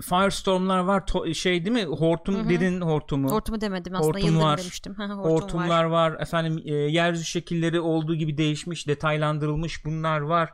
[0.01, 1.01] firestormlar var.
[1.01, 1.95] To- şey değil mi?
[1.95, 2.49] Hortum Hı hı.
[2.49, 3.31] dedin hortumu.
[3.31, 4.57] Hortumu demedim aslında Hortum yıldırım var.
[4.59, 4.93] demiştim.
[4.97, 6.11] Hortum Hortumlar var.
[6.11, 6.21] var.
[6.21, 10.49] Efendim e, yeryüzü şekilleri olduğu gibi değişmiş, detaylandırılmış bunlar var.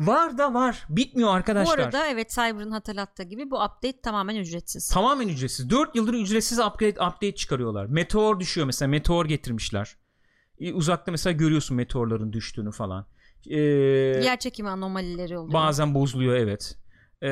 [0.00, 0.84] Var da var.
[0.88, 1.78] Bitmiyor Bu arkadaşlar.
[1.78, 4.88] arada evet Cyber'ın hatırlattığı gibi bu update tamamen ücretsiz.
[4.88, 5.70] Tamamen ücretsiz.
[5.70, 7.86] 4 yıldır ücretsiz upgrade update çıkarıyorlar.
[7.86, 8.88] Meteor düşüyor mesela.
[8.88, 9.96] Meteor getirmişler.
[10.60, 13.06] E, Uzakta mesela görüyorsun meteorların düştüğünü falan.
[13.46, 15.52] E, Yer çekimi anomalileri oluyor.
[15.52, 16.78] bazen bozuluyor evet.
[17.22, 17.30] E,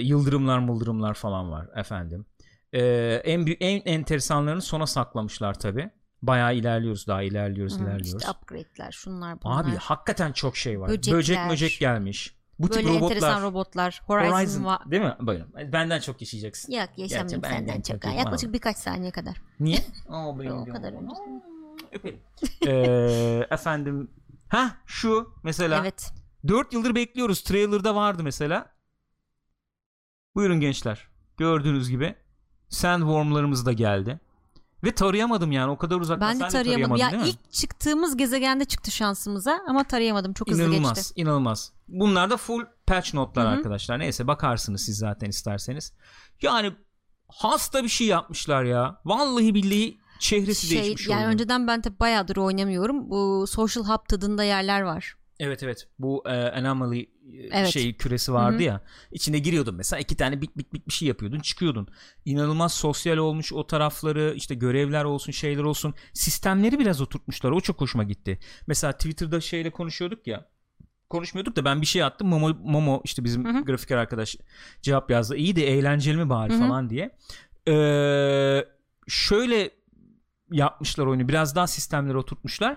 [0.00, 2.26] yıldırımlar mıldırımlar falan var efendim.
[2.72, 2.80] E,
[3.24, 5.90] en en enteresanlarını sona saklamışlar tabi.
[6.22, 8.22] Bayağı ilerliyoruz daha ilerliyoruz Hı, ilerliyoruz.
[8.22, 9.64] İşte upgrade'ler şunlar bunlar.
[9.64, 10.88] Abi hakikaten çok şey var.
[10.90, 11.18] Böcekler.
[11.18, 12.40] Böcek möcek gelmiş.
[12.58, 13.16] Bu tip Böyle robotlar.
[13.16, 14.02] enteresan robotlar.
[14.06, 14.90] Horizon, Horizon, var.
[14.90, 15.16] değil mi?
[15.20, 15.52] Buyurun.
[15.72, 16.72] Benden çok yaşayacaksın.
[16.72, 18.14] Yok yaşamayayım Gerçi senden çok çok.
[18.14, 19.36] Yaklaşık birkaç saniye kadar.
[19.60, 19.78] Niye?
[20.08, 21.14] Aa, benim O kadar önce.
[21.92, 22.20] Öperim.
[22.66, 24.10] Ee, efendim.
[24.48, 25.80] Ha şu mesela.
[25.80, 26.12] Evet.
[26.48, 27.42] 4 yıldır bekliyoruz.
[27.42, 28.72] Trailer'da vardı mesela.
[30.34, 31.08] Buyurun gençler.
[31.36, 32.14] Gördüğünüz gibi
[32.68, 34.20] sandwormlarımız da geldi.
[34.84, 36.96] Ve tarayamadım yani o kadar uzaktan Ben de tarayamadım.
[36.96, 37.28] Ya değil mi?
[37.28, 40.32] ilk çıktığımız gezegende çıktı şansımıza ama tarayamadım.
[40.32, 41.12] Çok hızlı İnanılmaz, geçti.
[41.20, 41.72] inanılmaz.
[41.88, 43.52] Bunlar da full patch notlar Hı hı.
[43.52, 43.98] arkadaşlar.
[43.98, 45.92] Neyse bakarsınız siz zaten isterseniz.
[46.42, 46.72] Yani
[47.28, 49.00] hasta bir şey yapmışlar ya.
[49.04, 51.32] Vallahi billahi çehresi Şey, değişmiş yani oyunun.
[51.32, 53.10] önceden ben de bayağıdır oynamıyorum.
[53.10, 55.16] Bu Social Hub tadında yerler var.
[55.42, 55.88] Evet evet.
[55.98, 57.08] Bu e, anomaly e,
[57.52, 57.68] Evet.
[57.68, 58.62] şey küresi vardı Hı hı.
[58.62, 58.80] ya.
[59.12, 61.88] İçine giriyordun mesela iki tane bit bit bit bir şey yapıyordun, çıkıyordun.
[62.24, 65.94] İnanılmaz sosyal olmuş o tarafları, işte görevler olsun, şeyler olsun.
[66.12, 67.50] Sistemleri biraz oturtmuşlar.
[67.50, 68.38] O çok hoşuma gitti.
[68.66, 70.48] Mesela Twitter'da şeyle konuşuyorduk ya.
[71.08, 72.28] Konuşmuyorduk da ben bir şey attım.
[72.28, 73.64] Momo, Momo işte bizim Hı hı.
[73.64, 74.36] grafiker arkadaş
[74.82, 75.36] cevap yazdı.
[75.36, 76.60] İyi de eğlenceli mi bari Hı hı.
[76.60, 77.16] falan diye.
[77.68, 78.64] Ee,
[79.08, 79.70] şöyle
[80.52, 81.28] yapmışlar oyunu.
[81.28, 82.76] Biraz daha sistemleri oturtmuşlar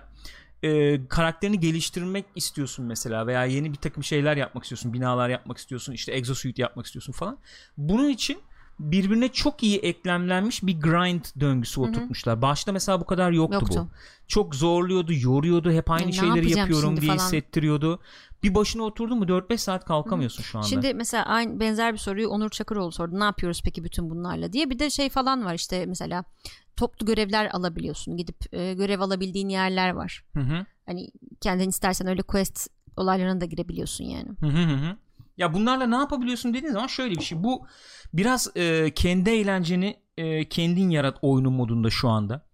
[0.64, 5.92] e, karakterini geliştirmek istiyorsun mesela veya yeni bir takım şeyler yapmak istiyorsun binalar yapmak istiyorsun
[5.92, 7.38] işte exosuit yapmak istiyorsun falan
[7.76, 8.38] bunun için
[8.78, 11.84] birbirine çok iyi eklemlenmiş bir grind döngüsü hı.
[11.84, 13.88] oturtmuşlar başta mesela bu kadar yoktu, Yoktu.
[13.92, 13.96] bu
[14.28, 17.24] çok zorluyordu yoruyordu hep aynı Ya ne şeyleri yapıyorum diye falan.
[17.24, 18.00] hissettiriyordu
[18.44, 22.28] bir başına oturdun mu 4-5 saat kalkamıyorsun şu anda Şimdi mesela aynı benzer bir soruyu
[22.28, 23.20] Onur Çakıroğlu sordu.
[23.20, 24.70] Ne yapıyoruz peki bütün bunlarla diye.
[24.70, 26.24] Bir de şey falan var işte mesela
[26.76, 28.16] toplu görevler alabiliyorsun.
[28.16, 30.24] Gidip e, görev alabildiğin yerler var.
[30.34, 30.66] Hı hı.
[30.86, 31.10] Hani
[31.40, 34.28] kendin istersen öyle quest olaylarına da girebiliyorsun yani.
[34.40, 34.96] Hı hı hı.
[35.36, 37.42] Ya bunlarla ne yapabiliyorsun dediğin zaman şöyle bir şey.
[37.44, 37.66] Bu
[38.12, 42.46] biraz e, kendi eğlenceni e, kendin yarat oyunun modunda şu anda.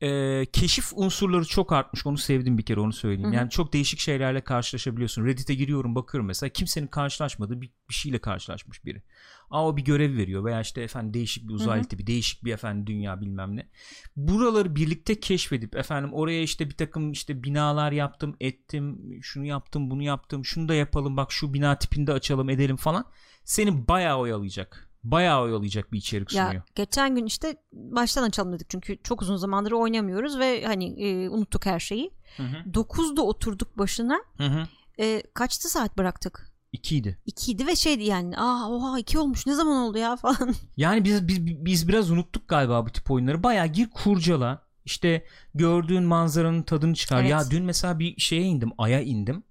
[0.00, 3.28] e, keşif unsurları çok artmış onu sevdim bir kere onu söyleyeyim.
[3.28, 3.36] Hı hı.
[3.36, 5.26] Yani çok değişik şeylerle karşılaşabiliyorsun.
[5.26, 9.02] Reddit'e giriyorum bakıyorum mesela kimsenin karşılaşmadığı bir, bir şeyle karşılaşmış biri.
[9.50, 12.86] Aa o bir görev veriyor veya işte efendim değişik bir uzaylı tipi, değişik bir efendim
[12.86, 13.68] dünya bilmem ne.
[14.16, 20.02] Buraları birlikte keşfedip efendim oraya işte bir takım işte binalar yaptım, ettim, şunu yaptım, bunu
[20.02, 23.04] yaptım, şunu da yapalım bak şu bina tipinde açalım, edelim falan.
[23.44, 24.88] Seni bayağı oyalayacak.
[25.04, 26.54] Bayağı oyalayacak bir içerik sunuyor.
[26.54, 31.28] Ya geçen gün işte baştan açalım dedik çünkü çok uzun zamandır oynamıyoruz ve hani e,
[31.28, 32.10] unuttuk her şeyi.
[32.36, 32.70] Hı hı.
[32.70, 34.20] 9'da oturduk başına.
[34.36, 34.66] Hı hı.
[34.98, 36.47] E, kaçtı saat bıraktık?
[36.72, 37.18] İkiydi.
[37.26, 40.54] 2'ydi ve şeydi yani aa oha 2 olmuş ne zaman oldu ya falan.
[40.76, 43.42] Yani biz, biz biz biraz unuttuk galiba bu tip oyunları.
[43.42, 44.68] Bayağı gir kurcala.
[44.84, 47.20] İşte gördüğün manzaranın tadını çıkar.
[47.20, 47.30] Evet.
[47.30, 49.42] Ya dün mesela bir şeye indim, aya indim.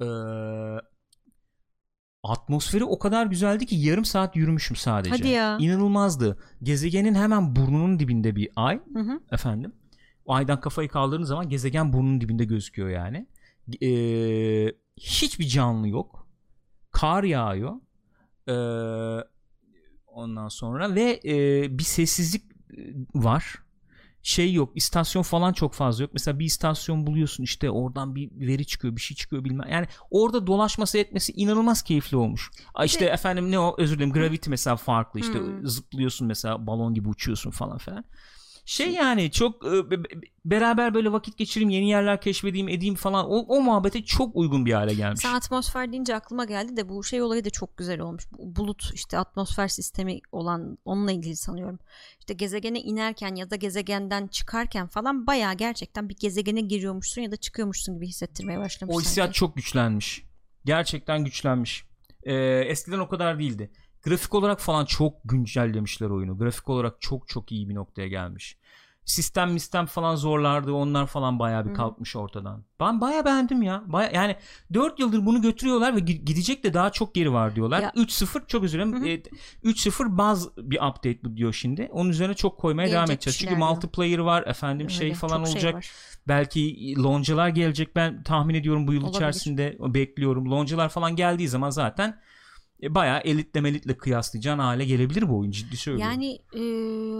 [0.00, 0.06] Ee,
[2.22, 5.10] atmosferi o kadar güzeldi ki yarım saat yürümüşüm sadece.
[5.10, 5.58] Hadi ya.
[5.60, 6.38] İnanılmazdı.
[6.62, 9.20] Gezegenin hemen burnunun dibinde bir ay Hı hı.
[9.32, 9.72] efendim.
[10.24, 13.26] O aydan kafayı kaldırdığınız zaman gezegen burnunun dibinde gözüküyor yani.
[13.82, 16.25] Ee, hiçbir canlı yok.
[17.00, 17.74] Kar yağıyor.
[18.48, 19.24] Ee,
[20.06, 22.44] ondan sonra ve e, bir sessizlik
[22.76, 22.76] e,
[23.14, 23.54] var.
[24.22, 26.10] Şey yok istasyon falan çok fazla yok.
[26.12, 29.68] Mesela bir istasyon buluyorsun işte oradan bir veri çıkıyor bir şey çıkıyor bilmem.
[29.70, 32.50] Yani orada dolaşması etmesi inanılmaz keyifli olmuş.
[32.74, 35.66] Ay işte de- efendim ne o özür dilerim Gravity mesela farklı işte Hmm.
[35.68, 38.04] zıplıyorsun mesela balon gibi uçuyorsun falan filan.
[38.68, 40.08] Şey yani çok e, be- be-
[40.44, 44.72] beraber böyle vakit geçireyim yeni yerler keşfedeyim edeyim falan o, o muhabbete çok uygun bir
[44.72, 45.20] hale gelmiş.
[45.20, 48.24] Sen atmosfer deyince aklıma geldi de bu şey olayı da çok güzel olmuş.
[48.38, 51.78] Bu bulut işte atmosfer sistemi olan onunla ilgili sanıyorum.
[52.20, 57.36] İşte gezegene inerken ya da gezegenden çıkarken falan bayağı gerçekten bir gezegene giriyormuşsun ya da
[57.36, 58.96] çıkıyormuşsun gibi hissettirmeye başlamış.
[58.96, 59.38] O hissiyat sanki.
[59.38, 60.22] çok güçlenmiş.
[60.64, 61.84] Gerçekten güçlenmiş.
[62.22, 62.34] Ee,
[62.66, 63.70] eskiden o kadar değildi.
[64.06, 66.38] Grafik olarak falan çok güncellemişler oyunu.
[66.38, 68.56] Grafik olarak çok çok iyi bir noktaya gelmiş.
[69.04, 70.72] Sistem mistem falan zorlardı.
[70.72, 72.64] Onlar falan bayağı bir kalkmış ortadan.
[72.80, 73.82] Ben bayağı beğendim ya.
[73.86, 74.36] Baya, yani
[74.74, 77.82] 4 yıldır bunu götürüyorlar ve gi- gidecek de daha çok geri var diyorlar.
[77.82, 79.04] Ya- 3.0 çok özür dilerim.
[79.06, 79.22] E,
[79.68, 81.88] 3.0 baz bir update bu diyor şimdi.
[81.92, 83.40] Onun üzerine çok koymaya devam Gelecek edeceğiz.
[83.42, 84.42] bir Çünkü multiplayer var.
[84.46, 85.74] Efendim şey Öyle, falan şey olacak.
[85.74, 85.90] var.
[86.28, 89.16] Belki loncalar gelecek ben tahmin ediyorum bu yıl Olabilir.
[89.16, 90.50] içerisinde bekliyorum.
[90.50, 92.20] Loncalar falan geldiği zaman zaten
[92.82, 96.12] e, bayağı elitle melitle kıyaslayacağın hale gelebilir bu oyun ciddi söylüyorum.
[96.12, 96.62] Yani e,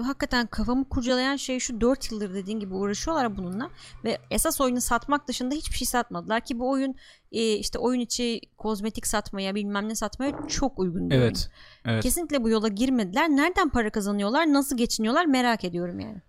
[0.03, 3.71] hakikaten kafamı kurcalayan şey şu 4 yıldır dediğin gibi uğraşıyorlar bununla
[4.05, 6.95] ve esas oyunu satmak dışında hiçbir şey satmadılar ki bu oyun
[7.33, 11.23] e, işte oyun içi kozmetik satmaya bilmem ne satmaya çok uygun bir oyun.
[11.25, 11.51] evet.
[11.85, 12.03] Evet.
[12.03, 13.29] Kesinlikle bu yola girmediler.
[13.29, 16.23] Nereden para kazanıyorlar, nasıl geçiniyorlar merak ediyorum yani.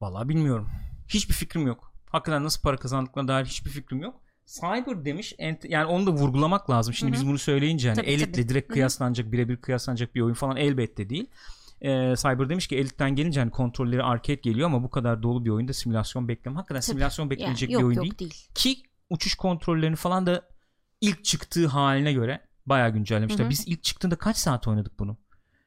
[0.00, 0.68] Vallahi bilmiyorum.
[1.08, 1.92] Hiçbir fikrim yok.
[2.06, 4.22] Hakikaten nasıl para kazandıklarına dair hiçbir fikrim yok.
[4.46, 5.34] Cyber demiş
[5.68, 6.94] yani onu da vurgulamak lazım.
[6.94, 7.20] Şimdi Hı hı.
[7.20, 8.48] biz bunu söyleyince hani Tabii, elitle tabii.
[8.48, 8.74] direkt Hı hı.
[8.74, 11.26] kıyaslanacak birebir kıyaslanacak bir oyun falan elbette değil.
[11.80, 15.50] Ee, Cyber demiş ki Elite'den gelince hani kontrolleri arcade geliyor ama bu kadar dolu bir
[15.50, 16.56] oyunda simülasyon bekleme.
[16.56, 16.86] Hakikaten Tabii.
[16.90, 18.18] simülasyon Yani beklenecek yok bir oyun yok değil.
[18.18, 18.48] değil.
[18.54, 18.76] Ki
[19.10, 20.42] uçuş kontrollerini falan da
[21.00, 23.40] ilk çıktığı haline göre bayağı güncellemişler.
[23.40, 23.50] Hı hı.
[23.50, 25.16] Biz ilk çıktığında kaç saat oynadık bunu?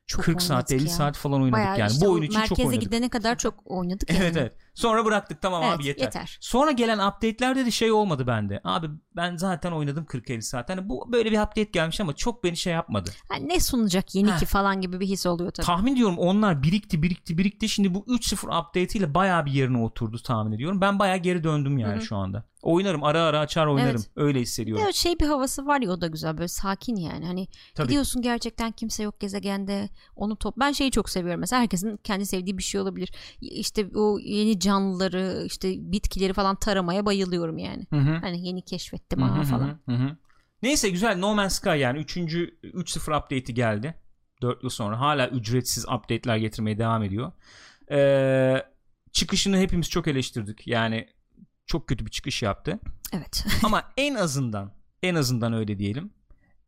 [0.08, 0.96] Çok 40 saat oynadık 50 ya.
[0.96, 1.92] saat falan oynadık Bayağı yani.
[1.92, 2.82] işte Bu oyun için çok merkeze oynadık.
[2.82, 4.38] gidene kadar çok oynadık Evet yani.
[4.38, 4.54] evet.
[4.76, 6.04] Sonra bıraktık tamam Evet, abi yeter.
[6.06, 6.38] yeter.
[6.42, 8.62] Sonra gelen update'lerde de şey olmadı bende.
[8.64, 10.70] Abi ben zaten oynadım 40-50 saat.
[10.70, 13.12] Hani bu böyle bir update gelmiş ama çok beni şey yapmadı.
[13.30, 14.38] Ha, ne sunacak yeni Ha.
[14.38, 15.66] ki falan gibi bir his oluyor tabii.
[15.66, 17.70] Tahmin ediyorum onlar birikti birikti birikti.
[17.70, 20.82] Şimdi bu 3.0 update ile bayağı bir yerine oturdu tahmin ediyorum.
[20.82, 22.02] Ben bayağı geri döndüm yani Hı hı.
[22.06, 22.44] şu anda.
[22.62, 23.90] Oynarım ara ara açar oynarım.
[23.96, 24.10] Evet.
[24.16, 24.86] Öyle hissediyorum.
[24.88, 27.88] de şey bir havası var ya o da güzel böyle sakin yani hani Tabii.
[27.88, 32.58] gidiyorsun gerçekten kimse yok gezegende onu top ben şeyi çok seviyorum mesela herkesin kendi sevdiği
[32.58, 33.12] bir şey olabilir
[33.42, 38.18] işte o yeni canlıları işte bitkileri falan taramaya bayılıyorum yani Hı hı.
[38.22, 40.18] hani yeni keşfettim Hı falan hı hı.
[40.62, 42.18] Neyse güzel No Man's Sky yani 3.
[42.18, 43.94] 3.0 update'i geldi.
[44.42, 47.32] 4 yıl sonra hala ücretsiz update'ler getirmeye devam ediyor.
[47.92, 48.66] Ee,
[49.12, 50.68] çıkışını hepimiz çok eleştirdik.
[50.68, 51.08] Yani
[51.66, 52.80] çok kötü bir çıkış yaptı.
[53.14, 54.72] evet Ama en azından
[55.04, 56.14] en azından öyle diyelim.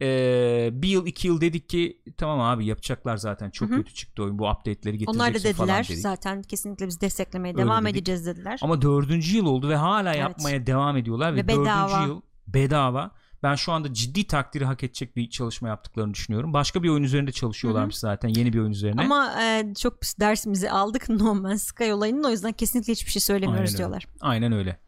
[0.02, 3.78] Ee, bir yıl iki yıl dedik ki tamam abi yapacaklar zaten çok Hı hı.
[3.78, 5.98] kötü çıktı oyun bu update'leri getireceksin onlar da falan dediler dedik.
[6.02, 7.96] zaten kesinlikle biz desteklemeye Öyle devam dedik.
[7.96, 10.20] edeceğiz dediler Ama dördüncü yıl oldu ve hala Evet.
[10.22, 11.90] yapmaya devam ediyorlar ve, Ve bedava.
[11.92, 13.12] dördüncü yıl bedava.
[13.44, 16.54] Ben şu anda ciddi takdiri hak edecek bir çalışma yaptıklarını düşünüyorum.
[16.54, 18.30] Başka bir oyun üzerinde çalışıyorlarmış zaten.
[18.30, 19.02] Yeni bir oyun üzerine.
[19.02, 23.60] ama e, çok dersimizi aldık No Man's Sky olayının o yüzden kesinlikle hiçbir şey söylemiyoruz
[23.60, 23.78] Aynen öyle.
[23.78, 24.80] diyorlar Aynen öyle.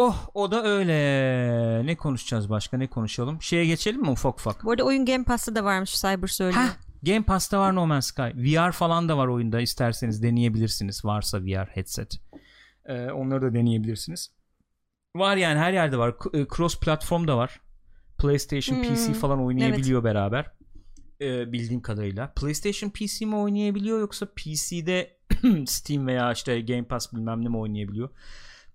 [0.00, 1.86] Oh o da öyle.
[1.86, 3.42] Ne konuşacağız başka ne konuşalım?
[3.42, 4.64] Şeye geçelim mi ufak ufak?
[4.64, 8.06] bu arada oyun Game Pass'ta da varmış Cyber söylüyor Heh, Game Pass'ta var No Man's
[8.06, 8.22] Sky.
[8.22, 9.60] VR falan da var oyunda.
[9.60, 11.04] İsterseniz deneyebilirsiniz.
[11.04, 12.14] Varsa VR headset.
[12.86, 14.30] Ee, onları da deneyebilirsiniz.
[15.16, 16.14] Var yani her yerde var.
[16.34, 17.60] E, Cross platform da var.
[18.18, 20.46] PlayStation, Hmm, PC falan oynayabiliyor beraber.
[21.20, 22.32] Ee, bildiğim kadarıyla.
[22.36, 25.18] PlayStation PC mi oynayabiliyor yoksa PC'de
[25.66, 28.08] Steam veya işte Game Pass bilmem ne mi oynayabiliyor.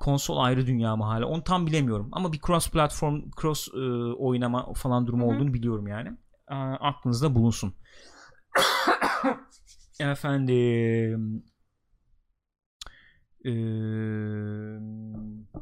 [0.03, 3.79] Konsol ayrı dünya mı hala onu tam bilemiyorum ama bir cross platform cross e,
[4.13, 5.35] oynama falan durumu Hı hı.
[5.35, 6.09] olduğunu biliyorum yani.
[6.49, 7.73] E, aklınızda bulunsun.
[9.99, 11.43] Efendim
[13.45, 13.51] e,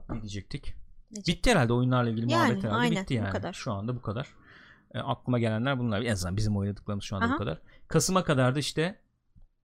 [0.10, 0.76] ne diyecektik?
[1.12, 3.30] Ne Bitti herhalde oyunlarla ilgili Yani, muhabbet herhalde aynen, bitti bu yani.
[3.30, 3.54] kadar.
[3.54, 4.28] Şu anda bu kadar.
[4.94, 6.02] E, aklıma gelenler bunlar.
[6.02, 7.34] En azından bizim oynadıklarımız şu anda Aha.
[7.34, 7.62] bu kadar.
[7.88, 9.00] Kasım'a kadar da işte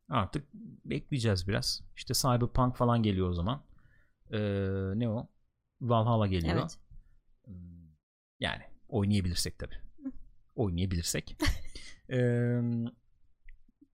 [0.09, 0.47] artık
[0.85, 1.81] bekleyeceğiz biraz.
[1.95, 3.61] İşte Cyberpunk falan geliyor o zaman.
[4.31, 4.39] E,
[4.99, 5.29] ne o?
[5.81, 6.57] Valhalla geliyor.
[6.59, 6.77] Evet.
[7.45, 7.55] Hmm,
[8.39, 9.75] Yani oynayabilirsek tabii.
[10.55, 11.37] Oynayabilirsek.
[12.09, 12.17] E,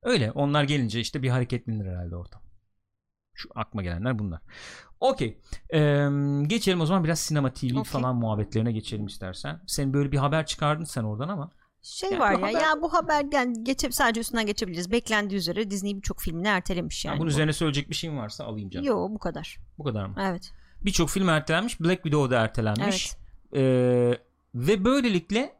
[0.03, 0.31] öyle.
[0.31, 2.41] Onlar gelince işte bir hareketlenir herhalde ortam.
[3.33, 4.41] Şu aklıma gelenler bunlar.
[4.99, 5.39] Okey.
[5.73, 6.09] Ee,
[6.47, 7.83] geçelim o zaman biraz sinema TV Okey.
[7.83, 9.61] falan muhabbetlerine geçelim istersen.
[9.67, 11.51] Sen böyle bir haber çıkardın sen oradan ama.
[11.83, 14.91] Şey Yani var ya haber- ya bu haberden geçe sadece üstünden geçebiliriz.
[14.91, 17.15] Beklendiği üzere Disney birçok filmini ertelemiş yani.
[17.15, 17.31] bunun bu.
[17.31, 18.85] üzerine söyleyecek bir şeyin varsa alayım canım.
[18.85, 19.57] Yo bu kadar.
[19.77, 20.15] Bu kadar mı?
[20.21, 20.51] Evet.
[20.85, 21.79] Birçok film ertelenmiş.
[21.81, 23.11] Black Widow da ertelenmiş.
[23.53, 23.63] Evet.
[23.63, 24.17] Ee,
[24.55, 25.53] ve böylelikle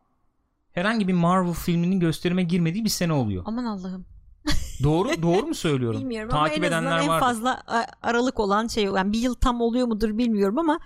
[0.72, 3.44] herhangi bir Marvel filminin gösterime girmediği bir sene oluyor.
[3.45, 4.06] Aman Allah'ım.
[4.84, 6.00] doğru doğru mu söylüyorum?
[6.02, 7.20] Bilmiyorum Takip ama en edenler en var.
[7.20, 10.80] fazla a- aralık olan şey yani bir yıl tam oluyor mudur bilmiyorum ama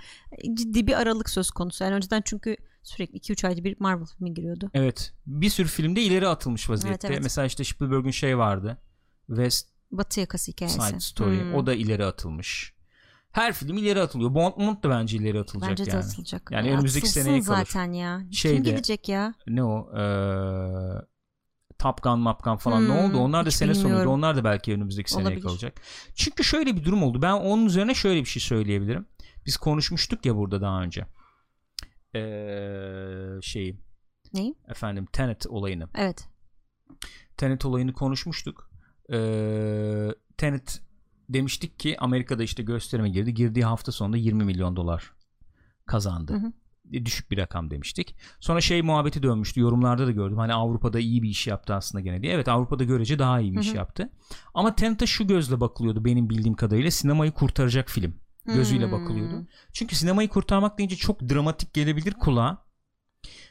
[0.53, 1.83] ciddi bir aralık söz konusu.
[1.83, 2.57] Yani önceden çünkü
[2.87, 4.69] sürekli 2-3 ayda bir Marvel filmi giriyordu.
[4.73, 5.13] Evet.
[5.25, 7.07] Bir sürü filmde ileri atılmış vaziyette.
[7.07, 7.23] Evet, evet.
[7.23, 8.77] Mesela işte Spielberg'ün şey vardı.
[9.27, 10.81] West Batı yakası hikayesi.
[10.81, 11.41] Side Story.
[11.41, 11.55] Hmm.
[11.55, 12.73] O da ileri atılmış.
[13.31, 14.33] Her film ileri atılıyor.
[14.33, 16.05] Bond da bence ileri atılacak Bence de yani.
[16.05, 16.49] atılacak.
[16.51, 17.57] Yani Ya önümüzdeki seneye kalır.
[17.57, 18.21] zaten ya.
[18.31, 19.33] Şeyde- Kim gidecek ya?
[19.47, 19.97] Ne o?
[19.97, 21.07] Ee,
[21.79, 23.17] Top Gun, Map Gun falan ne Hmm, oldu?
[23.17, 24.11] Onlar da sene bilmiyorum.
[24.11, 25.41] Onlar da belki önümüzdeki seneye Olabilir.
[25.41, 25.81] kalacak.
[26.15, 27.21] Çünkü şöyle bir durum oldu.
[27.21, 29.05] Ben onun üzerine şöyle bir şey söyleyebilirim.
[29.45, 31.05] Biz konuşmuştuk ya burada daha önce.
[32.17, 33.79] Ee, şeyi
[34.33, 34.55] Neyi?
[34.67, 35.87] efendim Tenet olayını.
[35.95, 36.27] Evet.
[37.37, 38.71] Tenet olayını konuşmuştuk.
[39.13, 40.07] Ee,
[40.37, 40.81] Tenet
[41.29, 43.33] demiştik ki Amerika'da işte gösterime girdi.
[43.33, 45.13] Girdiği hafta sonunda 20 milyon dolar
[45.85, 46.33] kazandı.
[46.33, 46.53] Hı hı.
[46.93, 48.15] E, Düşük bir rakam demiştik.
[48.39, 49.61] Sonra şey muhabbeti dönmüştü.
[49.61, 50.37] Yorumlarda da gördüm.
[50.37, 52.33] Hani Avrupa'da iyi bir iş yaptı aslında gene diye.
[52.33, 54.09] Evet Avrupa'da görece daha iyi bir Hı iş yaptı.
[54.53, 56.91] Ama Tenet'e şu gözle bakılıyordu benim bildiğim kadarıyla.
[56.91, 58.15] Sinemayı kurtaracak film
[58.47, 58.91] gözüyle Hmm.
[58.91, 59.47] bakılıyordu.
[59.73, 62.65] Çünkü sinemayı kurtarmak deyince çok dramatik gelebilir kulağa.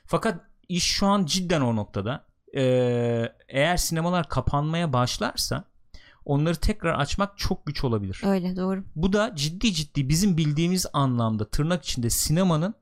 [0.06, 2.26] Fakat iş şu an cidden o noktada.
[2.56, 5.64] Ee, eğer sinemalar kapanmaya başlarsa
[6.24, 8.20] onları tekrar açmak çok güç olabilir.
[8.24, 8.84] Öyle doğru.
[8.96, 12.74] Bu da ciddi ciddi bizim bildiğimiz anlamda tırnak içinde sinemanın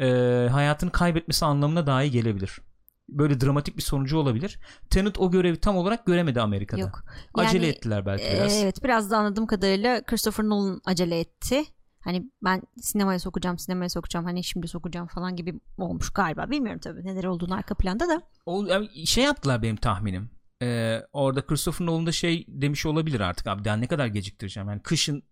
[0.00, 0.06] e,
[0.52, 2.60] hayatını kaybetmesi anlamına dahi gelebilir.
[3.08, 4.58] Böyle dramatik bir sonucu olabilir.
[4.90, 6.80] Tenet o görevi tam olarak göremedi Amerika'da.
[6.80, 7.04] Yok.
[7.34, 8.62] Acele Yani, ettiler belki Ee, biraz.
[8.62, 11.64] Evet biraz da anladığım kadarıyla Christopher Nolan acele etti.
[12.00, 16.50] Hani ben sinemaya sokacağım sinemaya sokacağım hani şimdi sokacağım falan gibi olmuş galiba.
[16.50, 18.22] Bilmiyorum tabii neler olduğunu arka planda da.
[18.46, 20.30] O yani şey yaptılar benim tahminim.
[20.62, 24.82] Ee, orada Christopher Nolan da şey demiş olabilir artık abi daha ne kadar geciktireceğim yani
[24.82, 25.22] kışın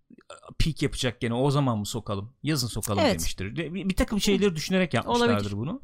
[0.59, 3.11] peak yapacak gene o zaman mı sokalım yazın sokalım Evet.
[3.13, 5.57] demiştir bir, bir takım şeyleri düşünerek yapmışlardır Olabilir.
[5.57, 5.81] bunu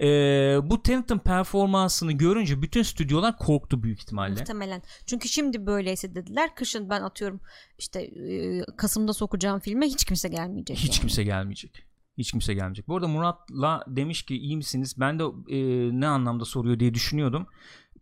[0.00, 4.82] Ee, bu Tenet'in performansını görünce bütün stüdyolar korktu büyük ihtimalle Muhtemelen.
[5.06, 7.40] Çünkü şimdi böyleyse dediler kışın ben atıyorum
[7.78, 10.76] işte e, Kasım'da sokacağım filme hiç kimse gelmeyecek.
[10.76, 11.00] hiç yani.
[11.00, 11.86] kimse gelmeyecek
[12.18, 15.58] hiç kimse gelmeyecek bu arada Murat'la demiş ki iyi misiniz ben de e,
[16.00, 17.46] ne anlamda soruyor diye düşünüyordum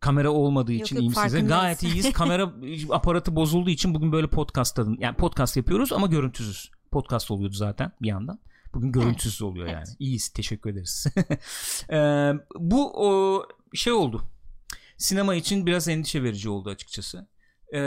[0.00, 1.32] kamera olmadığı Yok, için yok, iyi misiniz?
[1.32, 1.48] farkındayız.
[1.48, 2.12] Gayet iyiyiz.
[2.12, 2.52] Kamera
[2.90, 4.96] aparatı bozulduğu için bugün böyle podcast tadın.
[5.00, 6.70] Yani podcast yapıyoruz ama görüntüsüz.
[6.90, 8.40] Podcast oluyordu zaten bir yandan.
[8.74, 9.74] Bugün görüntüsüz oluyor evet.
[9.74, 9.96] yani.
[9.98, 10.28] İyiyiz.
[10.28, 11.06] Teşekkür ederiz.
[11.90, 13.42] Ee, bu o
[13.74, 14.22] şey oldu.
[14.96, 17.28] Sinema için biraz endişe verici oldu açıkçası.
[17.72, 17.80] Ee,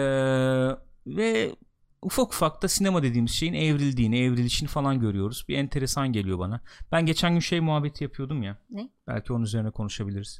[1.07, 1.55] ve
[2.01, 5.45] ufak ufak da sinema dediğimiz şeyin evrildiğini, evrilişini falan görüyoruz.
[5.47, 6.61] Bir enteresan geliyor bana.
[6.91, 8.57] Ben geçen gün şey muhabbeti yapıyordum ya.
[8.69, 8.89] Ne?
[9.07, 10.39] Belki onun üzerine konuşabiliriz.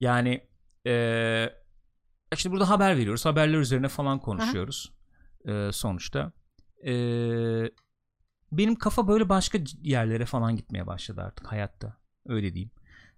[0.00, 0.48] Yani
[0.84, 1.62] eee
[2.36, 3.26] şimdi burada haber veriyoruz.
[3.26, 4.92] Haberler üzerine falan konuşuyoruz.
[5.46, 6.32] Eee, sonuçta.
[6.82, 7.70] Eee,
[8.52, 11.96] benim kafa böyle başka yerlere falan gitmeye başladı artık hayatta.
[12.26, 12.70] Öyle diyeyim.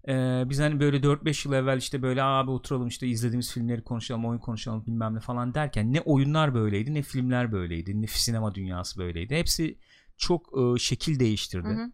[0.08, 4.24] Eee, biz hani böyle 4-5 yıl evvel işte böyle abi oturalım işte izlediğimiz filmleri konuşalım,
[4.26, 9.00] oyun konuşalım bilmem ne falan derken ne oyunlar böyleydi ne filmler böyleydi ne sinema dünyası
[9.00, 9.36] böyleydi.
[9.36, 9.78] Hepsi
[10.16, 11.68] çok eee, şekil değiştirdi.
[11.68, 11.92] Hı hı.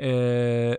[0.00, 0.78] Ee,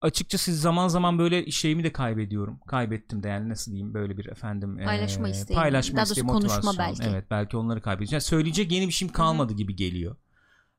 [0.00, 2.60] açıkçası zaman zaman böyle şeyimi de kaybediyorum.
[2.66, 5.54] Kaybettim de yani nasıl diyeyim böyle bir efendim Paylaşma ee, isteği.
[5.54, 7.02] paylaşma Daha isteği, konuşma belki.
[7.02, 8.14] Evet belki onları kaybedeceğim.
[8.16, 10.16] Yani söyleyecek yeni bir şeyim kalmadı gibi geliyor.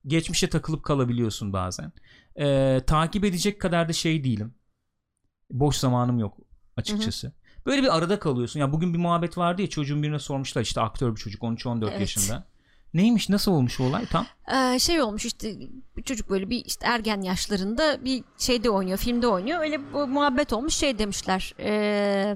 [0.08, 1.92] Geçmişe takılıp kalabiliyorsun bazen.
[2.40, 4.54] Ee, takip edecek kadar da şey değilim.
[5.52, 6.38] Boş zamanım yok
[6.78, 7.32] açıkçası.
[7.66, 8.60] Böyle bir arada kalıyorsun.
[8.60, 12.00] Ya bugün bir muhabbet vardı ya çocuğun birine sormuşlar işte aktör bir çocuk 13-14 Evet.
[12.00, 12.48] yaşında.
[12.94, 14.26] Neymiş nasıl olmuş o olay tam?
[14.56, 15.56] Ee, şey olmuş işte
[16.06, 20.74] çocuk böyle bir işte ergen yaşlarında bir şeyde oynuyor filmde oynuyor öyle bu muhabbet olmuş
[20.74, 22.36] şey demişler ee,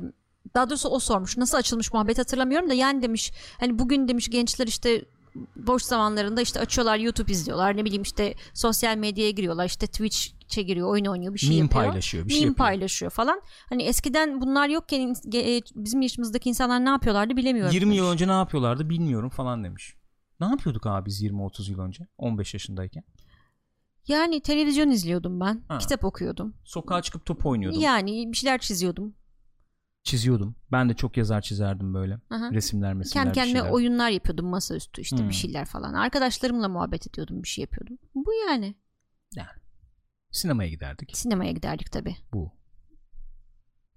[0.55, 4.67] daha doğrusu o sormuş nasıl açılmış muhabbet hatırlamıyorum da yani demiş hani bugün demiş gençler
[4.67, 5.05] işte
[5.55, 10.87] boş zamanlarında işte açıyorlar YouTube izliyorlar ne bileyim işte sosyal medyaya giriyorlar işte Twitch'e giriyor
[10.89, 11.83] oyun oynuyor bir şey Meme yapıyor.
[11.83, 12.67] paylaşıyor, bir şey Meme yapıyor.
[12.67, 13.41] paylaşıyor falan.
[13.69, 17.73] Hani eskiden bunlar yokken e, bizim yaşımızdaki insanlar ne yapıyorlardı bilemiyorum.
[17.73, 18.13] 20 yıl demiş.
[18.13, 19.95] önce ne yapıyorlardı bilmiyorum falan demiş.
[20.43, 22.07] Ne yapıyorduk abi biz 20-30 yıl önce?
[22.17, 23.03] 15 yaşındayken.
[24.07, 25.63] Yani televizyon izliyordum ben.
[25.67, 25.77] Ha.
[25.77, 26.53] Kitap okuyordum.
[26.63, 27.81] Sokağa çıkıp top oynuyordum.
[27.81, 29.15] Yani bir şeyler çiziyordum.
[30.03, 30.55] Çiziyordum.
[30.71, 32.19] Ben de çok yazar çizerdim böyle.
[32.29, 32.51] Aha.
[32.51, 35.29] Resimler mesimler Kendi kendime oyunlar yapıyordum masaüstü işte Hmm.
[35.29, 35.93] bir şeyler falan.
[35.93, 37.97] Arkadaşlarımla muhabbet ediyordum bir şey yapıyordum.
[38.15, 38.75] Bu yani.
[40.31, 41.17] Sinemaya giderdik.
[41.17, 42.15] Sinemaya giderdik tabii.
[42.33, 42.51] Bu.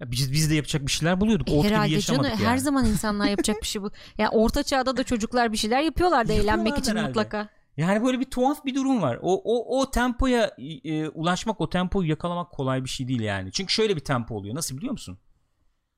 [0.01, 1.49] Ya biz, biz de yapacak bir şeyler buluyorduk.
[1.49, 2.53] E, gibi herhalde yaşamadık canım yani.
[2.53, 3.91] her zaman insanlar yapacak bir şey bu.
[4.19, 7.09] Ya orta çağda da çocuklar bir şeyler yapıyorlardı Yapıyorlardı eğlenmek için herhalde.
[7.09, 7.49] mutlaka.
[7.77, 9.19] Yani böyle bir tuhaf bir durum var.
[9.23, 10.51] O o o tempoya
[10.85, 13.53] e, ulaşmak, o tempoyu yakalamak kolay bir şey değil yani.
[13.53, 14.55] Çünkü şöyle bir tempo oluyor.
[14.55, 15.19] Nasıl biliyor musun?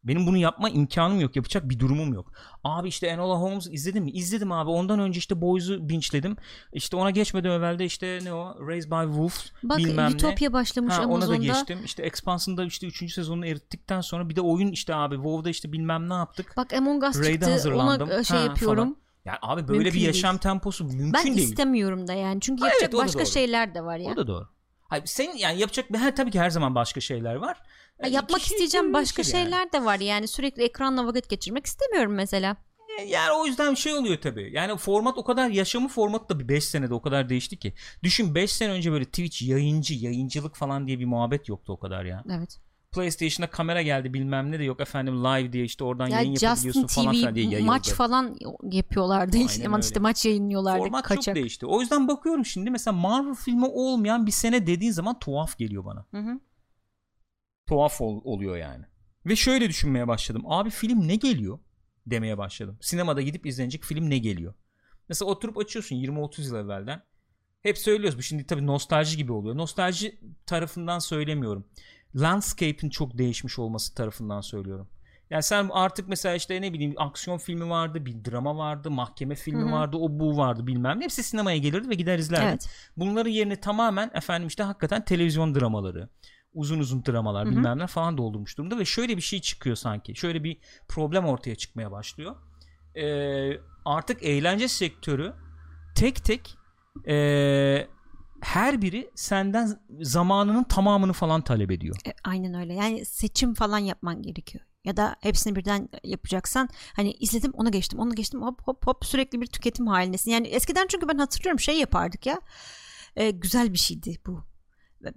[0.04, 1.36] Benim bunu yapma imkanım yok.
[1.36, 2.32] Yapacak bir durumum yok.
[2.64, 4.10] Abi işte Enola Holmes izledim mi?
[4.10, 4.70] İzledim abi.
[4.70, 6.36] Ondan önce işte Boys'u binçledim.
[6.72, 8.66] İşte ona geçmeden evvel de işte ne o?
[8.68, 10.14] Raised by Wolves Bak bilmem ne.
[10.14, 11.36] Utopia başlamış Ha, ona da Amazon'da.
[11.36, 11.78] geçtim.
[11.84, 13.12] İşte Expansion'da işte 3.
[13.14, 16.54] sezonunu erittikten sonra bir de oyun işte abi WoW'da işte bilmem ne yaptık.
[16.56, 18.08] Bak Among Us Raid'e çıktı hazırlandım.
[18.08, 18.76] ona e, şey Ha, yapıyorum.
[18.84, 18.96] falan.
[19.24, 20.06] Yani abi böyle Mümkün bir değil.
[20.06, 21.38] yaşam temposu mümkün Ben değil.
[21.48, 22.40] istemiyorum da yani.
[22.40, 24.12] Çünkü Ha, yapacak evet, o da başka şeyler de var ya.
[24.12, 24.48] O da doğru.
[24.88, 27.62] Hayır, senin yani yapacak her tabii ki her zaman başka şeyler var.
[28.00, 29.30] Ya Yani yapmak kişi isteyeceğim başka yani.
[29.30, 30.28] şeyler de var yani.
[30.28, 32.56] Sürekli ekranla vakit geçirmek istemiyorum mesela.
[33.06, 34.50] Yani o yüzden şey oluyor tabii.
[34.52, 37.74] Yani format o kadar yaşamı formatı da bir 5 senede o kadar değişti ki.
[38.02, 42.04] Düşün 5 sene önce böyle Twitch yayıncı, yayıncılık falan diye bir muhabbet yoktu o kadar
[42.04, 42.24] ya.
[42.30, 42.58] Evet.
[42.92, 46.80] PlayStation'da kamera geldi bilmem ne de yok efendim live diye işte oradan Ya yayın yapabiliyorsun
[46.82, 47.66] Justin falan filan diye TV yayıldı.
[47.70, 49.36] maç falan yapıyorlardı.
[49.36, 49.78] Aynen işte, öyle.
[49.80, 50.78] işte maç yayınlıyorlardı.
[50.78, 51.24] Format kaçak.
[51.24, 51.66] çok değişti.
[51.66, 56.04] O yüzden bakıyorum şimdi mesela Marvel filmi olmayan bir sene dediğin zaman tuhaf geliyor bana.
[56.10, 56.40] Hı hı.
[57.68, 58.84] Tuhaf ol- oluyor yani.
[59.26, 60.42] Ve şöyle düşünmeye başladım.
[60.46, 61.58] Abi film ne geliyor
[62.06, 62.78] demeye başladım.
[62.80, 64.54] Sinemada gidip izlenecek film ne geliyor?
[65.08, 67.02] Mesela oturup açıyorsun 20-30 yıl evvelden.
[67.62, 69.56] Hep söylüyoruz bu şimdi tabii nostalji gibi oluyor.
[69.56, 71.66] Nostalji tarafından söylemiyorum.
[72.16, 74.88] Landscape'in çok değişmiş olması tarafından söylüyorum.
[75.30, 79.62] Yani sen artık mesela işte ne bileyim aksiyon filmi vardı, bir drama vardı, mahkeme filmi
[79.62, 79.72] Hı hı.
[79.72, 81.04] vardı, o bu vardı bilmem ne.
[81.04, 82.48] Hepsi sinemaya gelirdi ve gider izlerdik.
[82.48, 82.68] Evet.
[82.96, 86.08] Bunların yerine tamamen efendim işte hakikaten televizyon dramaları,
[86.58, 87.52] uzun uzun dramalar Hı hı.
[87.52, 90.14] bilmem ne falan doldurmuş durumda ve şöyle bir şey çıkıyor sanki.
[90.14, 90.58] Şöyle bir
[90.88, 92.36] problem ortaya çıkmaya başlıyor.
[92.96, 95.32] Ee, artık eğlence sektörü
[95.94, 96.56] tek tek
[97.06, 97.86] ee,
[98.40, 101.96] her biri senden zamanının tamamını falan talep ediyor.
[102.06, 102.74] E, aynen öyle.
[102.74, 104.64] Yani seçim falan yapman gerekiyor.
[104.84, 109.40] Ya da hepsini birden yapacaksan hani izledim onu geçtim onu geçtim hop hop hop sürekli
[109.40, 110.30] bir tüketim halindesin.
[110.30, 112.40] Yani eskiden çünkü ben hatırlıyorum şey yapardık ya
[113.16, 114.44] E, güzel bir şeydi bu.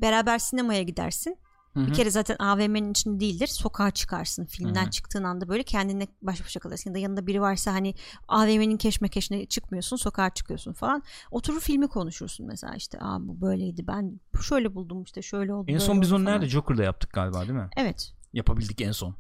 [0.02, 1.38] Beraber sinemaya gidersin.
[1.74, 1.88] Hı hı.
[1.88, 3.48] Bir kere zaten AVM'nin içinde değildir.
[3.48, 4.46] Sokağa çıkarsın.
[4.46, 4.90] Filmden Hı hı.
[4.92, 6.90] çıktığın anda böyle kendine baş başa kalırsın.
[6.90, 7.94] Ya da yanında biri varsa hani
[8.28, 9.98] AVM'nin keşmekeşine çıkmıyorsun.
[9.98, 11.04] Sokağa çıkıyorsun falan.
[11.32, 12.98] Oturur filmi konuşursun mesela işte.
[13.02, 13.88] Aa bu böyleydi.
[13.88, 15.72] Ben şöyle buldum işte şöyle oldu.
[15.72, 16.48] En son biz onu nerede?
[16.48, 17.70] Joker'da yaptık galiba değil mi?
[17.78, 18.14] Evet.
[18.34, 19.16] Yapabildik en son.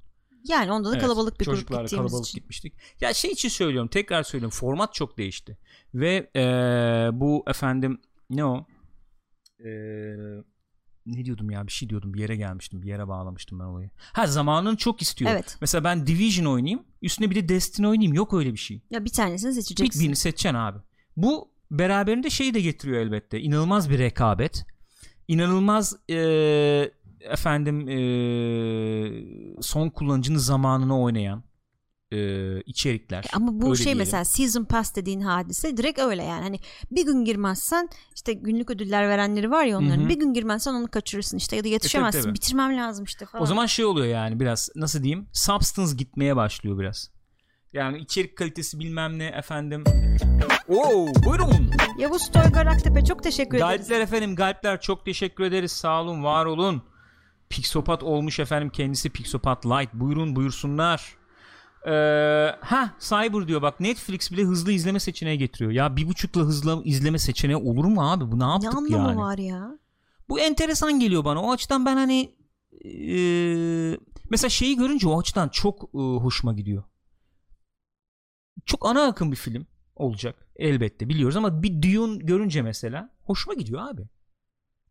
[0.48, 2.40] Yani onda da Evet, kalabalık bir grup gittiğimiz kalabalık için.
[2.40, 2.74] gitmiştik.
[3.02, 5.58] Ya şey için söylüyorum tekrar söylüyorum format çok değişti.
[5.94, 8.66] Ve eee, bu efendim ne o?
[9.66, 10.44] Eee,
[11.06, 13.90] ne diyordum ya bir şey diyordum bir yere gelmiştim bir yere bağlamıştım ben olayı.
[14.14, 15.32] Ha zamanın çok istiyor.
[15.32, 15.58] Evet.
[15.62, 18.82] Mesela ben Division oynayayım üstüne bir de Destiny oynayayım yok öyle bir şey.
[18.90, 20.02] Ya bir tanesini Bir seçeceksin.
[20.04, 20.80] birini seçeceksin abi.
[21.18, 23.40] Bu beraberinde şeyi de getiriyor elbette.
[23.42, 24.66] İnanılmaz bir rekabet.
[25.28, 29.26] İnanılmaz eee, efendim eee,
[29.62, 31.44] son kullanıcının zamanını oynayan
[32.12, 33.26] eee, içerikler.
[33.34, 34.00] Ama bu Öyle şey diyelim.
[34.00, 36.42] mesela season pass dediğin hadise direkt öyle yani.
[36.44, 36.60] Hani
[36.92, 40.02] bir gün girmezsen işte günlük ödüller verenleri var ya onların.
[40.02, 40.10] Hı hı.
[40.10, 42.22] Bir gün girmezsen onu kaçırırsın işte ya da yetişemezsin.
[42.22, 42.34] tabii.
[42.34, 43.44] Bitirmem lazım işte falan.
[43.44, 47.12] O zaman şey oluyor yani biraz nasıl diyeyim substance gitmeye başlıyor biraz.
[47.74, 49.84] Yani içerik kalitesi bilmem ne efendim.
[50.68, 51.72] Oo buyurun.
[51.98, 53.70] Yavuz Toygar Aktepe çok teşekkür ederiz.
[53.70, 56.84] Galipler efendim galipler çok teşekkür ederiz sağ olun var olun.
[57.50, 61.16] Pixopat olmuş efendim kendisi Pixopat Light buyurun buyursunlar.
[61.88, 65.72] Ee, ha Cyber diyor bak Netflix bile hızlı izleme seçeneği getiriyor.
[65.72, 69.18] Ya bir buçukla hızlı izleme seçeneği olur mu abi bu ne Ne yaptık anlamı yani?
[69.18, 69.80] var ya?
[70.30, 71.42] Bu enteresan geliyor bana.
[71.42, 72.36] O açıdan ben hani
[72.84, 73.98] eee,
[74.30, 76.84] mesela şeyi görünce o açıdan çok eee, hoşuma gidiyor.
[78.66, 83.88] Çok ana akım bir film olacak elbette biliyoruz ama bir Dune görünce mesela hoşuma gidiyor
[83.90, 84.02] abi.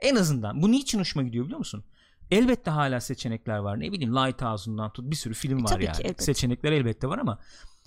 [0.01, 0.63] En azından.
[0.63, 1.85] Bu niçin hoşuma gidiyor biliyor musun?
[2.31, 3.81] Elbette hala seçenekler var.
[3.81, 6.01] Ne bileyim Lighthouse'undan tut bir sürü film E, var tabii ki, yani.
[6.05, 6.25] elbette.
[6.25, 7.39] Seçenekler elbette var ama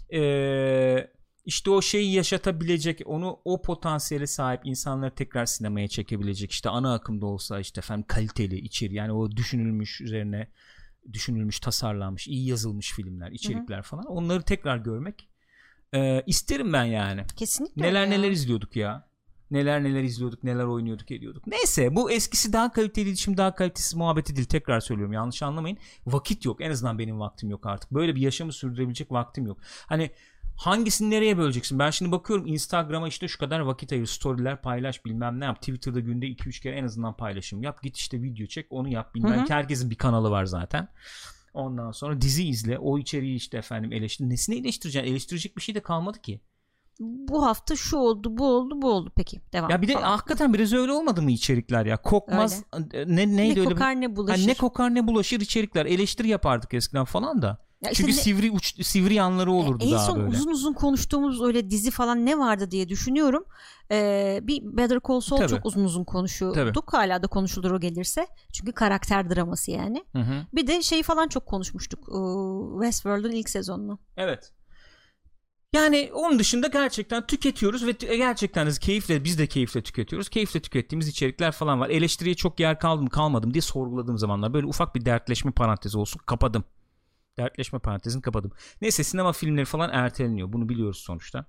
[0.10, 1.12] eee,
[1.46, 6.52] işte o şeyi yaşatabilecek, onu o potansiyele sahip insanları tekrar sinemaya çekebilecek.
[6.52, 10.48] işte ana akımda olsa işte efendim kaliteli içeri yani o düşünülmüş üzerine
[11.14, 13.84] düşünülmüş, tasarlanmış, iyi yazılmış filmler, içerikler Hı-hı.
[13.84, 14.06] falan.
[14.06, 15.30] Onları tekrar görmek
[15.94, 17.24] e, isterim ben yani.
[17.36, 17.82] Kesinlikle.
[17.82, 18.10] Neler ya.
[18.10, 19.08] neler izliyorduk ya.
[19.54, 21.48] Neler neler izliyorduk, neler oynuyorduk, ediyorduk.
[21.48, 24.48] Neyse bu eskisi daha kaliteli, şimdi daha kalitesiz muhabbeti değil.
[24.48, 25.78] Tekrar söylüyorum yanlış anlamayın.
[26.08, 26.62] Vakit yok.
[26.62, 27.92] En azından benim vaktim yok artık.
[27.92, 29.58] Böyle bir yaşamı sürdürebilecek vaktim yok.
[29.86, 30.12] Hani
[30.56, 31.80] hangisini nereye böleceksin?
[31.80, 35.60] Ben şimdi bakıyorum Instagram'a işte şu kadar vakit ayır, storyler paylaş bilmem ne yap.
[35.60, 37.84] Twitter'da günde 2-3 kere en azından paylaşım yap.
[37.84, 39.40] Git işte video çek onu yap bilmem.
[39.40, 39.54] Hı hı.
[39.54, 40.88] Herkesin bir kanalı var zaten.
[41.54, 42.78] Ondan sonra dizi izle.
[42.78, 44.30] O içeriği işte efendim eleştir.
[44.30, 45.12] Nesini eleştireceksin?
[45.12, 46.42] Eleştirecek bir şey de kalmadı ki.
[47.00, 49.12] Bu hafta şu oldu, bu oldu, bu oldu.
[49.16, 49.70] Peki devam.
[49.70, 50.10] Ya bir de falan.
[50.10, 52.02] hakikaten biraz öyle olmadı mı içerikler ya?
[52.02, 53.16] Kokmaz öyle.
[53.16, 54.02] ne neydi ne öyle kokar bir...
[54.02, 54.42] ne bulaşır.
[54.42, 55.86] Ha, ne kokar ne bulaşır içerikler.
[55.86, 57.48] Eleştiri yapardık eskiden falan da.
[57.84, 60.30] Ya işte Çünkü ne, sivri uç, sivri yanları e, olurdu en daha son böyle.
[60.30, 63.46] uzun uzun konuştuğumuz öyle dizi falan ne vardı diye düşünüyorum.
[63.92, 65.50] Ee, bir Better Call Saul Tabii.
[65.50, 66.76] çok uzun uzun konuşuyorduk.
[66.76, 66.98] Tabii.
[66.98, 68.28] Hala da konuşulur o gelirse.
[68.52, 70.04] Çünkü karakter draması yani.
[70.14, 70.46] Hı hı.
[70.54, 72.00] Bir de şey falan çok konuşmuştuk.
[72.74, 74.00] Westworld'un ilk sezonunu.
[74.18, 74.54] Evet.
[75.74, 80.30] Yani onun dışında gerçekten tüketiyoruz ve gerçekten de keyifle biz de keyifle tüketiyoruz.
[80.30, 81.90] Keyifle tükettiğimiz içerikler falan var.
[81.90, 86.22] Eleştiriye çok yer kaldı mı kalmadım diye sorguladığım zamanlar böyle ufak bir dertleşme parantezi olsun
[86.26, 86.64] kapadım.
[87.38, 88.52] Dertleşme parantezini kapadım.
[88.82, 90.54] Neyse sinema filmleri falan erteleniyor.
[90.54, 91.46] Bunu biliyoruz sonuçta.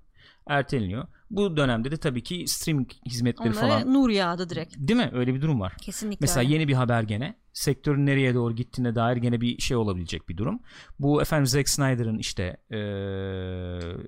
[0.47, 1.07] Erteleniyor.
[1.29, 3.93] Bu dönemde de tabii ki streaming hizmetleri Onlara falan.
[3.93, 4.75] nur yağdı direkt.
[4.77, 5.09] Değil mi?
[5.13, 5.73] Öyle bir durum var.
[5.81, 6.53] Kesinlikle Mesela öyle.
[6.53, 7.35] yeni bir haber gene.
[7.53, 10.59] Sektörün nereye doğru gittiğine dair gene bir şey olabilecek bir durum.
[10.99, 12.77] Bu efendim Zack Snyder'ın işte ee,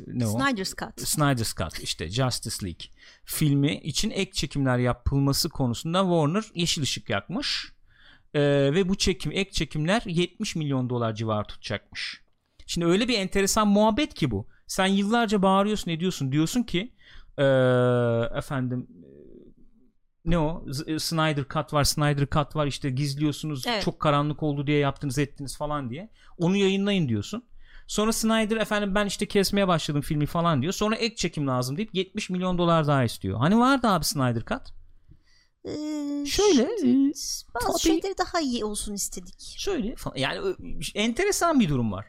[0.08, 0.40] ne o?
[0.40, 1.08] Snyder's Cut.
[1.08, 2.88] Snyder's Cut işte Justice League
[3.26, 7.74] filmi için ek çekimler yapılması konusunda Warner yeşil ışık yakmış.
[8.34, 8.42] Ee,
[8.74, 12.22] ve bu çekim ek çekimler 70 milyon dolar civarı tutacakmış.
[12.66, 14.48] Şimdi öyle bir enteresan muhabbet ki bu.
[14.68, 16.94] Sen yıllarca bağırıyorsun ediyorsun diyorsun ki
[17.38, 17.44] ee,
[18.38, 18.88] efendim
[20.26, 20.66] ne o
[21.00, 23.84] Snyder Cut var Snyder Cut var işte gizliyorsunuz evet.
[23.84, 27.44] çok karanlık oldu diye yaptınız ettiniz falan diye onu yayınlayın diyorsun.
[27.88, 30.74] Sonra Snyder efendim ben işte kesmeye başladım filmi falan diyor.
[30.74, 33.40] Sonra ek çekim lazım deyip 70 milyon dolar daha istiyor.
[33.40, 34.62] Hani vardı abi Snyder Cut?
[35.66, 37.12] Ee, şöyle e,
[37.56, 39.56] bazı tabii, şeyleri daha iyi olsun istedik.
[39.58, 40.16] Şöyle falan.
[40.16, 40.56] Yani
[40.96, 42.06] enteresan bir durum var.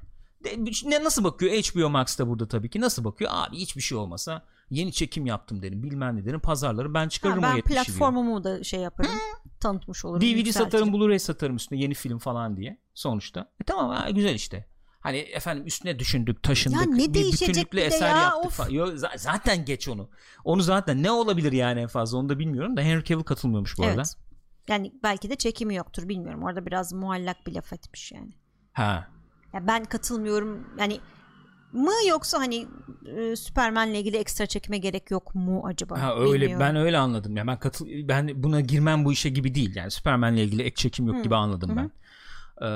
[0.84, 4.92] Ne nasıl bakıyor HBO Max'ta burada tabii ki nasıl bakıyor abi hiçbir şey olmasa yeni
[4.92, 8.64] çekim yaptım derim bilmem ne derim pazarları ben çıkarırım ha, ben o 70 platformumu da
[8.64, 9.48] şey yaparım Hı.
[9.60, 14.10] tanıtmış olurum DVD satarım Blu-ray satarım üstüne yeni film falan diye sonuçta e tamam ha,
[14.10, 14.66] güzel işte
[15.00, 16.80] Hani efendim üstüne düşündük, taşındık.
[16.80, 18.56] Ya ne bir bütünlüklü eser ya, yaptık of.
[18.56, 18.70] falan.
[18.70, 18.86] Yo,
[19.16, 20.10] zaten geç onu.
[20.44, 23.84] Onu zaten ne olabilir yani en fazla onu da bilmiyorum da Henry Cavill katılmıyormuş bu
[23.84, 23.98] evet.
[23.98, 24.08] arada.
[24.68, 26.42] Yani belki de çekimi yoktur bilmiyorum.
[26.42, 28.32] Orada biraz muallak bir laf etmiş yani.
[28.72, 29.08] Ha.
[29.54, 30.66] Ya ben katılmıyorum.
[30.78, 31.00] Yani
[31.72, 32.66] mı yoksa hani
[33.06, 36.02] e, Superman'le ilgili ekstra çekime gerek yok mu acaba?
[36.02, 36.60] Ha öyle Bilmiyorum.
[36.60, 37.36] ben öyle anladım.
[37.36, 39.76] Ya ben katıl ben buna girmem bu işe gibi değil.
[39.76, 41.22] Yani Superman'le ilgili ek çekim yok Hı.
[41.22, 41.76] gibi anladım Hı.
[41.76, 41.90] ben.
[42.66, 42.68] Ee,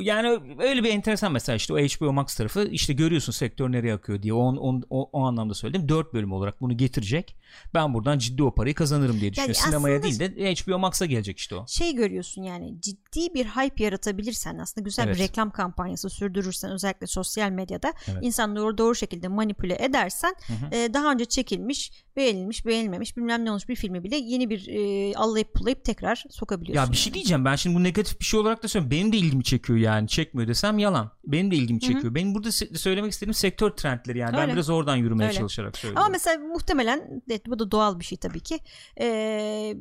[0.00, 4.22] yani öyle bir enteresan mesela işte o HBO Max tarafı işte görüyorsun sektör nereye akıyor
[4.22, 5.88] diye o, o, o, o anlamda söyledim.
[5.88, 7.36] Dört bölüm olarak bunu getirecek.
[7.74, 9.54] Ben buradan ciddi o parayı kazanırım diye düşünüyorum.
[9.60, 11.66] Yani Sinemaya değil de HBO Max'a gelecek işte o.
[11.66, 15.16] Şey görüyorsun yani ciddi bir hype yaratabilirsen aslında güzel evet.
[15.16, 18.18] bir reklam kampanyası sürdürürsen özellikle sosyal medyada evet.
[18.22, 20.74] insanları doğru şekilde manipüle edersen hı hı.
[20.74, 25.14] E, daha önce çekilmiş beğenilmiş beğenilmemiş bilmem ne olmuş bir filmi bile yeni bir e,
[25.16, 26.86] allayıp pullayıp tekrar sokabiliyorsun.
[26.86, 28.90] Ya bir şey diyeceğim ben şimdi bu negatif bir şey olarak da söylüyorum.
[28.90, 31.10] Benim de ilgimi çekiyor yani çekmiyor desem yalan.
[31.26, 32.04] Benim de ilgimi çekiyor.
[32.04, 32.14] Hı-hı.
[32.14, 34.36] Benim burada söylemek istediğim sektör trendleri yani.
[34.36, 34.48] Öyle.
[34.48, 35.38] Ben biraz oradan yürümeye Öyle.
[35.38, 36.02] çalışarak söylüyorum.
[36.02, 38.58] Ama mesela muhtemelen evet, bu da doğal bir şey tabii ki.
[39.00, 39.74] Ee,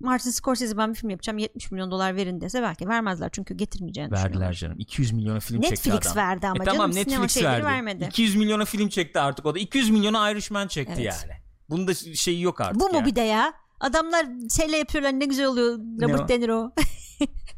[0.00, 4.12] Martin Scorsese ben bir film yapacağım 70 milyon dolar verin dese belki vermezler çünkü getirmeyeceğini
[4.12, 5.96] Verdiler canım 200 milyona film Netflix çekti adam.
[5.96, 7.64] Netflix verdi ama e, tamam, canım Netflix verdi.
[7.64, 8.04] vermedi.
[8.04, 11.04] 200 milyona film çekti artık o da 200 milyona Irishman çekti evet.
[11.04, 11.40] yani.
[11.70, 13.06] Bunun da şeyi yok artık Bu mu ya.
[13.06, 13.52] bir de ya?
[13.80, 14.26] Adamlar
[14.56, 16.72] şeyle yapıyorlar ne güzel oluyor Robert De Niro.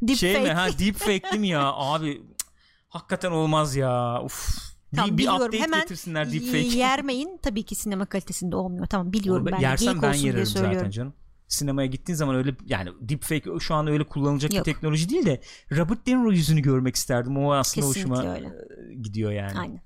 [0.07, 0.47] Deep şey fake.
[0.47, 2.21] mi ha deep fake mi ya abi
[2.89, 5.41] hakikaten olmaz ya uf Tamam, bir, bir biliyorum.
[5.45, 6.77] update Hemen getirsinler deepfake.
[6.77, 8.85] yermeyin tabii ki sinema kalitesinde olmuyor.
[8.85, 9.59] Tamam biliyorum ben.
[9.59, 11.13] Yersem ben yerim zaten canım.
[11.47, 14.65] Sinemaya gittiğin zaman öyle yani deepfake şu an öyle kullanılacak Yok.
[14.67, 17.37] bir teknoloji değil de Robert De Niro yüzünü görmek isterdim.
[17.37, 18.51] O aslında Kesinlikle hoşuma öyle.
[19.01, 19.59] gidiyor yani.
[19.59, 19.81] Aynen.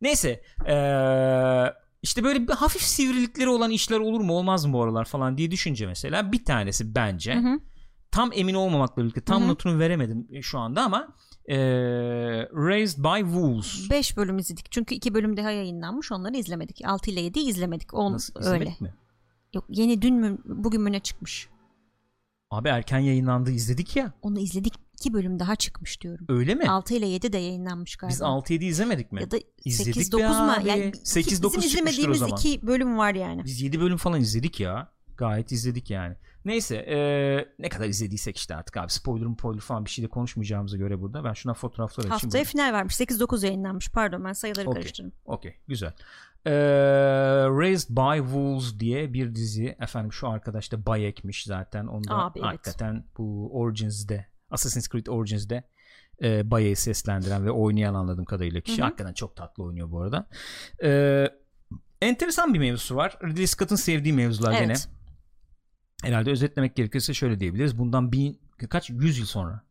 [0.00, 1.64] Neyse ee,
[2.02, 5.50] işte böyle bir hafif sivrilikleri olan işler olur mu olmaz mı bu aralar falan diye
[5.50, 7.60] düşünce mesela bir tanesi bence hı hı.
[8.10, 9.48] Tam emin olmamakla birlikte tam hı hı.
[9.48, 11.08] notunu veremedim şu anda ama
[11.48, 11.58] e,
[12.54, 17.20] Raised by Wolves 5 bölüm izledik çünkü 2 bölüm daha yayınlanmış onları izlemedik 6 ile
[17.20, 18.94] 7 izlemedik On, Nasıl, öyle mi?
[19.54, 21.48] Yok yeni dün mü bugün mü ne çıkmış
[22.50, 24.12] Abi erken yayınlandı izledik ya.
[24.22, 24.74] Onu izledik.
[24.92, 26.26] iki bölüm daha çıkmış diyorum.
[26.28, 26.70] Öyle mi?
[26.70, 28.14] 6 ile 7 de yayınlanmış galiba.
[28.14, 29.20] Biz 6-7 izlemedik mi?
[29.20, 30.68] Ya da 8-9 mu?
[30.68, 33.44] Yani 8-9 izlemediğimiz iki bölüm var yani.
[33.44, 36.16] Biz 7 bölüm falan izledik ya Gayet izledik yani.
[36.44, 36.98] Neyse e,
[37.58, 41.24] ne kadar izlediysek işte artık abi spoiler spoiler falan bir şey de konuşmayacağımıza göre burada.
[41.24, 42.20] Ben şuna fotoğraflar açayım.
[42.20, 42.94] Haftaya final vermiş.
[42.94, 43.90] 8-9 yayınlanmış.
[43.90, 44.82] Pardon ben sayıları Okey.
[44.82, 45.12] karıştırdım.
[45.24, 45.92] Okey güzel.
[46.46, 46.52] Ee,
[47.48, 49.76] Raised by Wolves diye bir dizi.
[49.80, 51.86] Efendim şu arkadaş da Bayek'miş zaten.
[51.86, 52.48] Onda Abi, evet.
[52.48, 55.64] hakikaten bu Origins'de Assassin's Creed Origins'de
[56.22, 58.78] e, Bayek'i seslendiren ve oynayan anladığım kadarıyla kişi.
[58.78, 58.86] Hı hı.
[58.86, 60.26] Hakikaten çok tatlı oynuyor bu arada.
[60.82, 61.28] Ee,
[62.02, 63.18] enteresan bir mevzusu var.
[63.24, 64.74] Ridley Scott'ın sevdiği mevzular gene.
[66.02, 67.78] Herhalde özetlemek gerekirse şöyle diyebiliriz.
[67.78, 68.40] Bundan bin,
[68.70, 69.62] kaç yüz yıl sonra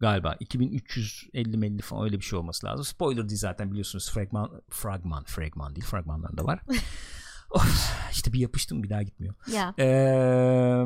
[0.00, 2.84] galiba 2350 melli falan öyle bir şey olması lazım.
[2.84, 6.60] Spoiler değil zaten biliyorsunuz fragman fragman fragman değil fragmanlarında var.
[7.50, 9.34] of, işte bir yapıştım bir daha gitmiyor.
[9.52, 9.74] Ya.
[9.78, 10.84] Ee,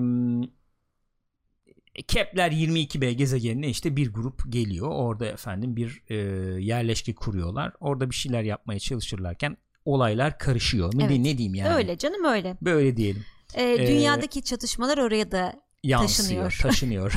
[2.09, 4.89] Kepler 22b gezegenine işte bir grup geliyor.
[4.91, 6.15] Orada efendim bir e,
[6.61, 7.73] yerleşke kuruyorlar.
[7.81, 10.93] Orada bir şeyler yapmaya çalışırlarken olaylar karışıyor.
[10.95, 11.19] Ne, Evet.
[11.19, 11.75] ne diyeyim yani?
[11.75, 12.57] Öyle canım öyle.
[12.63, 13.25] Böyle diyelim.
[13.55, 15.53] Ee, dünyadaki çatışmalar oraya da
[15.85, 16.59] yansıyor, Taşınıyor.
[16.63, 17.13] taşınıyor.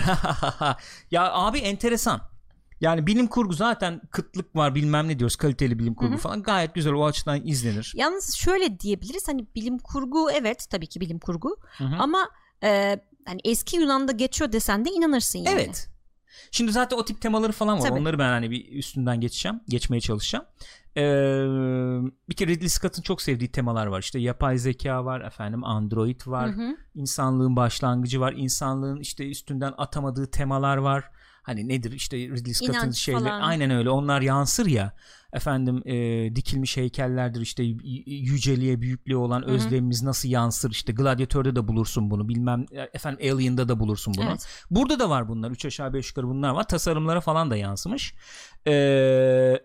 [1.11, 2.31] ya abi enteresan.
[2.81, 6.21] Yani bilim kurgu zaten kıtlık var bilmem ne diyoruz kaliteli bilim kurgu Hı hı.
[6.21, 7.93] falan gayet güzel o açıdan izlenir.
[7.95, 11.95] Yalnız şöyle diyebiliriz hani bilim kurgu evet tabii ki bilim kurgu Hı hı.
[11.99, 12.29] ama
[12.63, 15.61] e, hani eski Yunan'da geçiyor desen de inanırsın yani.
[15.61, 15.90] Evet.
[16.51, 17.87] Şimdi zaten o tip temaları falan var.
[17.89, 17.99] Tabii.
[17.99, 19.59] Onları ben hani bir üstünden geçeceğim.
[19.69, 20.45] Geçmeye çalışacağım.
[20.97, 21.01] Ee,
[22.29, 23.99] bir kere Ridley Scott'ın çok sevdiği temalar var.
[23.99, 26.75] İşte yapay zeka var, efendim Android var, Hı hı.
[26.95, 31.11] insanlığın başlangıcı var, insanlığın işte üstünden atamadığı temalar var.
[31.43, 34.93] Hani nedir işte Ridley Scott'ın şeyleri aynen öyle onlar yansır ya
[35.33, 37.63] efendim e, dikilmiş heykellerdir işte
[38.05, 39.45] yüceliğe büyüklüğe olan hı.
[39.45, 44.29] özlemimiz nasıl yansır işte Gladiator'da da bulursun bunu bilmem e, efendim Alien'da da bulursun bunu.
[44.29, 44.47] Evet.
[44.71, 45.51] Burada da var bunlar.
[45.51, 46.67] 3 aşağı 5 yukarı bunlar var.
[46.67, 48.13] Tasarımlara falan da yansımış.
[48.67, 49.59] Ee,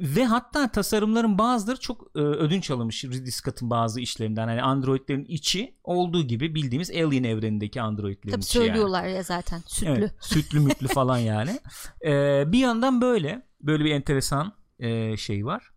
[0.00, 4.48] ve hatta tasarımların bazıları çok e, ödünç alınmış Ridley Scott'ın bazı işlerinden.
[4.48, 8.66] Hani androidlerin içi olduğu gibi bildiğimiz Alien evrenindeki androidlerin Tabii içi yani.
[8.66, 9.92] söylüyorlar ya zaten sütlü.
[9.92, 11.60] Evet, sütlü mütlü falan yani.
[12.04, 14.52] Ee, bir yandan böyle böyle bir enteresan
[14.82, 15.72] e, şey var.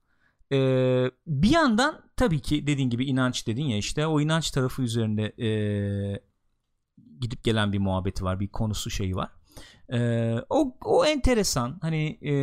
[0.51, 5.23] Ee, bir yandan tabii ki dediğin gibi inanç dedin ya işte o inanç tarafı üzerinde
[5.23, 5.49] e,
[7.19, 9.29] gidip gelen bir muhabbeti var bir konusu şeyi var.
[9.89, 12.33] Ee, o, o enteresan hani e,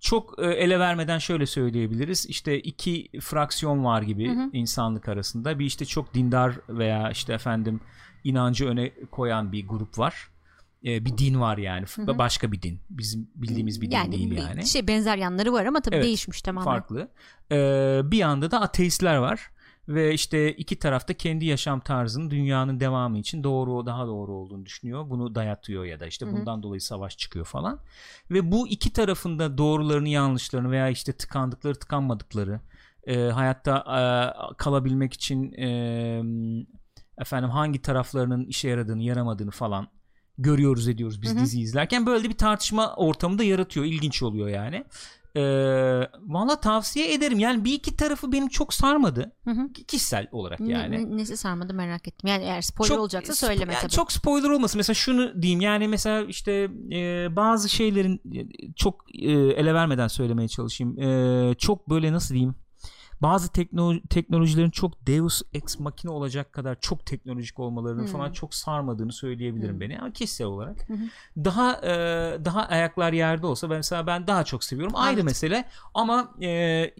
[0.00, 4.50] çok e, ele vermeden şöyle söyleyebiliriz işte iki fraksiyon var gibi Hı hı.
[4.52, 7.80] insanlık arasında bir işte çok dindar veya işte efendim
[8.24, 10.28] inancı öne koyan bir grup var
[10.84, 12.18] Ee, bir din var yani Hı hı.
[12.18, 15.80] başka bir din bizim bildiğimiz bir din yani değil yani şey benzer yanları var ama
[15.80, 16.64] tabii Evet, değişmiş tamamen.
[16.64, 17.08] farklı.
[17.52, 19.50] Ee, bir yanda da ateistler var
[19.88, 25.10] ve işte iki tarafta kendi yaşam tarzının dünyanın devamı için doğru daha doğru olduğunu düşünüyor.
[25.10, 27.80] Bunu dayatıyor ya da işte bundan dolayı savaş çıkıyor falan.
[28.30, 32.60] Ve bu iki tarafında doğrularını yanlışlarını veya işte tıkandıkları tıkanmadıkları
[33.06, 34.06] e, hayatta e,
[34.56, 35.68] kalabilmek için e,
[37.18, 39.88] efendim hangi taraflarının işe yaradığını yaramadığını falan
[40.38, 41.40] görüyoruz ediyoruz biz Hı hı.
[41.40, 44.84] dizi izlerken böyle bir tartışma ortamı da yaratıyor ilginç oluyor yani
[45.36, 49.72] ee, valla tavsiye ederim yani bir iki tarafı benim çok sarmadı Hı hı.
[49.72, 52.28] kişisel olarak yani ne- nesi sarmadı merak ettim.
[52.28, 53.92] Yani eğer spoiler çok olacaksa söyleme yani tabii.
[53.92, 54.78] Çok spoiler olmasın.
[54.78, 60.48] Mesela şunu diyeyim yani mesela işte e, bazı şeylerin e, çok e, ele vermeden söylemeye
[60.48, 60.98] çalışayım.
[60.98, 62.54] E, çok böyle nasıl diyeyim?
[63.24, 68.06] Bazı tekno- teknolojilerin çok Deus ex machina olacak kadar çok teknolojik olmalarını Hmm.
[68.08, 69.80] falan çok sarmadığını söyleyebilirim Hmm.
[69.80, 70.88] beni ama kişisel olarak.
[70.88, 70.94] Hı.
[71.44, 71.90] Daha e,
[72.44, 74.92] daha ayaklar yerde olsa ben mesela ben daha çok seviyorum.
[74.96, 75.24] Ayrı Evet.
[75.24, 75.64] mesele
[75.94, 76.90] ama e,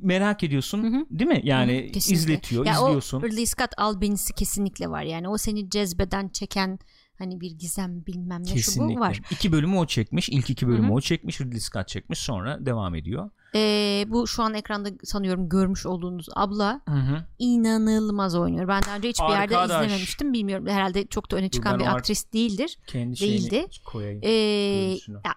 [0.00, 1.06] merak ediyorsun hı.
[1.10, 1.40] değil mi?
[1.44, 2.22] Yani kesinlikle.
[2.22, 3.20] izletiyor, Ya izliyorsun.
[3.20, 5.28] O Ridley Scott albenisi kesinlikle var yani.
[5.28, 6.78] O seni cezbeden, çeken
[7.18, 8.96] hani bir gizem bilmem ne şu Kesinlikle.
[8.96, 9.20] bu var.
[9.30, 10.28] İki bölümü o çekmiş.
[10.28, 10.94] İlk iki bölümü Hı hı.
[10.94, 11.40] o çekmiş.
[11.40, 12.18] Ridley Scott çekmiş.
[12.18, 13.30] Sonra devam ediyor.
[13.56, 17.24] Ee, bu şu an ekranda sanıyorum görmüş olduğunuz abla Hı hı.
[17.38, 18.68] inanılmaz oynuyor.
[18.68, 19.84] Ben daha önce hiçbir yerde Arkadaş.
[19.86, 20.32] izlememiştim.
[20.32, 20.66] Bilmiyorum.
[20.66, 22.78] Herhalde çok da öne çıkan bir aktris değildir.
[22.86, 23.66] Kendi Değildi.
[23.84, 24.20] koyayım.
[24.24, 25.34] Ee, ya,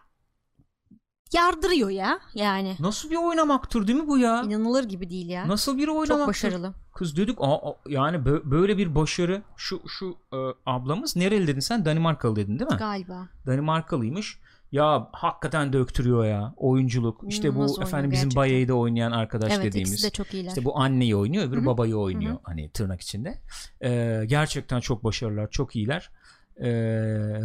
[1.33, 2.75] yardırıyor ya yani.
[2.79, 4.41] Nasıl bir oynamaktır değil mi bu ya?
[4.41, 5.47] İnanılır gibi değil ya.
[5.47, 6.17] Nasıl bir oynamaktır?
[6.17, 6.73] Çok başarılı.
[6.97, 11.85] Kız dedik aa, yani bö- böyle bir başarı şu şu e, ablamız nereli dedin sen
[11.85, 12.77] Danimarkalı dedin değil mi?
[12.77, 13.29] Galiba.
[13.45, 14.39] Danimarkalıymış.
[14.71, 17.21] Ya hakikaten döktürüyor ya oyunculuk.
[17.27, 18.41] İşte bu İnanılmaz oynuyor efendim bizim gerçekten.
[18.41, 19.93] Bayey'de oynayan arkadaş evet dediğimiz.
[19.93, 20.49] ikisi de çok iyiler.
[20.49, 21.65] İşte bu anneyi oynuyor, öbürü Hı hı.
[21.65, 22.33] babayı oynuyor.
[22.33, 22.41] Hı hı.
[22.43, 23.41] Hani tırnak içinde.
[23.83, 26.09] Ee, gerçekten çok başarılılar, çok iyiler.
[26.57, 26.69] Ee,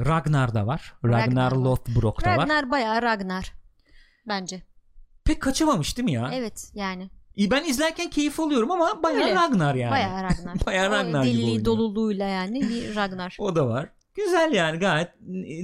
[0.06, 0.94] Ragnar da var.
[1.04, 1.52] Ragnar, Ragnar.
[1.52, 2.38] Lothbrok da var.
[2.38, 3.52] Ragnar bayağı Ragnar.
[4.28, 4.62] Bence.
[5.24, 6.30] Pek kaçamamış değil mi ya?
[6.32, 7.10] Evet yani.
[7.38, 9.34] Ben izlerken keyif alıyorum ama bayağı Öyle.
[9.34, 9.90] Ragnar yani.
[9.90, 10.56] Bayağı Ragnar.
[10.66, 11.64] Bayağı Ragnar gibi oynuyor.
[11.64, 13.36] doluluğuyla yani bir Ragnar.
[13.38, 13.88] O da var.
[14.14, 15.08] Güzel yani gayet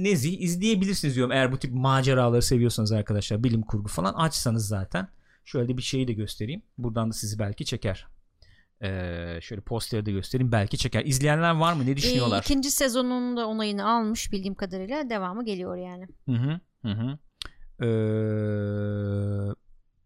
[0.01, 5.07] nezih izleyebilirsiniz diyorum eğer bu tip maceraları seviyorsanız arkadaşlar bilim kurgu falan açsanız zaten
[5.45, 8.07] şöyle bir şeyi de göstereyim buradan da sizi belki çeker
[8.83, 11.05] Ee, şöyle posteri de göstereyim belki çeker.
[11.05, 11.85] İzleyenler var mı?
[11.85, 12.37] Ne düşünüyorlar?
[12.37, 16.07] Ee, ikinci sezonun da onayını almış bildiğim kadarıyla devamı geliyor yani.
[16.25, 16.59] Hı hı.
[16.81, 17.17] Hı hı.
[17.85, 19.53] Ee,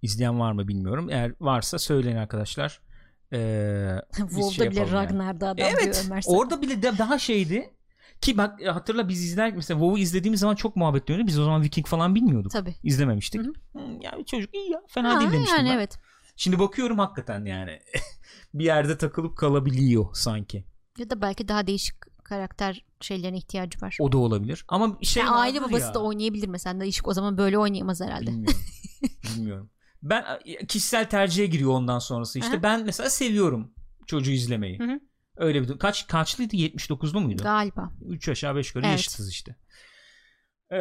[0.03, 1.09] izleyen var mı bilmiyorum.
[1.09, 2.81] Eğer varsa söyleyin arkadaşlar.
[3.33, 5.05] Ee, WoW'da şey bile yapalım yani.
[5.09, 6.03] Ragnar'da adam diyor Evet.
[6.05, 6.39] Ömer Safran.
[6.39, 7.73] Orada bile de daha şeydi.
[8.21, 11.27] Ki bak e, hatırla biz izler mesela WoW'u izlediğimiz zaman çok muhabbet dönüyordu.
[11.27, 12.51] Biz o zaman Viking falan bilmiyorduk.
[12.51, 12.75] Tabii.
[12.83, 13.41] İzlememiştik.
[13.41, 14.81] Hı Hmm, ya bir çocuk iyi ya.
[14.87, 15.75] Fena Ha, değil demiştim yani ben.
[15.75, 15.97] evet.
[16.35, 17.79] Şimdi bakıyorum hakikaten yani.
[18.53, 20.65] bir yerde takılıp kalabiliyor sanki.
[20.97, 23.97] Ya da belki daha değişik karakter şeylerine ihtiyacı var.
[23.99, 24.65] O da olabilir.
[24.67, 25.93] Ama şey Yani aile babası ya.
[25.93, 26.79] da oynayabilir mesela.
[26.79, 28.27] Değişik o zaman böyle oynayamaz herhalde.
[28.27, 28.59] Bilmiyorum.
[29.35, 29.69] Bilmiyorum.
[30.03, 30.25] Ben
[30.67, 32.39] kişisel tercihe giriyor ondan sonrası.
[32.39, 32.63] İşte Aha.
[32.63, 33.73] ben mesela seviyorum
[34.05, 34.79] çocuğu izlemeyi.
[34.79, 34.99] Hı hı.
[35.37, 36.55] Öyle bir kaç kaçlıydı?
[36.55, 37.43] 79'lu muydu?
[37.43, 37.91] Galiba.
[38.09, 38.91] 3 aşağı 5 yukarı Evet.
[38.97, 39.55] yaşıtız işte.
[40.71, 40.77] Ee,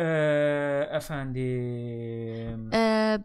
[0.92, 3.18] efendim Ee,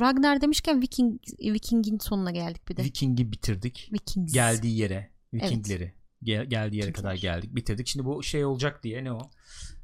[0.00, 2.84] Ragnar demişken Viking Viking'in sonuna geldik bir de.
[2.84, 3.90] Viking'i bitirdik.
[3.92, 4.32] Vikings.
[4.32, 5.10] Geldiği yere.
[5.34, 5.94] Vikingleri.
[6.24, 7.54] Gel- geldiği yere kadar geldik.
[7.56, 7.86] Bitirdik.
[7.86, 9.30] Şimdi bu şey olacak diye ne o?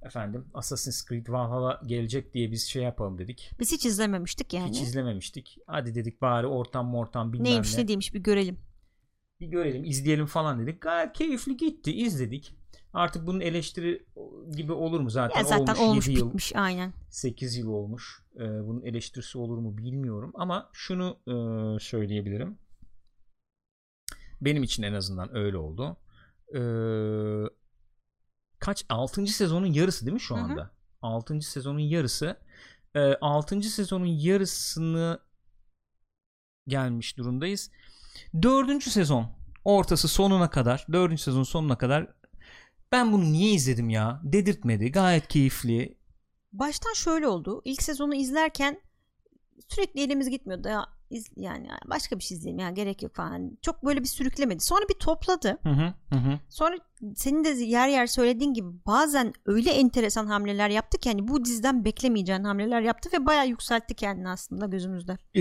[0.03, 3.51] Efendim Assassin's Creed Valhalla gelecek diye biz şey yapalım dedik.
[3.61, 4.71] Biz hiç izlememiştik yani.
[4.71, 5.59] Hiç izlememiştik.
[5.67, 7.83] Hadi dedik bari ortam ortam bilmem Neymiş ne.
[7.83, 8.59] ne değilmiş bir görelim.
[9.41, 10.81] bir görelim izleyelim falan dedik.
[10.81, 12.55] Gayet keyifli gitti izledik.
[12.93, 14.07] Artık bunun eleştiri
[14.57, 15.39] gibi olur mu zaten?
[15.39, 16.93] Ya zaten olmuş, olmuş 7 yıl, bitmiş aynen.
[17.11, 18.23] 8 yıl olmuş.
[18.37, 21.35] Ee, bunun eleştirisi olur mu bilmiyorum ama şunu e,
[21.81, 22.59] söyleyebilirim.
[24.41, 25.97] Benim için en azından öyle oldu.
[26.55, 26.60] Ee,
[28.59, 29.27] kaç 6.
[29.27, 30.44] sezonun yarısı değil mi şu Hı hı.
[30.44, 30.70] anda?
[31.02, 31.40] 6.
[31.40, 32.36] sezonun yarısı.
[32.94, 33.62] Ee, 6.
[33.62, 35.20] sezonun yarısını
[36.66, 37.70] gelmiş durumdayız.
[38.43, 38.82] 4.
[38.82, 39.27] sezon
[39.64, 41.20] ortası sonuna kadar 4.
[41.20, 42.14] sezon sonuna kadar
[42.93, 44.20] ben bunu niye izledim ya?
[44.24, 44.93] Dedirtmedi.
[44.93, 45.98] Gayet keyifli.
[46.52, 47.62] Baştan şöyle oldu.
[47.64, 48.81] İlk sezonu izlerken
[49.68, 50.68] sürekli elimiz gitmiyordu.
[50.68, 53.59] Ya, iz- yani başka bir şey izleyeyim ya gerek yok falan.
[53.62, 54.61] Çok böyle bir sürüklemedi.
[54.65, 55.59] Sonra bir topladı.
[55.62, 56.39] Hı hı hı.
[56.49, 56.77] Sonra
[57.16, 61.85] senin de yer yer söylediğin gibi bazen öyle enteresan hamleler yaptı ki hani bu diziden
[61.85, 65.19] beklemeyeceğin hamleler yaptı ve bayağı yükseltti kendini aslında gözümüzde.
[65.37, 65.41] E,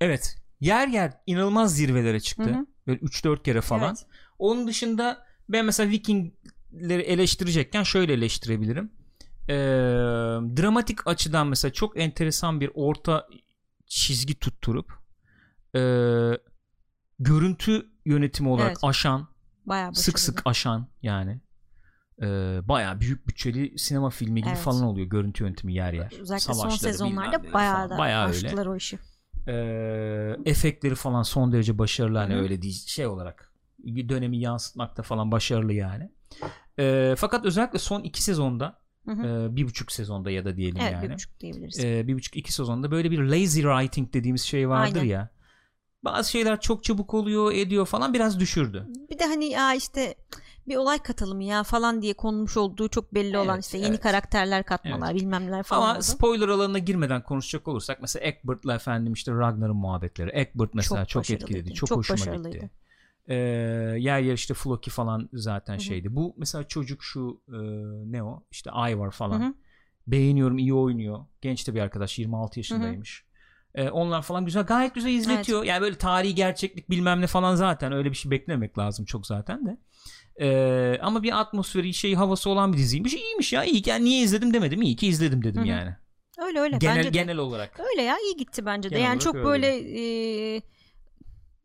[0.00, 0.36] evet.
[0.60, 2.44] Yer yer inanılmaz zirvelere çıktı.
[2.44, 2.66] Hı hı.
[2.86, 3.88] Böyle 3-4 kere falan.
[3.88, 4.06] Evet.
[4.38, 8.92] Onun dışında ben mesela Vikingleri eleştirecekken şöyle eleştirebilirim.
[9.48, 9.54] Ee,
[10.56, 13.28] dramatik açıdan mesela çok enteresan bir orta
[13.86, 14.92] çizgi tutturup
[15.74, 16.38] ee,
[17.18, 18.78] görüntü yönetimi olarak Evet.
[18.82, 19.28] aşan
[19.66, 21.40] Bayağı sık sık aşan yani
[22.22, 24.58] ee, bayağı büyük bütçeli sinema filmi gibi Evet.
[24.58, 26.12] falan oluyor görüntü yönetimi yer yer.
[26.20, 28.46] Özellikle son sezonlarda bayağı da bayağı öyle.
[28.46, 28.98] aştılar o işi.
[29.48, 33.52] Ee, efektleri falan son derece başarılı hani Hı öyle değil şey olarak
[33.86, 36.10] dönemi yansıtmakta falan başarılı yani.
[36.78, 39.26] Ee, fakat özellikle son iki sezonda Hı hı.
[39.26, 41.08] e, bir buçuk sezonda ya da diyelim evet yani.
[41.08, 41.84] bir buçuk diyebiliriz.
[41.84, 45.10] Ee, bir buçuk iki sezonda böyle bir lazy writing dediğimiz şey vardır Aynen.
[45.10, 45.28] ya.
[46.04, 48.86] Bazı şeyler çok çabuk oluyor ediyor falan biraz düşürdü.
[49.10, 50.14] Bir de hani ya işte
[50.68, 54.00] bir olay katalım ya falan diye konmuş olduğu çok belli olan Evet, işte yeni evet.
[54.00, 56.02] karakterler katmalar bilmem neler falan Ama oldu.
[56.02, 60.30] spoiler alanına girmeden konuşacak olursak mesela Eckbert'la efendim işte Ragnar'ın muhabbetleri.
[60.30, 61.44] Eckbert mesela çok, başarılıydı.
[61.44, 61.74] etkiledi.
[61.74, 62.50] Çok, Çok hoşuma başarılıydı.
[62.56, 62.70] gitti.
[63.28, 63.34] Ee,
[63.98, 65.82] yer yer işte Floki falan zaten Hı hı.
[65.82, 66.16] şeydi.
[66.16, 67.58] Bu mesela çocuk şu e,
[68.12, 68.42] ne o?
[68.50, 69.40] İşte Ivar falan.
[69.40, 69.54] Hı hı.
[70.06, 71.24] Beğeniyorum iyi oynuyor.
[71.40, 73.24] Genç de bir arkadaş 26 yaşındaymış.
[73.74, 75.64] Ee, onlar falan güzel gayet güzel izletiyor.
[75.64, 79.66] Yani böyle tarihi gerçeklik bilmem ne falan zaten öyle bir şey beklemek lazım çok zaten
[79.66, 79.76] de.
[80.40, 83.14] Ee, ama bir atmosferi şey havası olan bir diziymiş.
[83.14, 83.64] İyiymiş ya.
[83.64, 84.82] iyi yani niye izledim demedim.
[84.82, 85.68] İyi ki izledim dedim Hı hı.
[85.68, 85.96] yani.
[86.46, 87.18] Öyle öyle genel bence de.
[87.18, 87.80] genel olarak.
[87.90, 88.94] Öyle ya iyi gitti bence de.
[88.94, 89.46] Genel yani çok öyle.
[89.46, 90.02] böyle e,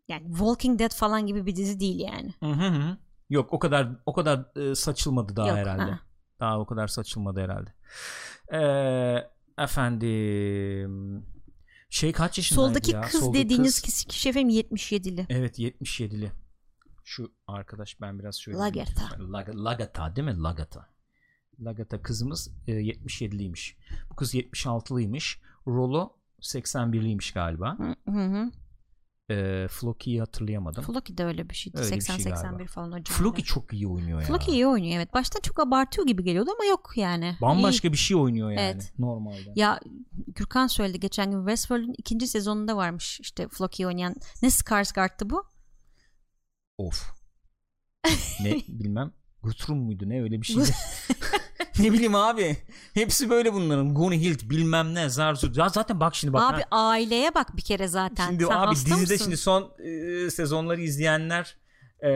[0.08, 2.34] yani Walking Dead falan gibi bir dizi değil yani.
[2.40, 2.98] Hı hı.
[3.30, 5.92] Yok o kadar o kadar e, saçılmadı daha Yok, herhalde.
[5.92, 6.00] ha.
[6.40, 7.74] Daha o kadar saçılmadı herhalde.
[8.54, 11.26] Ee, efendim
[11.90, 13.02] şey kaç yaşındaydı Soldaki ya?
[13.02, 15.26] kız Soldaki dediğiniz kız- kişi, efendim 77'li.
[15.30, 16.32] Evet 77'li.
[17.04, 19.06] Şu arkadaş ben biraz şöyle Lagertha.
[19.16, 20.42] Lag- Lagata değil mi?
[20.42, 20.90] Lagata.
[21.60, 23.76] Lagata kızımız e, 77'liymiş.
[24.12, 25.40] Bu kız 76'lıymış.
[25.68, 27.78] Rolo 81'liymiş galiba.
[28.06, 28.52] Hı hı.
[29.30, 30.84] E, Floki'yi hatırlayamadım.
[30.84, 31.78] Floki de öyle bir şeydi.
[31.80, 32.66] Öyle bir şey 80-81 galiba.
[32.66, 33.10] falan civarda.
[33.10, 34.28] Floki çok iyi oynuyor ya.
[34.28, 35.14] Floki iyi oynuyor evet.
[35.14, 37.38] Başta çok abartıyor gibi geliyordu ama yok yani.
[37.42, 38.94] Bambaşka bir şey oynuyor yani Evet.
[39.00, 39.54] normalde.
[39.56, 39.80] Ya
[40.28, 44.16] Gürkan söyledi geçen gün Westworld'un ikinci sezonunda varmış işte Floki oynayan.
[44.42, 45.44] Ne Skarsgård'tı bu?
[46.78, 47.12] Of.
[48.44, 49.12] ne bilmem.
[49.44, 50.70] Guthrum muydu ne öyle bir şeydi.
[51.80, 52.58] ne bileyim abi.
[52.94, 53.94] Hepsi böyle bunların.
[53.94, 55.58] Gunhild bilmem ne Zarzut.
[55.58, 56.54] Ya zaten bak şimdi bak.
[56.54, 56.68] Abi ha.
[56.72, 58.28] aileye bak bir kere zaten.
[58.28, 59.18] Şimdi Sen abi dizide mısın?
[59.18, 61.58] şimdi son e, sezonları izleyenler
[62.04, 62.12] e,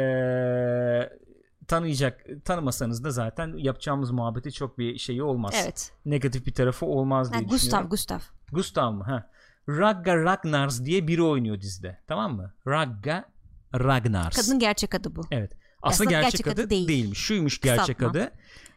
[1.67, 2.25] tanıyacak.
[2.45, 5.53] Tanımasanız da zaten yapacağımız muhabbeti çok bir şeyi olmaz.
[5.63, 5.91] Evet.
[6.05, 7.89] Negatif bir tarafı olmaz diye Gustav düşünüyorum.
[7.89, 8.19] Gustav.
[8.51, 9.03] Gustav mı?
[9.03, 9.29] Ha.
[9.69, 11.99] Ragga Ragnars diye biri oynuyor dizide.
[12.07, 12.53] Tamam mı?
[12.67, 13.25] Ragga
[13.73, 14.35] Ragnars.
[14.35, 15.21] Kadının gerçek adı bu.
[15.31, 15.51] Evet.
[15.81, 16.87] Aslında Aslında gerçek, gerçek adı, adı değil.
[16.87, 17.19] değilmiş.
[17.19, 18.21] Şuymuş gerçek Kısaltma.
[18.21, 18.31] adı.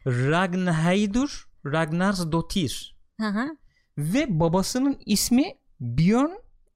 [0.07, 2.97] Ragnheidur Ragnarsdottir.
[3.21, 3.57] Hı hı.
[3.97, 6.31] Ve babasının ismi Björn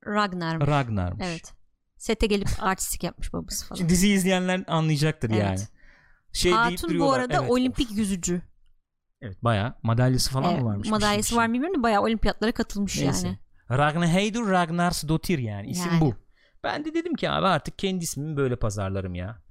[0.06, 0.68] Ragnar.
[0.68, 1.26] Ragnar'mış.
[1.28, 1.54] Evet.
[1.98, 3.78] Sete gelip artistik yapmış babası falan.
[3.78, 5.44] Şimdi dizi izleyenler anlayacaktır Evet.
[5.44, 5.60] yani.
[6.34, 7.52] Şey deyip Hatun bu arada evet.
[7.52, 8.42] olimpik yüzücü.
[9.22, 10.88] Evet bayağı madalyası falan Evet, mı varmış?
[10.88, 13.28] Şey, madalyası bir var mı bilmiyorum da bayağı olimpiyatlara katılmış Neyse.
[13.28, 13.40] yani.
[13.72, 15.70] Ragnheidur Ragnarsdottir yani.
[15.70, 16.02] İsim Yani.
[16.02, 16.16] bu.
[16.64, 19.42] Ben de dedim ki abi artık kendi ismimi böyle pazarlarım ya.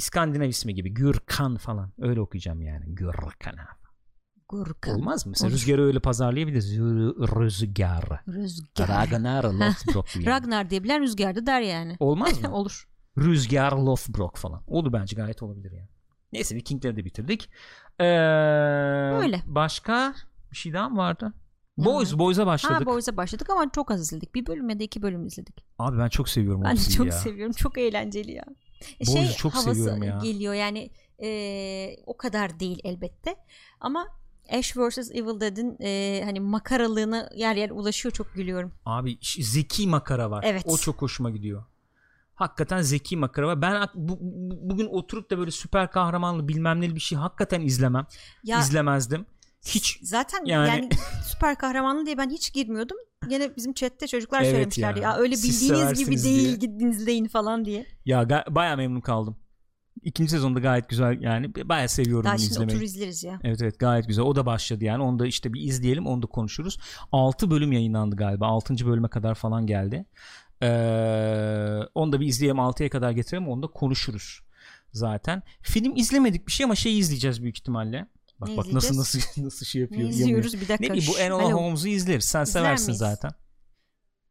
[0.00, 0.94] İskandinav ismi gibi.
[0.94, 1.92] Gürkan falan.
[1.98, 2.84] Öyle okuyacağım yani.
[2.88, 3.80] Gürkan abi.
[4.48, 4.94] Gurkan.
[4.94, 5.30] Olmaz mı?
[5.30, 5.54] Mesela Olur.
[5.56, 6.76] rüzgarı öyle pazarlayabiliriz.
[6.78, 8.04] Rü- Rüzgar.
[8.28, 8.88] Rüzgar.
[8.88, 10.16] Ragnar Lothbrok.
[10.16, 10.26] yani.
[10.26, 11.96] Ragnar diyebilen rüzgarda der yani.
[12.00, 12.52] Olmaz mı?
[12.54, 12.88] Olur.
[13.18, 14.62] Rüzgar Lothbrok falan.
[14.66, 15.88] Olur bence gayet olabilir yani.
[16.32, 17.50] Neyse Vikingleri de bitirdik.
[17.98, 18.04] Ee,
[19.22, 19.42] Öyle.
[19.46, 20.14] Başka
[20.50, 21.32] bir şey daha mı vardı?
[21.78, 22.18] Boys?
[22.18, 22.86] Boys'a Ha başladık.
[22.86, 24.34] Boys'a başladık ama çok az izledik.
[24.34, 25.64] Bir bölüm ya da iki bölüm izledik.
[25.78, 27.12] Abi ben çok seviyorum o Ben de diziyi çok ya.
[27.12, 27.52] seviyorum.
[27.52, 28.44] Çok eğlenceli ya.
[29.00, 30.18] E, Boys'u çok havası seviyorum ya.
[30.22, 30.90] geliyor yani
[31.22, 33.36] e, o kadar değil elbette.
[33.80, 34.06] Ama
[34.52, 35.10] Ash vs.
[35.10, 38.72] Evil Dead'in e, hani makaralığına yer yer ulaşıyor çok gülüyorum.
[38.86, 40.44] Abi zeki makara var.
[40.48, 40.62] Evet.
[40.66, 41.64] O çok hoşuma gidiyor.
[42.34, 43.62] Hakikaten zeki makara var.
[43.62, 48.06] Ben bu- bu- bugün oturup da böyle süper kahramanlı bilmem neli bir şey hakikaten izlemem.
[48.44, 49.26] Ya İzlemezdim.
[49.66, 50.88] Hiç zaten yani- yani,
[51.26, 52.96] süper kahramanlı diye ben hiç girmiyordum.
[53.28, 55.00] Gene bizim chatte çocuklar Evet söylemişlerdi.
[55.00, 55.10] ya.
[55.10, 55.16] Ya.
[55.16, 56.56] öyle bildiğiniz gibi değil diye.
[56.56, 57.86] gidin izleyin falan diye.
[58.04, 59.36] ya baya memnun kaldım.
[60.02, 62.76] İkinci sezonda gayet güzel yani baya seviyorum Daha şimdi izlemeyi.
[62.76, 63.40] otur izleriz ya.
[63.44, 64.24] Evet evet gayet güzel.
[64.24, 65.02] O da başladı yani.
[65.02, 66.06] Onu da işte bir izleyelim.
[66.06, 66.78] Onu da konuşuruz.
[67.12, 68.46] 6 bölüm yayınlandı galiba.
[68.46, 68.86] 6.
[68.86, 70.06] bölüme kadar falan geldi.
[70.62, 70.66] Ee,
[71.94, 72.56] onu da bir izleyelim.
[72.58, 73.48] 6'ya kadar getirelim.
[73.48, 74.40] Onu da konuşuruz
[74.92, 75.42] zaten.
[75.62, 78.06] Film izlemedik bir şey ama şey izleyeceğiz büyük ihtimalle.
[78.40, 78.98] Bak Ne bak nasıl izleyeceğiz?
[79.16, 80.00] nasıl nasıl şey Ne yapıyor.
[80.02, 80.20] yamıyor.
[80.20, 80.76] izliyoruz bir dakika.
[80.80, 81.52] Ne bileyim bu Enola.
[81.52, 82.24] Holmes'u izleriz.
[82.24, 82.98] Sen İzler seversin miyiz?
[82.98, 83.30] zaten.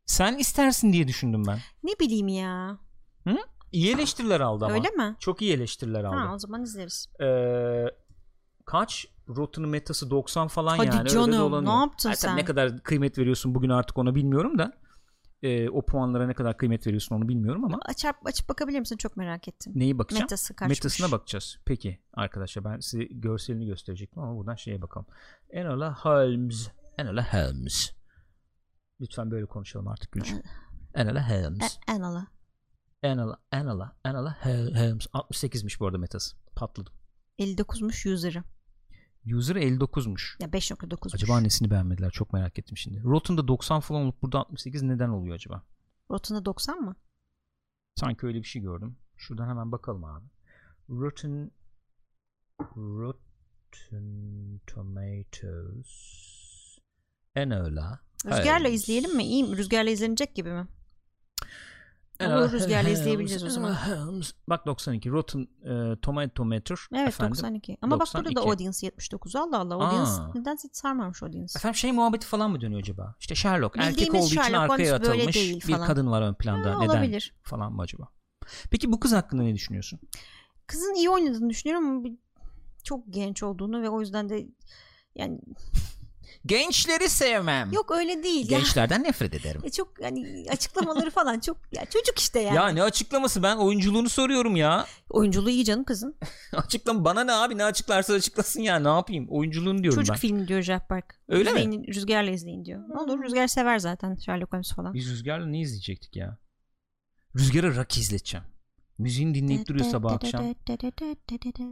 [0.05, 1.59] Sen istersin diye düşündüm ben.
[1.83, 2.77] Ne bileyim ya.
[3.71, 4.73] İyi eleştiriler aldı ama.
[4.73, 5.15] Öyle mi?
[5.19, 6.15] Çok iyi eleştiriler aldı.
[6.15, 7.07] Ha o zaman izleriz.
[7.21, 7.85] Ee,
[8.65, 12.35] kaç Rotten Metası 90 falan Hadi yani öyle canım, ne yaptın Ha, tabii sen?
[12.37, 14.73] Ne kadar kıymet veriyorsun bugün artık onu bilmiyorum da
[15.43, 18.97] Ee, o puanlara ne kadar kıymet veriyorsun onu bilmiyorum ama Açıp, açıp bakabilir misin?
[18.97, 19.73] Çok merak ettim.
[19.75, 20.23] neyi bakacağım?
[20.23, 20.79] Metası kaçmış?
[20.79, 21.57] Metasına bakacağız.
[21.65, 25.07] Peki arkadaşlar ben size görselini gösterecektim ama buradan şeye bakalım.
[25.49, 26.69] Enola Holmes.
[26.97, 27.91] Enola Holmes.
[29.01, 30.41] Lütfen böyle konuşalım artık Gülcüm.
[30.95, 31.77] Enola Holmes.
[31.87, 32.27] E, Enola.
[33.03, 35.07] Enola, Enola, Enola Holmes.
[35.07, 36.37] 68'miş bu arada metası.
[36.55, 36.93] Patladım.
[37.39, 38.43] 59'muş user'ı.
[39.25, 40.43] User 59'muş.
[40.43, 41.15] Ya 5.9'muş.
[41.15, 43.03] Acaba annesini beğenmediler çok merak ettim şimdi.
[43.03, 45.63] Rotten'da 90 falan olup burada 68 neden oluyor acaba?
[46.11, 46.95] Rotten'da 90 mı?
[47.95, 48.97] Sanki öyle bir şey gördüm.
[49.17, 50.25] Şuradan hemen bakalım abi.
[50.89, 51.51] Rotten
[52.77, 55.89] Rotten Tomatoes
[57.35, 58.81] Enola Rüzgarla Holmes.
[58.83, 59.23] izleyelim mi?
[59.23, 59.57] İyi mi?
[59.57, 60.67] Rüzgarla izlenecek gibi mi?
[62.25, 63.75] Olur, Rüzgarla izleyebiliriz o zaman.
[64.49, 67.35] Bak 92 Rotten e, Tomatometer Evet efendim.
[67.37, 67.77] 92.
[67.81, 68.49] Ama bak burada da 92.
[68.49, 69.35] audience 79.
[69.35, 69.75] Allah Allah.
[69.75, 70.31] Audience Aa.
[70.35, 71.53] nedense hiç sarmamış audience.
[71.55, 73.15] Efendim şey muhabbeti falan mı dönüyor acaba?
[73.19, 75.87] İşte Sherlock erkek Bildiğimiz olduğu için Sherlock arkaya Holmes böyle atılmış bir falan.
[75.87, 76.75] kadın var ön planda.
[76.75, 76.89] Ha, Neden?
[76.93, 77.33] olabilir.
[77.43, 78.07] Falan mı acaba?
[78.71, 79.99] Peki bu kız hakkında ne düşünüyorsun?
[80.67, 82.07] Kızın iyi oynadığını düşünüyorum ama
[82.83, 84.47] çok genç olduğunu ve o yüzden de
[85.15, 85.39] yani
[86.45, 87.71] Gençleri sevmem.
[87.71, 88.51] yok öyle değil.
[88.51, 88.57] Ya.
[88.59, 89.61] Gençlerden nefret ederim.
[89.65, 92.55] E çok hani açıklamaları falan çok ya çocuk işte yani.
[92.55, 94.85] Ya ne açıklaması ben oyunculuğunu soruyorum ya.
[95.09, 96.15] Oyunculuğu iyi canım kızın.
[96.53, 100.19] Açıklama bana ne abi ne açıklarsa açıklasın ya ne yapayım oyunculuğunu diyorum Çocuk ben.
[100.19, 101.15] filmi diyor Jeff Park.
[101.27, 101.59] Öyle mi?
[101.59, 102.79] İzleyin, Rüzgarla izleyin diyor.
[102.89, 104.93] Ne olur Rüzgar sever zaten Sherlock Holmes falan.
[104.93, 106.37] Biz Rüzgar'la ne izleyecektik ya?
[107.35, 108.45] Rüzgar'a Rocky izleteceğim.
[108.99, 110.55] Müziğini dinleyip duruyor sabah akşam.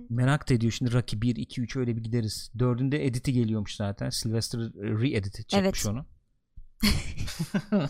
[0.09, 2.51] Merak da ediyor şimdi Rocky 1, 2, 3 öyle bir gideriz.
[2.59, 4.09] Dördünde editi geliyormuş zaten.
[4.09, 5.87] Sylvester re-edit edecekmiş Evet.
[5.87, 6.05] onu.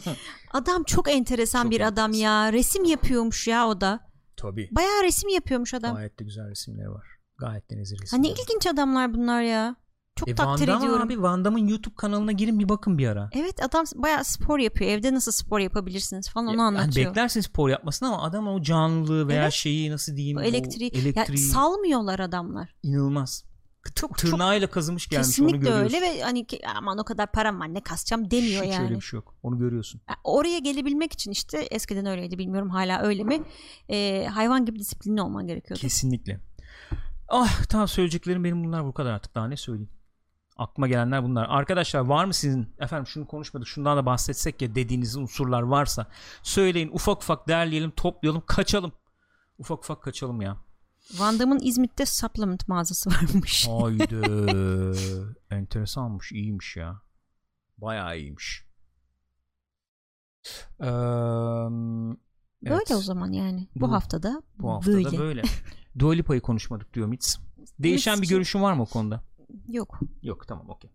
[0.51, 2.53] Adam çok enteresan Çok bir adam ya.
[2.53, 3.99] Resim yapıyormuş ya o da.
[4.37, 4.69] Tabii.
[4.71, 5.95] Bayağı resim yapıyormuş adam.
[5.95, 7.07] Gayet de güzel resimleri var.
[7.37, 8.27] Gayet de nezir Ha resimleri.
[8.27, 9.75] ne ilginç adamlar bunlar ya.
[10.17, 11.05] Çok E, takdir Van Damme ediyorum.
[11.07, 13.29] abi Van Damme'ın YouTube kanalına girin bir bakın bir ara.
[13.33, 14.91] Evet adam bayağı spor yapıyor.
[14.91, 17.09] Evde nasıl spor yapabilirsiniz falan onu Ya- yani anlatıyor.
[17.09, 19.53] beklersin spor yapmasını ama adam o canlılığı veya Evet.
[19.53, 22.75] şeyi nasıl diyeyim O o elektriği, elektriği Ya salmıyorlar adamlar.
[22.83, 23.43] inanılmaz.
[23.85, 25.83] Çok çok Tırnağıyla kazımış gelmiş onu kesinlikle görüyorsun.
[25.85, 26.45] öyle ve hani
[26.77, 28.83] aman o kadar param var ne kasacağım demiyor Hiç yani.
[28.85, 29.35] öyle bir şey yok.
[29.43, 30.01] Onu görüyorsun.
[30.09, 33.41] Ya Oraya gelebilmek için işte eskiden öyleydi bilmiyorum hala öyle mi?
[33.89, 35.81] Ee, hayvan gibi disiplinli olman gerekiyordu.
[35.81, 36.39] Kesinlikle.
[37.29, 39.89] Ah tamam söyleyeceklerim benim bunlar bu kadar artık daha ne söyleyeyim.
[40.57, 41.45] Aklıma gelenler bunlar.
[41.49, 46.07] Arkadaşlar var mı sizin efendim şunu konuşmadık şundan da bahsetsek ya dediğiniz unsurlar varsa
[46.43, 48.91] söyleyin ufak ufak derleyelim toplayalım kaçalım.
[49.57, 50.57] Ufak ufak kaçalım ya.
[51.17, 53.67] Van Damme'ın İzmit'te supplement mağazası varmış.
[53.67, 54.15] Haydi.
[55.51, 57.01] Enteresanmış iyiymiş ya.
[57.77, 58.63] Bayağı iyiymiş.
[60.79, 60.89] Evet.
[62.63, 63.67] Böyle o zaman yani.
[63.75, 65.17] Bu, Bu- haftada Bu hafta da böyle.
[65.17, 65.41] böyle.
[65.99, 67.39] Dua Lipa'yı konuşmadık diyor Mitz.
[67.79, 69.23] Değişen Mitz bir görüşün var mı o konuda?
[69.69, 69.99] Yok.
[70.23, 70.89] Yok tamam okey.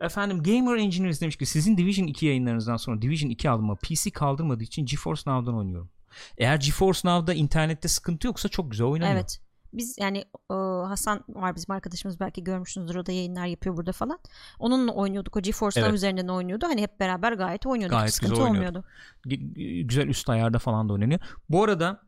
[0.00, 4.62] Efendim Gamer Engineers demiş ki sizin Division 2 yayınlarınızdan sonra Division 2 aldıma PC kaldırmadığı
[4.62, 5.90] için GeForce Now'dan oynuyorum.
[6.38, 9.14] Eğer GeForce Now'da internette sıkıntı yoksa çok güzel oynanıyor.
[9.14, 9.40] Evet.
[9.72, 10.18] Biz yani
[10.50, 10.54] e,
[10.86, 14.18] Hasan var bizim arkadaşımız belki görmüşsünüzdür o da yayınlar yapıyor burada falan.
[14.58, 15.94] Onunla oynuyorduk o GeForce Evet.
[15.94, 16.66] üzerinden oynuyordu.
[16.66, 17.96] Hani hep beraber gayet oynuyorduk.
[17.96, 18.84] Gayet Hiç sıkıntı güzel olmuyordu.
[19.26, 21.20] G- güzel üst ayarda falan da oynanıyor.
[21.48, 22.00] Bu arada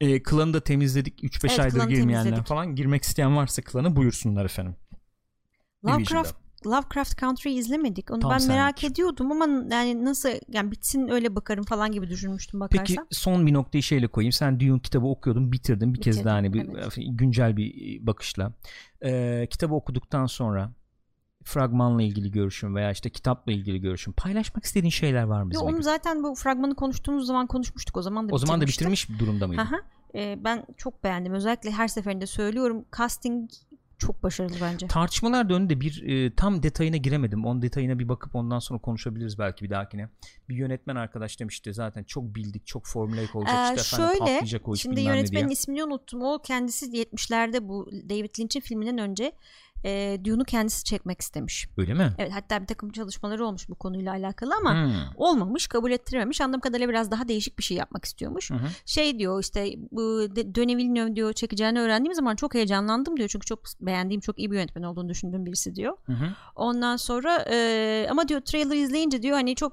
[0.00, 1.24] e, klanı da temizledik.
[1.24, 2.46] 3-5 Evet, aydır girmeyenler temizledik.
[2.46, 2.74] falan.
[2.74, 4.76] Girmek isteyen varsa klanı buyursunlar efendim.
[5.84, 6.34] Lovecraft
[6.66, 8.10] Lovecraft Country izlemedik.
[8.10, 8.92] Onu Tam ben merak senlik.
[8.92, 13.06] ediyordum ama yani nasıl yani bitsin öyle bakarım falan gibi düşünmüştüm Peki bakarsan.
[13.10, 14.32] son bir noktayı şeyle koyayım.
[14.32, 16.94] Sen Dune kitabı okuyordun, bitirdin bir kez Bitirdim, daha hani bir evet.
[17.10, 18.52] güncel bir bakışla.
[19.04, 20.72] Ee, kitabı okuduktan sonra
[21.44, 25.82] fragmanla ilgili görüşün veya işte kitapla ilgili görüşün paylaşmak istediğin şeyler var mı Yo, onu
[25.82, 27.96] zaten bu fragmanı konuştuğumuz zaman konuşmuştuk.
[27.96, 29.62] O zaman da o zaman da bitirmiş bir durumda mıydı?
[30.14, 31.32] Ee, ben çok beğendim.
[31.32, 32.84] Özellikle her seferinde söylüyorum.
[32.98, 33.50] Casting
[34.00, 34.86] çok başarılı bence.
[34.86, 37.44] Tartışmalar döndü de bir e, tam detayına giremedim.
[37.44, 40.08] On detayına bir bakıp ondan sonra konuşabiliriz belki bir dahakine.
[40.48, 44.74] Bir yönetmen arkadaş demişti zaten çok bildik, çok formülayık olacak Ee, işte şöyle, patlayacak o
[44.74, 46.22] iş Şimdi yönetmenin ismini unuttum.
[46.22, 49.32] O kendisi 70'lerde bu David Lynch'in filminden önce
[49.84, 51.68] e, Dune'u kendisi çekmek istemiş.
[51.76, 52.12] Öyle mi?
[52.18, 54.92] Evet hatta bir takım çalışmaları olmuş bu konuyla alakalı ama Hmm.
[55.16, 56.40] olmamış, kabul ettirememiş.
[56.40, 58.50] Anladığım kadarıyla biraz daha değişik bir şey yapmak istiyormuş.
[58.50, 58.66] Hı hı.
[58.86, 60.28] Şey diyor işte bu
[60.76, 63.28] Villeneuve diyor çekeceğini öğrendiğim zaman çok heyecanlandım diyor.
[63.28, 65.96] Çünkü çok beğendiğim, çok iyi bir yönetmen olduğunu düşündüğüm birisi diyor.
[66.06, 66.24] Hı hı.
[66.56, 69.72] Ondan sonra e, ama diyor trailer izleyince diyor hani çok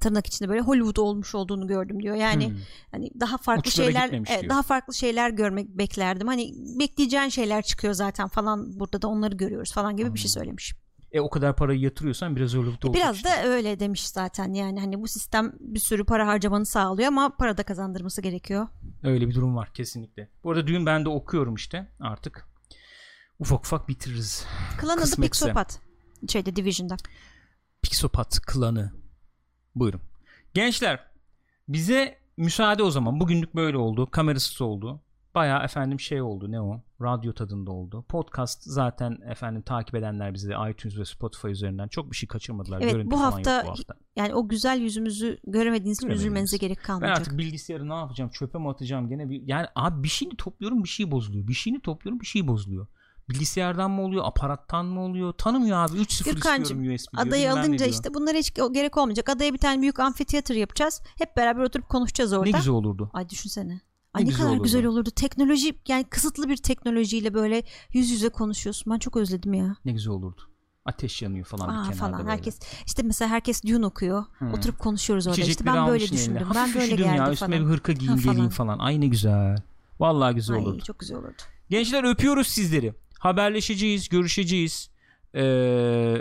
[0.00, 2.16] tırnak içinde böyle Hollywood olmuş olduğunu gördüm diyor.
[2.16, 2.56] Yani Hmm.
[2.92, 4.48] hani daha farklı Uçlara şeyler diyor.
[4.48, 6.26] daha farklı şeyler görmek beklerdim.
[6.28, 10.74] Hani bekleyeceğin şeyler çıkıyor zaten falan burada da onları görüyoruz falan gibi bir şey söylemiş.
[11.12, 13.28] E o kadar parayı yatırıyorsan biraz Hollywood olacak Biraz işte.
[13.28, 17.56] da öyle demiş zaten yani hani bu sistem bir sürü para harcamanı sağlıyor ama para
[17.56, 18.68] da kazandırması gerekiyor.
[19.02, 20.28] Öyle bir durum var kesinlikle.
[20.44, 22.48] Bu arada düğün ben de okuyorum işte artık.
[23.38, 24.44] Ufak ufak bitiririz.
[24.78, 25.20] Klan adı.
[25.22, 25.80] Pixopat.
[26.28, 26.96] Şeyde Division'da.
[27.82, 28.92] Pixopat klanı.
[29.80, 30.00] Buyurun.
[30.54, 31.00] Gençler
[31.68, 33.20] bize müsaade o zaman.
[33.20, 34.10] Bugünlük böyle oldu.
[34.10, 35.00] Kamerasız oldu.
[35.34, 36.80] Baya efendim şey oldu ne o?
[37.02, 38.04] Radyo tadında oldu.
[38.08, 42.80] Podcast zaten efendim takip edenler bizi iTunes ve Spotify üzerinden çok bir şey kaçırmadılar.
[42.80, 43.94] Evet, Görüntü bu hafta bu hafta.
[44.16, 47.18] Yani o güzel yüzümüzü göremediğiniz için üzülmenize gerek Ben kalmayacak.
[47.18, 48.30] artık bilgisayarı ne yapacağım?
[48.30, 49.08] Çöpe mi atacağım?
[49.08, 51.48] Gene bir yani abi bir şeyini topluyorum bir şey bozuluyor.
[51.48, 52.86] Bir şeyini topluyorum bir şey bozuluyor.
[53.30, 54.24] Bilgisayardan mı oluyor?
[54.26, 55.32] Aparattan mı oluyor?
[55.32, 55.96] Tanımıyor abi.
[55.98, 57.26] 3.0 Gürkancığım, istiyorum USB diyor.
[57.26, 57.90] Adayı ne alınca diyor.
[57.90, 59.28] işte bunlara hiç gerek olmayacak.
[59.28, 61.00] Adaya bir tane büyük amfiteyatr yapacağız.
[61.18, 62.44] Hep beraber oturup konuşacağız orada.
[62.50, 63.10] Ne güzel olurdu.
[63.12, 63.80] Ay düşünsene.
[64.14, 64.62] Ay ne, güzel kadar olurdu.
[64.62, 65.10] güzel olurdu.
[65.10, 68.92] Teknoloji yani kısıtlı bir teknolojiyle böyle yüz yüze konuşuyorsun.
[68.92, 69.76] Ben çok özledim ya.
[69.84, 70.40] Ne güzel olurdu.
[70.84, 72.18] Ateş yanıyor falan bir Aa, kenarda falan.
[72.18, 72.30] böyle.
[72.30, 74.24] Herkes işte mesela herkes Dune okuyor.
[74.38, 74.52] Hmm.
[74.52, 75.40] Oturup konuşuyoruz orada.
[75.40, 76.16] İşte İçecekleri ben böyle eline.
[76.16, 76.46] düşündüm.
[76.54, 77.66] Ben böyle üşüdüm geldi ya üstüme falan.
[77.68, 78.76] bir hırka giyeyim Ha, geleyim falan.
[78.76, 78.86] falan.
[78.86, 79.56] Ay ne güzel.
[80.00, 80.82] Vallahi güzel Ay, olurdu.
[80.84, 81.42] çok güzel olurdu.
[81.70, 82.94] Gençler öpüyoruz sizleri.
[83.18, 84.90] Haberleşeceğiz, görüşeceğiz.
[85.34, 85.42] Ee,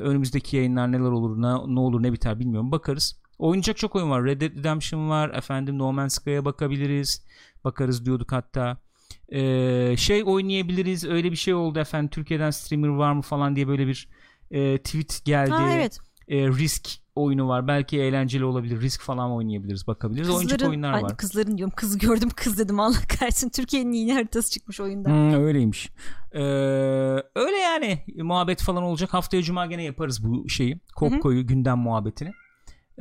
[0.02, 2.72] önümüzdeki yayınlar neler olur, ne, ne olur, ne biter bilmiyorum.
[2.72, 3.22] Bakarız.
[3.40, 4.26] Oynayacak çok oyun var.
[4.26, 5.30] Red Dead Redemption var.
[5.30, 7.26] Efendim No Man's Sky'a bakabiliriz.
[7.64, 8.78] Bakarız diyorduk hatta.
[9.30, 11.06] Ee, şey oynayabiliriz.
[11.06, 12.10] Öyle bir şey oldu efendim.
[12.10, 14.10] Türkiye'den streamer var mı falan diye böyle bir
[14.52, 15.52] e, tweet geldi.
[15.52, 15.99] Ha evet.
[16.28, 17.68] E, Risk oyunu var.
[17.68, 18.81] Belki eğlenceli olabilir.
[18.81, 19.88] Risk falan oynayabiliriz.
[19.88, 20.27] Bakabiliriz.
[20.27, 21.18] Kızların, oyunlar ay, var.
[21.18, 21.73] kızların diyorum.
[21.76, 22.80] Kız gördüm kız dedim.
[22.80, 23.49] Allah kahretsin.
[23.49, 25.10] Türkiye'nin yeni haritası çıkmış oyunda.
[25.10, 25.89] Hmm, öyleymiş.
[26.34, 26.39] Ee,
[27.35, 29.14] öyle yani muhabbet falan olacak.
[29.14, 30.80] Haftaya cuma gene yaparız bu şeyi.
[30.95, 32.31] Kopko'yu gündem muhabbetini.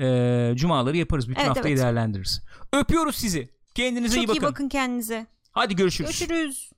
[0.01, 1.29] Ee, cumaları yaparız.
[1.29, 1.85] Bütün Evet, haftayı evet.
[1.85, 2.43] değerlendiririz.
[2.73, 3.51] Öpüyoruz sizi.
[3.75, 4.41] Kendinize Çok iyi bakın.
[4.41, 5.27] iyi bakın kendinize.
[5.53, 6.11] Hadi görüşürüz.
[6.11, 6.71] Görüşürüz.